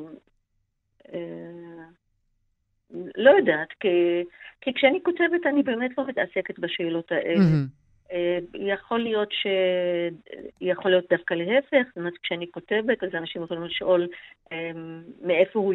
לא 3.15 3.31
יודעת, 3.31 3.67
כי, 3.79 4.23
כי 4.61 4.73
כשאני 4.73 4.99
כותבת 5.03 5.45
אני 5.45 5.63
באמת 5.63 5.91
לא 5.97 6.07
מתעסקת 6.07 6.59
בשאלות 6.59 7.11
האלה. 7.11 7.39
Mm-hmm. 7.39 7.82
יכול 8.53 8.99
להיות 8.99 9.31
ש... 9.31 9.47
יכול 10.61 10.91
להיות 10.91 11.05
דווקא 11.09 11.33
להפך, 11.33 11.87
זאת 11.87 11.97
אומרת, 11.97 12.13
כשאני 12.23 12.51
כותבת, 12.51 13.03
אז 13.03 13.09
אנשים 13.13 13.43
יכולים 13.43 13.63
לשאול 13.63 14.07
אמ, 14.51 15.03
מאיפה 15.21 15.59
הוא... 15.59 15.73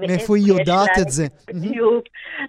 מאיפה 0.00 0.36
היא 0.36 0.46
יודעת 0.46 0.98
את 1.02 1.08
זה. 1.08 1.26
בדיוק. 1.46 2.04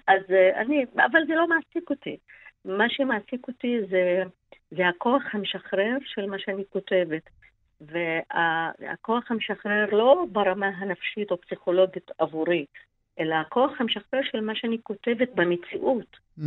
אז 0.07 0.21
אה, 0.29 0.61
אני... 0.61 0.85
אבל 0.95 1.19
זה 1.27 1.35
לא 1.35 1.47
מעסיק 1.47 1.89
אותי. 1.89 2.17
מה 2.65 2.89
שמעסיק 2.89 3.47
אותי 3.47 3.77
זה, 3.89 4.23
זה 4.71 4.87
הכוח 4.87 5.23
המשחרר 5.33 5.97
של 6.05 6.25
מה 6.25 6.39
שאני 6.39 6.63
כותבת. 6.69 7.29
והכוח 7.81 9.31
המשחרר 9.31 9.85
לא 9.91 10.25
ברמה 10.31 10.67
הנפשית 10.67 11.31
או 11.31 11.41
פסיכולוגית 11.41 12.11
עבורי, 12.17 12.65
אלא 13.19 13.35
הכוח 13.35 13.71
המשחרר 13.79 14.19
של 14.31 14.41
מה 14.41 14.55
שאני 14.55 14.77
כותבת 14.83 15.29
במציאות. 15.35 16.17
Mm. 16.39 16.41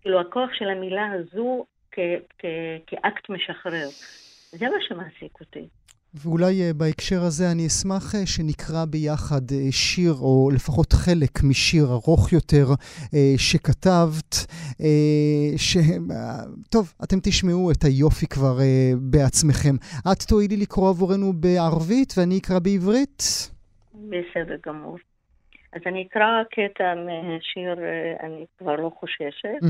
כאילו, 0.00 0.20
הכוח 0.20 0.50
של 0.52 0.68
המילה 0.68 1.12
הזו 1.12 1.64
כ- 1.92 2.22
כ- 2.38 2.80
כאקט 2.86 3.30
משחרר. 3.30 3.88
זה 4.52 4.66
מה 4.66 4.76
שמעסיק 4.88 5.40
אותי. 5.40 5.68
ואולי 6.14 6.70
uh, 6.70 6.74
בהקשר 6.74 7.22
הזה 7.22 7.44
אני 7.52 7.66
אשמח 7.66 8.14
uh, 8.14 8.26
שנקרא 8.26 8.84
ביחד 8.84 9.50
uh, 9.50 9.54
שיר, 9.70 10.12
או 10.12 10.50
לפחות 10.54 10.92
חלק 10.92 11.42
משיר 11.44 11.84
ארוך 11.84 12.32
יותר 12.32 12.66
שכתבת, 13.36 14.34
ש... 15.56 15.76
טוב, 16.70 16.92
אתם 17.04 17.16
תשמעו 17.22 17.70
את 17.70 17.84
היופי 17.84 18.26
כבר 18.26 18.58
בעצמכם. 18.98 19.74
את 20.12 20.22
תואילי 20.28 20.56
לקרוא 20.56 20.88
עבורנו 20.88 21.32
בערבית 21.32 22.14
ואני 22.16 22.38
אקרא 22.38 22.58
בעברית? 22.58 23.50
בסדר 23.94 24.56
גמור. 24.66 24.96
אז 25.72 25.80
אני 25.86 26.06
אקרא 26.10 26.42
קטע 26.50 26.94
משיר 26.94 27.72
אני 28.22 28.44
כבר 28.58 28.76
לא 28.76 28.90
חוששת, 29.00 29.60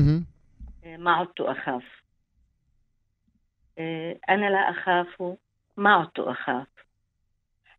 מה 0.99 1.17
עודתו 1.17 1.51
אכף. 1.51 2.00
أنا 4.29 4.49
لا 4.49 4.69
أخاف 4.69 5.37
ما 5.77 5.93
عدت 5.93 6.19
أخاف. 6.19 6.67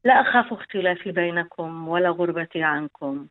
لا 0.05 0.21
أخاف 0.21 0.53
اختلافي 0.53 1.13
بينكم 1.13 1.89
ولا 1.89 2.11
غربتي 2.11 2.63
عنكم. 2.63 3.27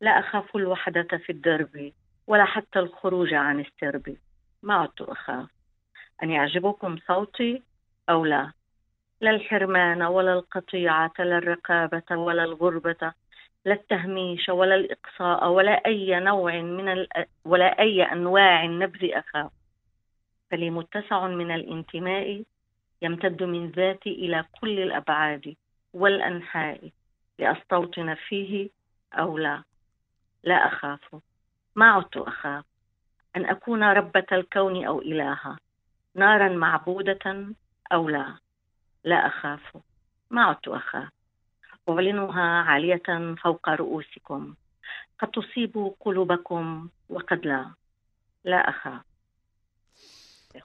لا 0.00 0.10
أخاف 0.10 0.56
الوحدة 0.56 1.18
في 1.18 1.32
الدرب 1.32 1.92
ولا 2.26 2.44
حتى 2.44 2.78
الخروج 2.78 3.34
عن 3.34 3.60
السرب. 3.60 4.16
ما 4.62 4.74
عدت 4.74 5.00
أخاف. 5.00 5.50
أن 6.22 6.30
يعجبكم 6.30 6.96
صوتي 7.06 7.62
أو 8.10 8.24
لا. 8.24 8.52
لا 9.20 9.30
الحرمان 9.30 10.02
ولا 10.02 10.32
القطيعة 10.32 11.12
لا 11.18 11.38
الرقابة 11.38 12.16
ولا 12.16 12.44
الغربة 12.44 13.12
لا 13.64 13.74
التهميش 13.74 14.48
ولا 14.48 14.74
الإقصاء 14.74 15.48
ولا 15.48 15.86
أي 15.86 16.20
نوع 16.20 16.60
من. 16.60 17.06
ولا 17.44 17.78
أي 17.78 18.02
أنواع 18.02 18.64
النبذ 18.64 19.10
أخاف. 19.12 19.57
فلي 20.50 20.70
متسع 20.70 21.26
من 21.26 21.50
الانتماء 21.50 22.42
يمتد 23.02 23.42
من 23.42 23.70
ذاتي 23.70 24.10
إلى 24.10 24.44
كل 24.60 24.80
الأبعاد 24.80 25.54
والأنحاء 25.94 26.90
لأستوطن 27.38 28.14
فيه 28.14 28.70
أو 29.12 29.38
لا. 29.38 29.62
لا 30.44 30.66
أخاف. 30.66 31.16
ما 31.76 31.90
عدت 31.90 32.16
أخاف. 32.16 32.64
أن 33.36 33.46
أكون 33.46 33.82
ربة 33.82 34.26
الكون 34.32 34.84
أو 34.84 35.00
إلها 35.00 35.58
نارا 36.14 36.48
معبودة 36.48 37.46
أو 37.92 38.08
لا. 38.08 38.38
لا 39.04 39.26
أخاف. 39.26 39.76
ما 40.30 40.44
عدت 40.44 40.68
أخاف. 40.68 41.08
أعلنها 41.88 42.62
عالية 42.62 43.34
فوق 43.42 43.68
رؤوسكم. 43.68 44.54
قد 45.18 45.30
تصيب 45.30 45.94
قلوبكم 46.00 46.88
وقد 47.08 47.46
لا. 47.46 47.70
لا 48.44 48.68
أخاف. 48.68 49.07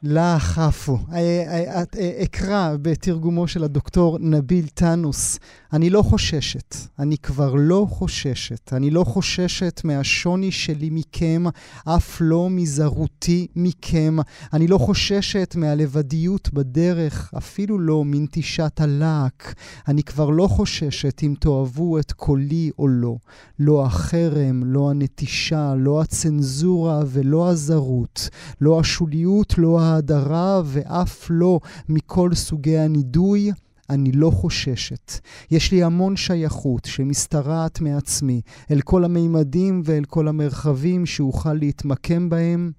לה 0.04 0.40
חפו. 0.40 0.98
אה, 1.12 1.18
אה, 1.18 1.84
אה, 2.00 2.24
אקרא 2.24 2.76
בתרגומו 2.82 3.48
של 3.48 3.64
הדוקטור 3.64 4.18
נביל 4.22 4.68
טאנוס. 4.68 5.40
אני 5.74 5.90
לא 5.90 6.02
חוששת, 6.02 6.76
אני 7.00 7.18
כבר 7.18 7.54
לא 7.56 7.88
חוששת. 7.90 8.74
אני 8.74 8.90
לא 8.90 9.04
חוששת 9.04 9.82
מהשוני 9.84 10.52
שלי 10.52 10.90
מכם, 10.92 11.44
אף 11.86 12.18
לא 12.22 12.48
מזרותי 12.50 13.48
מכם. 13.56 14.18
אני 14.54 14.68
לא 14.68 14.78
חוששת 14.78 15.56
מהלבדיות 15.56 16.50
בדרך, 16.54 17.32
אפילו 17.38 17.80
לא 17.80 18.04
מנטישת 18.06 18.82
הלהק. 18.82 19.56
אני 19.88 20.04
כבר 20.04 20.30
לא 20.30 20.48
חוששת 20.48 21.24
אם 21.24 21.34
תאהבו 21.40 22.00
את 22.00 22.12
קולי 22.12 22.72
או 22.80 22.88
לא. 22.88 23.16
לא 23.60 23.86
החרם, 23.86 24.64
לא 24.66 24.90
הנטישה, 24.90 25.74
לא 25.78 26.02
הצנזורה 26.02 27.00
ולא 27.08 27.50
הזרות. 27.50 28.30
לא 28.62 28.80
השוליות, 28.80 29.58
לא 29.58 29.73
ההדרה 29.82 30.62
ואף 30.66 31.28
לא 31.30 31.60
מכל 31.90 32.34
סוגי 32.34 32.78
הנידוי. 32.78 33.52
אני 33.90 34.12
לא 34.12 34.30
חוששת. 34.30 35.12
יש 35.52 35.72
לי 35.72 35.84
המון 35.84 36.16
שייכות 36.16 36.86
שמשתרעת 36.86 37.82
מעצמי 37.82 38.42
אל 38.72 38.82
כל 38.82 39.06
המימדים 39.06 39.82
ואל 39.86 40.06
כל 40.06 40.28
המרחבים 40.28 41.06
שאוכל 41.06 41.54
להתמקם 41.54 42.30
בהם, 42.30 42.72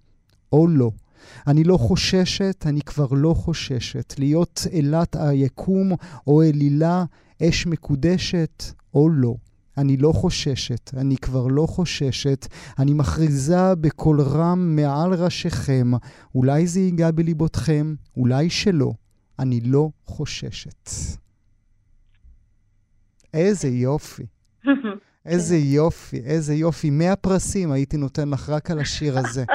או 0.52 0.68
לא. 0.68 0.90
אני 1.46 1.64
לא 1.64 1.76
חוששת, 1.76 2.64
אני 2.66 2.80
כבר 2.80 3.06
לא 3.10 3.34
חוששת. 3.34 4.14
להיות 4.18 4.66
אלת 4.72 5.16
היקום 5.16 5.92
או 6.26 6.42
אלילה, 6.42 7.04
אש 7.42 7.66
מקודשת, 7.66 8.64
או 8.94 9.08
לא. 9.08 9.34
אני 9.78 9.96
לא 9.96 10.12
חוששת, 10.12 10.90
אני 10.96 11.16
כבר 11.16 11.46
לא 11.46 11.66
חוששת, 11.66 12.46
אני 12.78 12.94
מכריזה 12.94 13.74
בקול 13.74 14.20
רם 14.20 14.76
מעל 14.76 15.14
ראשיכם, 15.14 15.90
אולי 16.34 16.66
זה 16.66 16.80
ייגע 16.80 17.10
בליבותכם, 17.10 17.94
אולי 18.16 18.50
שלא, 18.50 18.92
אני 19.38 19.60
לא 19.60 19.90
חוששת. 20.06 20.90
איזה 23.34 23.68
יופי. 23.68 24.26
איזה 25.26 25.56
יופי, 25.56 26.16
איזה 26.24 26.54
יופי. 26.54 26.90
100 26.90 27.16
פרסים 27.16 27.72
הייתי 27.72 27.96
נותן 27.96 28.28
לך 28.28 28.48
רק 28.48 28.70
על 28.70 28.78
השיר 28.78 29.18
הזה. 29.18 29.44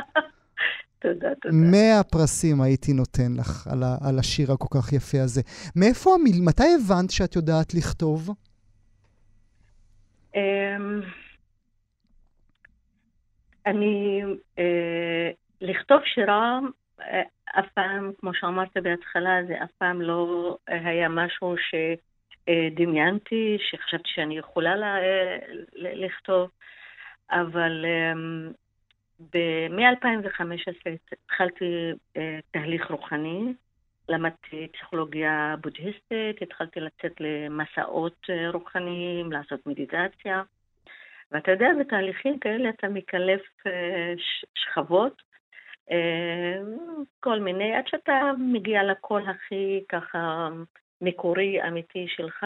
תודה, 1.01 1.27
תודה. 1.41 1.55
מאה 1.55 2.03
פרסים 2.03 2.61
הייתי 2.61 2.93
נותן 2.93 3.33
לך 3.33 3.67
על, 3.67 3.83
ה, 3.83 3.97
על 4.01 4.19
השיר 4.19 4.51
הכל 4.51 4.79
כך 4.79 4.93
יפה 4.93 5.21
הזה. 5.21 5.41
מאיפה 5.75 6.15
המיל... 6.15 6.41
מתי 6.41 6.75
הבנת 6.75 7.11
שאת 7.11 7.35
יודעת 7.35 7.73
לכתוב? 7.73 8.29
אמ, 10.35 11.01
אני, 13.65 14.21
אה, 14.59 15.31
לכתוב 15.61 16.01
שירה, 16.05 16.59
אה, 17.01 17.21
אף 17.59 17.65
פעם, 17.73 18.11
כמו 18.19 18.33
שאמרת 18.33 18.77
בהתחלה, 18.83 19.45
זה 19.47 19.63
אף 19.63 19.71
פעם 19.77 20.01
לא 20.01 20.57
היה 20.67 21.09
משהו 21.09 21.55
שדמיינתי, 21.57 23.57
שחשבתי 23.59 24.09
שאני 24.13 24.37
יכולה 24.37 24.95
לכתוב, 25.75 26.49
אבל 27.31 27.85
אמ, 27.85 28.51
מ-2015 29.69 30.89
התחלתי 31.13 31.91
אה, 32.17 32.39
תהליך 32.51 32.91
רוחני, 32.91 33.53
למדתי 34.09 34.67
פסיכולוגיה 34.73 35.55
בודהיסטית, 35.61 36.41
התחלתי 36.41 36.79
לצאת 36.79 37.13
למסעות 37.19 38.17
אה, 38.29 38.49
רוחניים, 38.49 39.31
לעשות 39.31 39.67
מדיטציה. 39.67 40.41
ואתה 41.31 41.51
יודע, 41.51 41.67
בתהליכים 41.79 42.39
כאלה 42.39 42.69
אתה 42.69 42.87
מקלף 42.87 43.41
אה, 43.67 44.13
שכבות, 44.55 45.29
כל 47.19 47.39
מיני, 47.39 47.75
עד 47.75 47.87
שאתה 47.87 48.31
מגיע 48.37 48.83
לקול 48.83 49.21
הכי 49.29 49.83
ככה 49.89 50.49
מקורי, 51.01 51.67
אמיתי 51.67 52.05
שלך, 52.07 52.45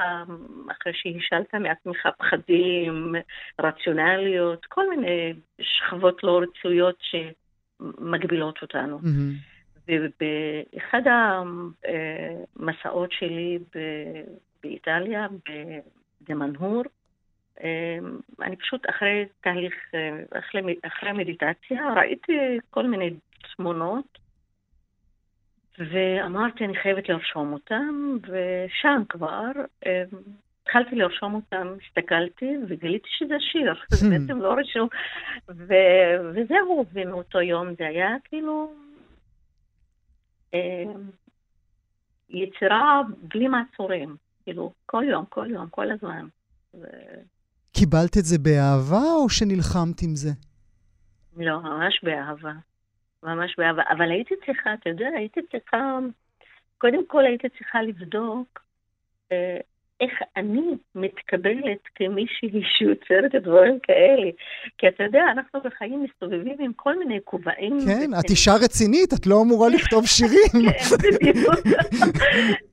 אחרי 0.72 0.94
שהשאלת 0.94 1.56
מעצמך 1.56 2.08
פחדים, 2.18 3.16
רציונליות, 3.62 4.66
כל 4.66 4.90
מיני 4.90 5.34
שכבות 5.62 6.24
לא 6.24 6.42
רצויות 6.42 6.96
שמגבילות 7.00 8.62
אותנו. 8.62 9.00
Mm-hmm. 9.00 9.53
ובאחד 9.88 11.02
המסעות 12.58 13.12
שלי 13.12 13.60
באיטליה, 14.64 15.28
במנהור, 16.30 16.84
אני 18.42 18.56
פשוט 18.56 18.90
אחרי 18.90 19.26
תהליך, 19.42 19.74
אחרי, 20.32 20.62
אחרי 20.84 21.12
מדיטציה, 21.12 21.94
ראיתי 21.96 22.60
כל 22.70 22.88
מיני 22.88 23.14
תמונות 23.56 24.24
ואמרתי, 25.80 26.66
אני 26.66 26.76
חייבת 26.76 27.10
לרשום 27.10 27.54
אותם, 27.54 28.18
ושם 28.22 29.02
כבר 29.10 29.52
אה, 29.86 30.04
התחלתי 30.64 30.96
לרשום 30.96 31.34
אותם, 31.34 31.68
הסתכלתי 31.86 32.56
וגיליתי 32.70 33.10
שזה 33.18 33.36
שיר, 33.40 33.74
זה. 33.90 34.10
בעצם 34.10 34.42
לא 34.42 34.54
רשום. 34.54 34.88
וזהו, 35.48 36.86
ומאותו 36.94 37.42
יום 37.42 37.68
זה 37.78 37.88
היה 37.88 38.16
כאילו 38.24 38.74
אה, 38.74 38.83
יצירה 42.30 43.02
בלי 43.22 43.48
מעצורים, 43.48 44.16
כאילו, 44.44 44.74
כל 44.86 45.04
יום, 45.10 45.26
כל 45.30 45.48
יום, 45.52 45.70
כל 45.70 45.92
הזמן. 45.92 46.28
ו... 46.74 46.86
קיבלת 47.72 48.18
את 48.18 48.26
זה 48.26 48.38
באהבה 48.40 49.14
או 49.16 49.30
שנלחמת 49.30 50.02
עם 50.02 50.16
זה? 50.16 50.30
לא, 51.38 51.62
ממש 51.62 52.00
באהבה. 52.04 52.54
ממש 53.24 53.56
באהבה. 53.58 53.84
אבל 53.98 54.12
הייתי 54.12 54.36
צריכה, 54.46 54.74
אתה 54.74 54.90
יודע, 54.90 55.08
הייתי 55.18 55.40
צריכה, 55.52 55.98
קודם 56.78 57.08
כל 57.08 57.26
הייתי 57.26 57.50
צריכה 57.50 57.82
לבדוק 57.82 58.62
אה, 59.32 59.58
איך 60.02 60.12
אני 60.38 60.62
מתקבלת 60.96 61.80
כמישהי 61.96 62.62
שיוצרת 62.78 63.36
את 63.36 63.44
דברים 63.44 63.80
כאלה. 63.84 64.30
כי 64.78 64.88
אתה 64.88 65.04
יודע, 65.04 65.24
אנחנו 65.32 65.60
בחיים 65.62 66.04
מסתובבים 66.04 66.56
עם 66.60 66.74
כל 66.76 67.00
מיני 67.00 67.20
כובעים. 67.24 67.78
כן, 67.86 68.10
את 68.20 68.30
אישה 68.30 68.52
רצינית, 68.64 69.14
את 69.14 69.28
לא 69.28 69.42
אמורה 69.42 69.70
לכתוב 69.70 70.06
שירים. 70.06 70.72
כן, 71.02 71.28
בדיוק. 71.28 71.56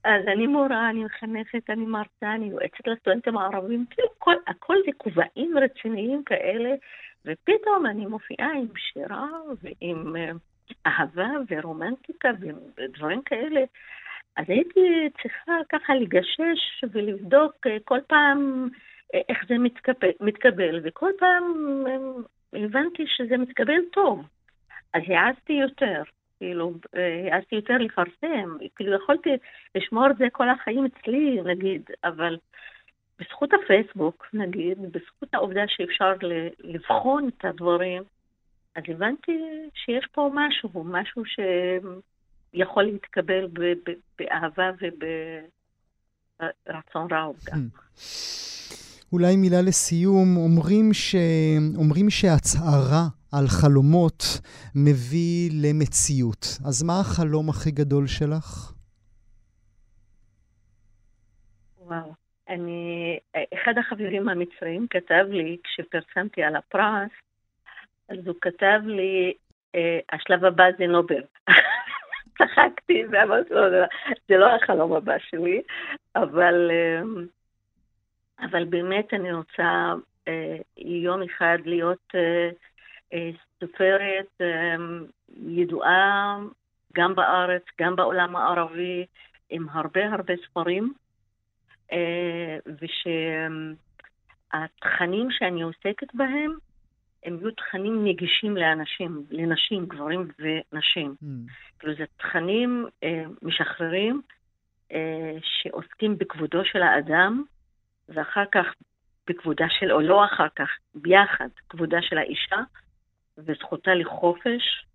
אז 0.05 0.23
אני 0.33 0.47
מורה, 0.47 0.91
אני 0.91 1.05
מחנכת, 1.05 1.71
אני 1.71 1.85
מרצה, 1.87 2.35
אני 2.35 2.47
יועצת 2.47 2.87
לסטודנטים 2.87 3.39
הערבים, 3.39 3.85
כאילו 3.91 4.09
כל, 4.19 4.35
הכל 4.47 4.77
זה 4.87 4.93
כובעים 4.97 5.55
רציניים 5.59 6.23
כאלה. 6.25 6.71
ופתאום 7.25 7.87
אני 7.87 8.07
מופיעה 8.07 8.53
עם 8.53 8.67
שירה 8.77 9.29
ועם 9.63 10.17
אה, 10.17 10.31
אהבה 10.87 11.29
ורומנטיקה 11.51 12.29
ודברים 12.79 13.23
כאלה. 13.23 13.61
אז 14.37 14.45
הייתי 14.49 15.09
צריכה 15.23 15.53
ככה 15.69 15.95
לגשש 15.95 16.85
ולבדוק 16.93 17.67
אה, 17.67 17.77
כל 17.85 17.99
פעם 18.07 18.69
אה, 19.15 19.21
איך 19.29 19.39
זה 19.49 19.59
מתקבל, 19.59 20.11
מתקבל 20.21 20.81
וכל 20.85 21.11
פעם 21.19 21.45
הבנתי 22.53 23.05
שזה 23.07 23.37
מתקבל 23.37 23.81
טוב. 23.93 24.27
אז 24.95 25.03
העזתי 25.09 25.53
יותר, 25.53 26.03
כאילו, 26.39 26.73
העזתי 27.31 27.57
יותר 27.57 27.75
לפרסם, 27.79 28.57
כאילו 28.77 28.97
יכולתי 28.97 29.31
לשמור 29.75 30.11
את 30.11 30.17
זה 30.17 30.27
כל 30.33 30.49
החיים 30.49 30.85
אצלי, 30.85 31.41
נגיד, 31.45 31.83
אבל 32.05 32.37
בזכות 33.19 33.51
הפייסבוק, 33.55 34.27
נגיד, 34.33 34.79
בזכות 34.83 35.35
העובדה 35.35 35.63
שאפשר 35.69 36.13
לבחון 36.59 37.29
את 37.29 37.45
הדברים, 37.45 38.03
אז 38.77 38.83
הבנתי 38.89 39.39
שיש 39.75 40.07
פה 40.13 40.31
משהו, 40.35 40.85
משהו 40.85 41.23
שיכול 42.53 42.83
להתקבל 42.83 43.49
באהבה 44.19 44.71
וברצון 46.41 47.09
רב 47.11 47.35
גם. 47.45 47.69
אולי 49.13 49.37
מילה 49.37 49.63
לסיום, 49.67 50.37
אומרים, 50.37 50.93
ש... 50.93 51.15
אומרים 51.77 52.11
שהצהרה 52.11 53.07
על 53.33 53.47
חלומות 53.49 54.23
מביא 54.75 55.51
למציאות. 55.63 56.47
אז 56.67 56.83
מה 56.83 57.01
החלום 57.01 57.49
הכי 57.49 57.71
גדול 57.71 58.07
שלך? 58.07 58.73
וואו. 61.79 62.15
אני, 62.49 63.19
אחד 63.55 63.73
החברים 63.79 64.29
המצריים 64.29 64.87
כתב 64.91 65.25
לי, 65.31 65.57
כשפרסמתי 65.65 66.43
על 66.43 66.57
הפרס, 66.57 67.11
אז 68.09 68.19
הוא 68.27 68.35
כתב 68.41 68.81
לי, 68.85 69.33
אה, 69.75 69.99
השלב 70.13 70.45
הבא 70.45 70.65
זה 70.79 70.87
נובל. 70.87 71.23
צחקתי 72.41 73.05
ואמרתי 73.11 73.55
לו, 73.55 73.71
זה 74.29 74.37
לא 74.37 74.55
החלום 74.55 74.93
הבא 74.93 75.19
שלי, 75.19 75.63
אבל, 76.17 76.71
אה, 76.71 77.03
אבל 78.47 78.65
באמת 78.65 79.15
אני 79.15 79.33
רוצה 79.33 79.93
אה, 80.29 80.57
יום 80.77 81.23
אחד 81.23 81.59
להיות 81.65 82.13
סופרת 83.61 84.41
ידועה 85.47 86.39
גם 86.93 87.15
בארץ, 87.15 87.63
גם 87.81 87.97
בעולם 87.97 88.37
הערבי, 88.37 89.07
עם 89.51 89.67
הרבה 89.73 90.09
הרבה 90.13 90.35
ספרים. 90.47 90.93
אה, 91.93 92.59
ושהתכנים 94.53 95.31
שאני 95.31 95.63
עוסקת 95.63 96.15
בהם 96.15 96.57
הם 97.25 97.39
יהיו 97.39 97.51
תכנים 97.51 98.05
נגישים 98.05 98.57
לאנשים, 98.57 99.25
לנשים, 99.31 99.87
גברים 99.87 100.29
ונשים. 100.39 101.15
Mm. 101.23 101.27
כאילו 101.79 101.95
זה 101.95 102.05
תכנים 102.17 102.87
אה, 103.03 103.25
משחררים 103.43 104.23
אה, 104.93 105.37
שעוסקים 105.43 106.19
בכבודו 106.19 106.65
של 106.65 106.83
האדם, 106.83 107.45
ואחר 108.09 108.45
כך 108.53 108.67
בכבודה 109.27 109.67
של, 109.69 109.93
או 109.93 110.01
לא 110.01 110.25
אחר 110.25 110.49
כך, 110.57 110.69
ביחד, 110.95 111.49
כבודה 111.69 111.99
של 112.03 112.19
האישה 112.19 112.61
וזכותה 113.39 113.95
לחופש. 113.95 114.87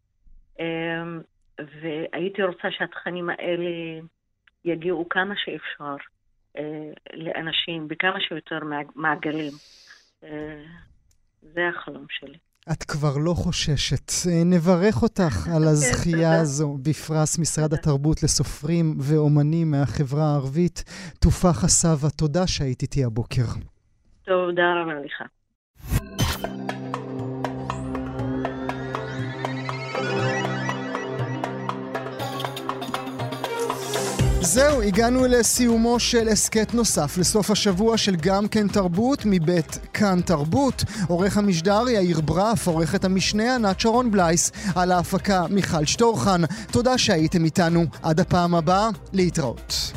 אה, 0.60 1.04
והייתי 1.60 2.44
רוצה 2.44 2.72
שהתכנים 2.72 3.30
האלה 3.30 4.02
יגיעו 4.66 5.10
כמה 5.10 5.34
שאפשר 5.38 5.96
אה, 6.58 6.92
לאנשים 7.14 7.88
בכמה 7.88 8.22
שיותר 8.22 8.60
מעגלים. 8.96 9.52
אה, 10.24 10.64
זה 11.54 11.62
החלום 11.70 12.06
שלי. 12.10 12.38
את 12.72 12.84
כבר 12.84 13.18
לא 13.18 13.34
חוששת. 13.34 14.12
אה, 14.30 14.44
נברך 14.46 15.04
אותך 15.04 15.48
על 15.56 15.64
הזכייה 15.64 16.42
הזו 16.42 16.78
בפרס 16.82 17.40
משרד 17.40 17.74
התרבות 17.74 18.24
לסופרים 18.24 18.98
ואומנים 19.00 19.72
מהחברה 19.72 20.24
הערבית. 20.24 20.84
תופח 21.20 21.64
הסבא, 21.64 22.10
תודה 22.10 22.48
שהיית 22.48 22.82
איתי 22.82 23.04
הבוקר. 23.04 23.46
תודה 24.26 24.74
רבה 24.82 24.94
לך. 25.06 25.22
זהו, 34.46 34.82
הגענו 34.82 35.26
לסיומו 35.26 36.00
של 36.00 36.30
הסכת 36.30 36.74
נוסף 36.74 37.18
לסוף 37.18 37.52
השבוע 37.52 37.98
של 37.98 38.16
גם 38.16 38.48
כן 38.48 38.68
תרבות 38.68 39.22
מבית 39.26 39.80
כאן 39.94 40.22
תרבות. 40.26 40.84
עורך 41.08 41.38
המשדר 41.38 41.90
יאיר 41.90 42.22
ברף, 42.22 42.68
עורכת 42.68 43.06
המשנה 43.06 43.56
ענת 43.56 43.80
שרון 43.80 44.12
בלייס, 44.12 44.52
על 44.76 44.92
ההפקה 44.92 45.46
מיכל 45.50 45.86
שטורחן. 45.86 46.42
תודה 46.72 46.98
שהייתם 46.98 47.46
איתנו. 47.46 47.86
עד 48.04 48.20
הפעם 48.20 48.56
הבאה, 48.56 48.90
להתראות. 49.14 49.92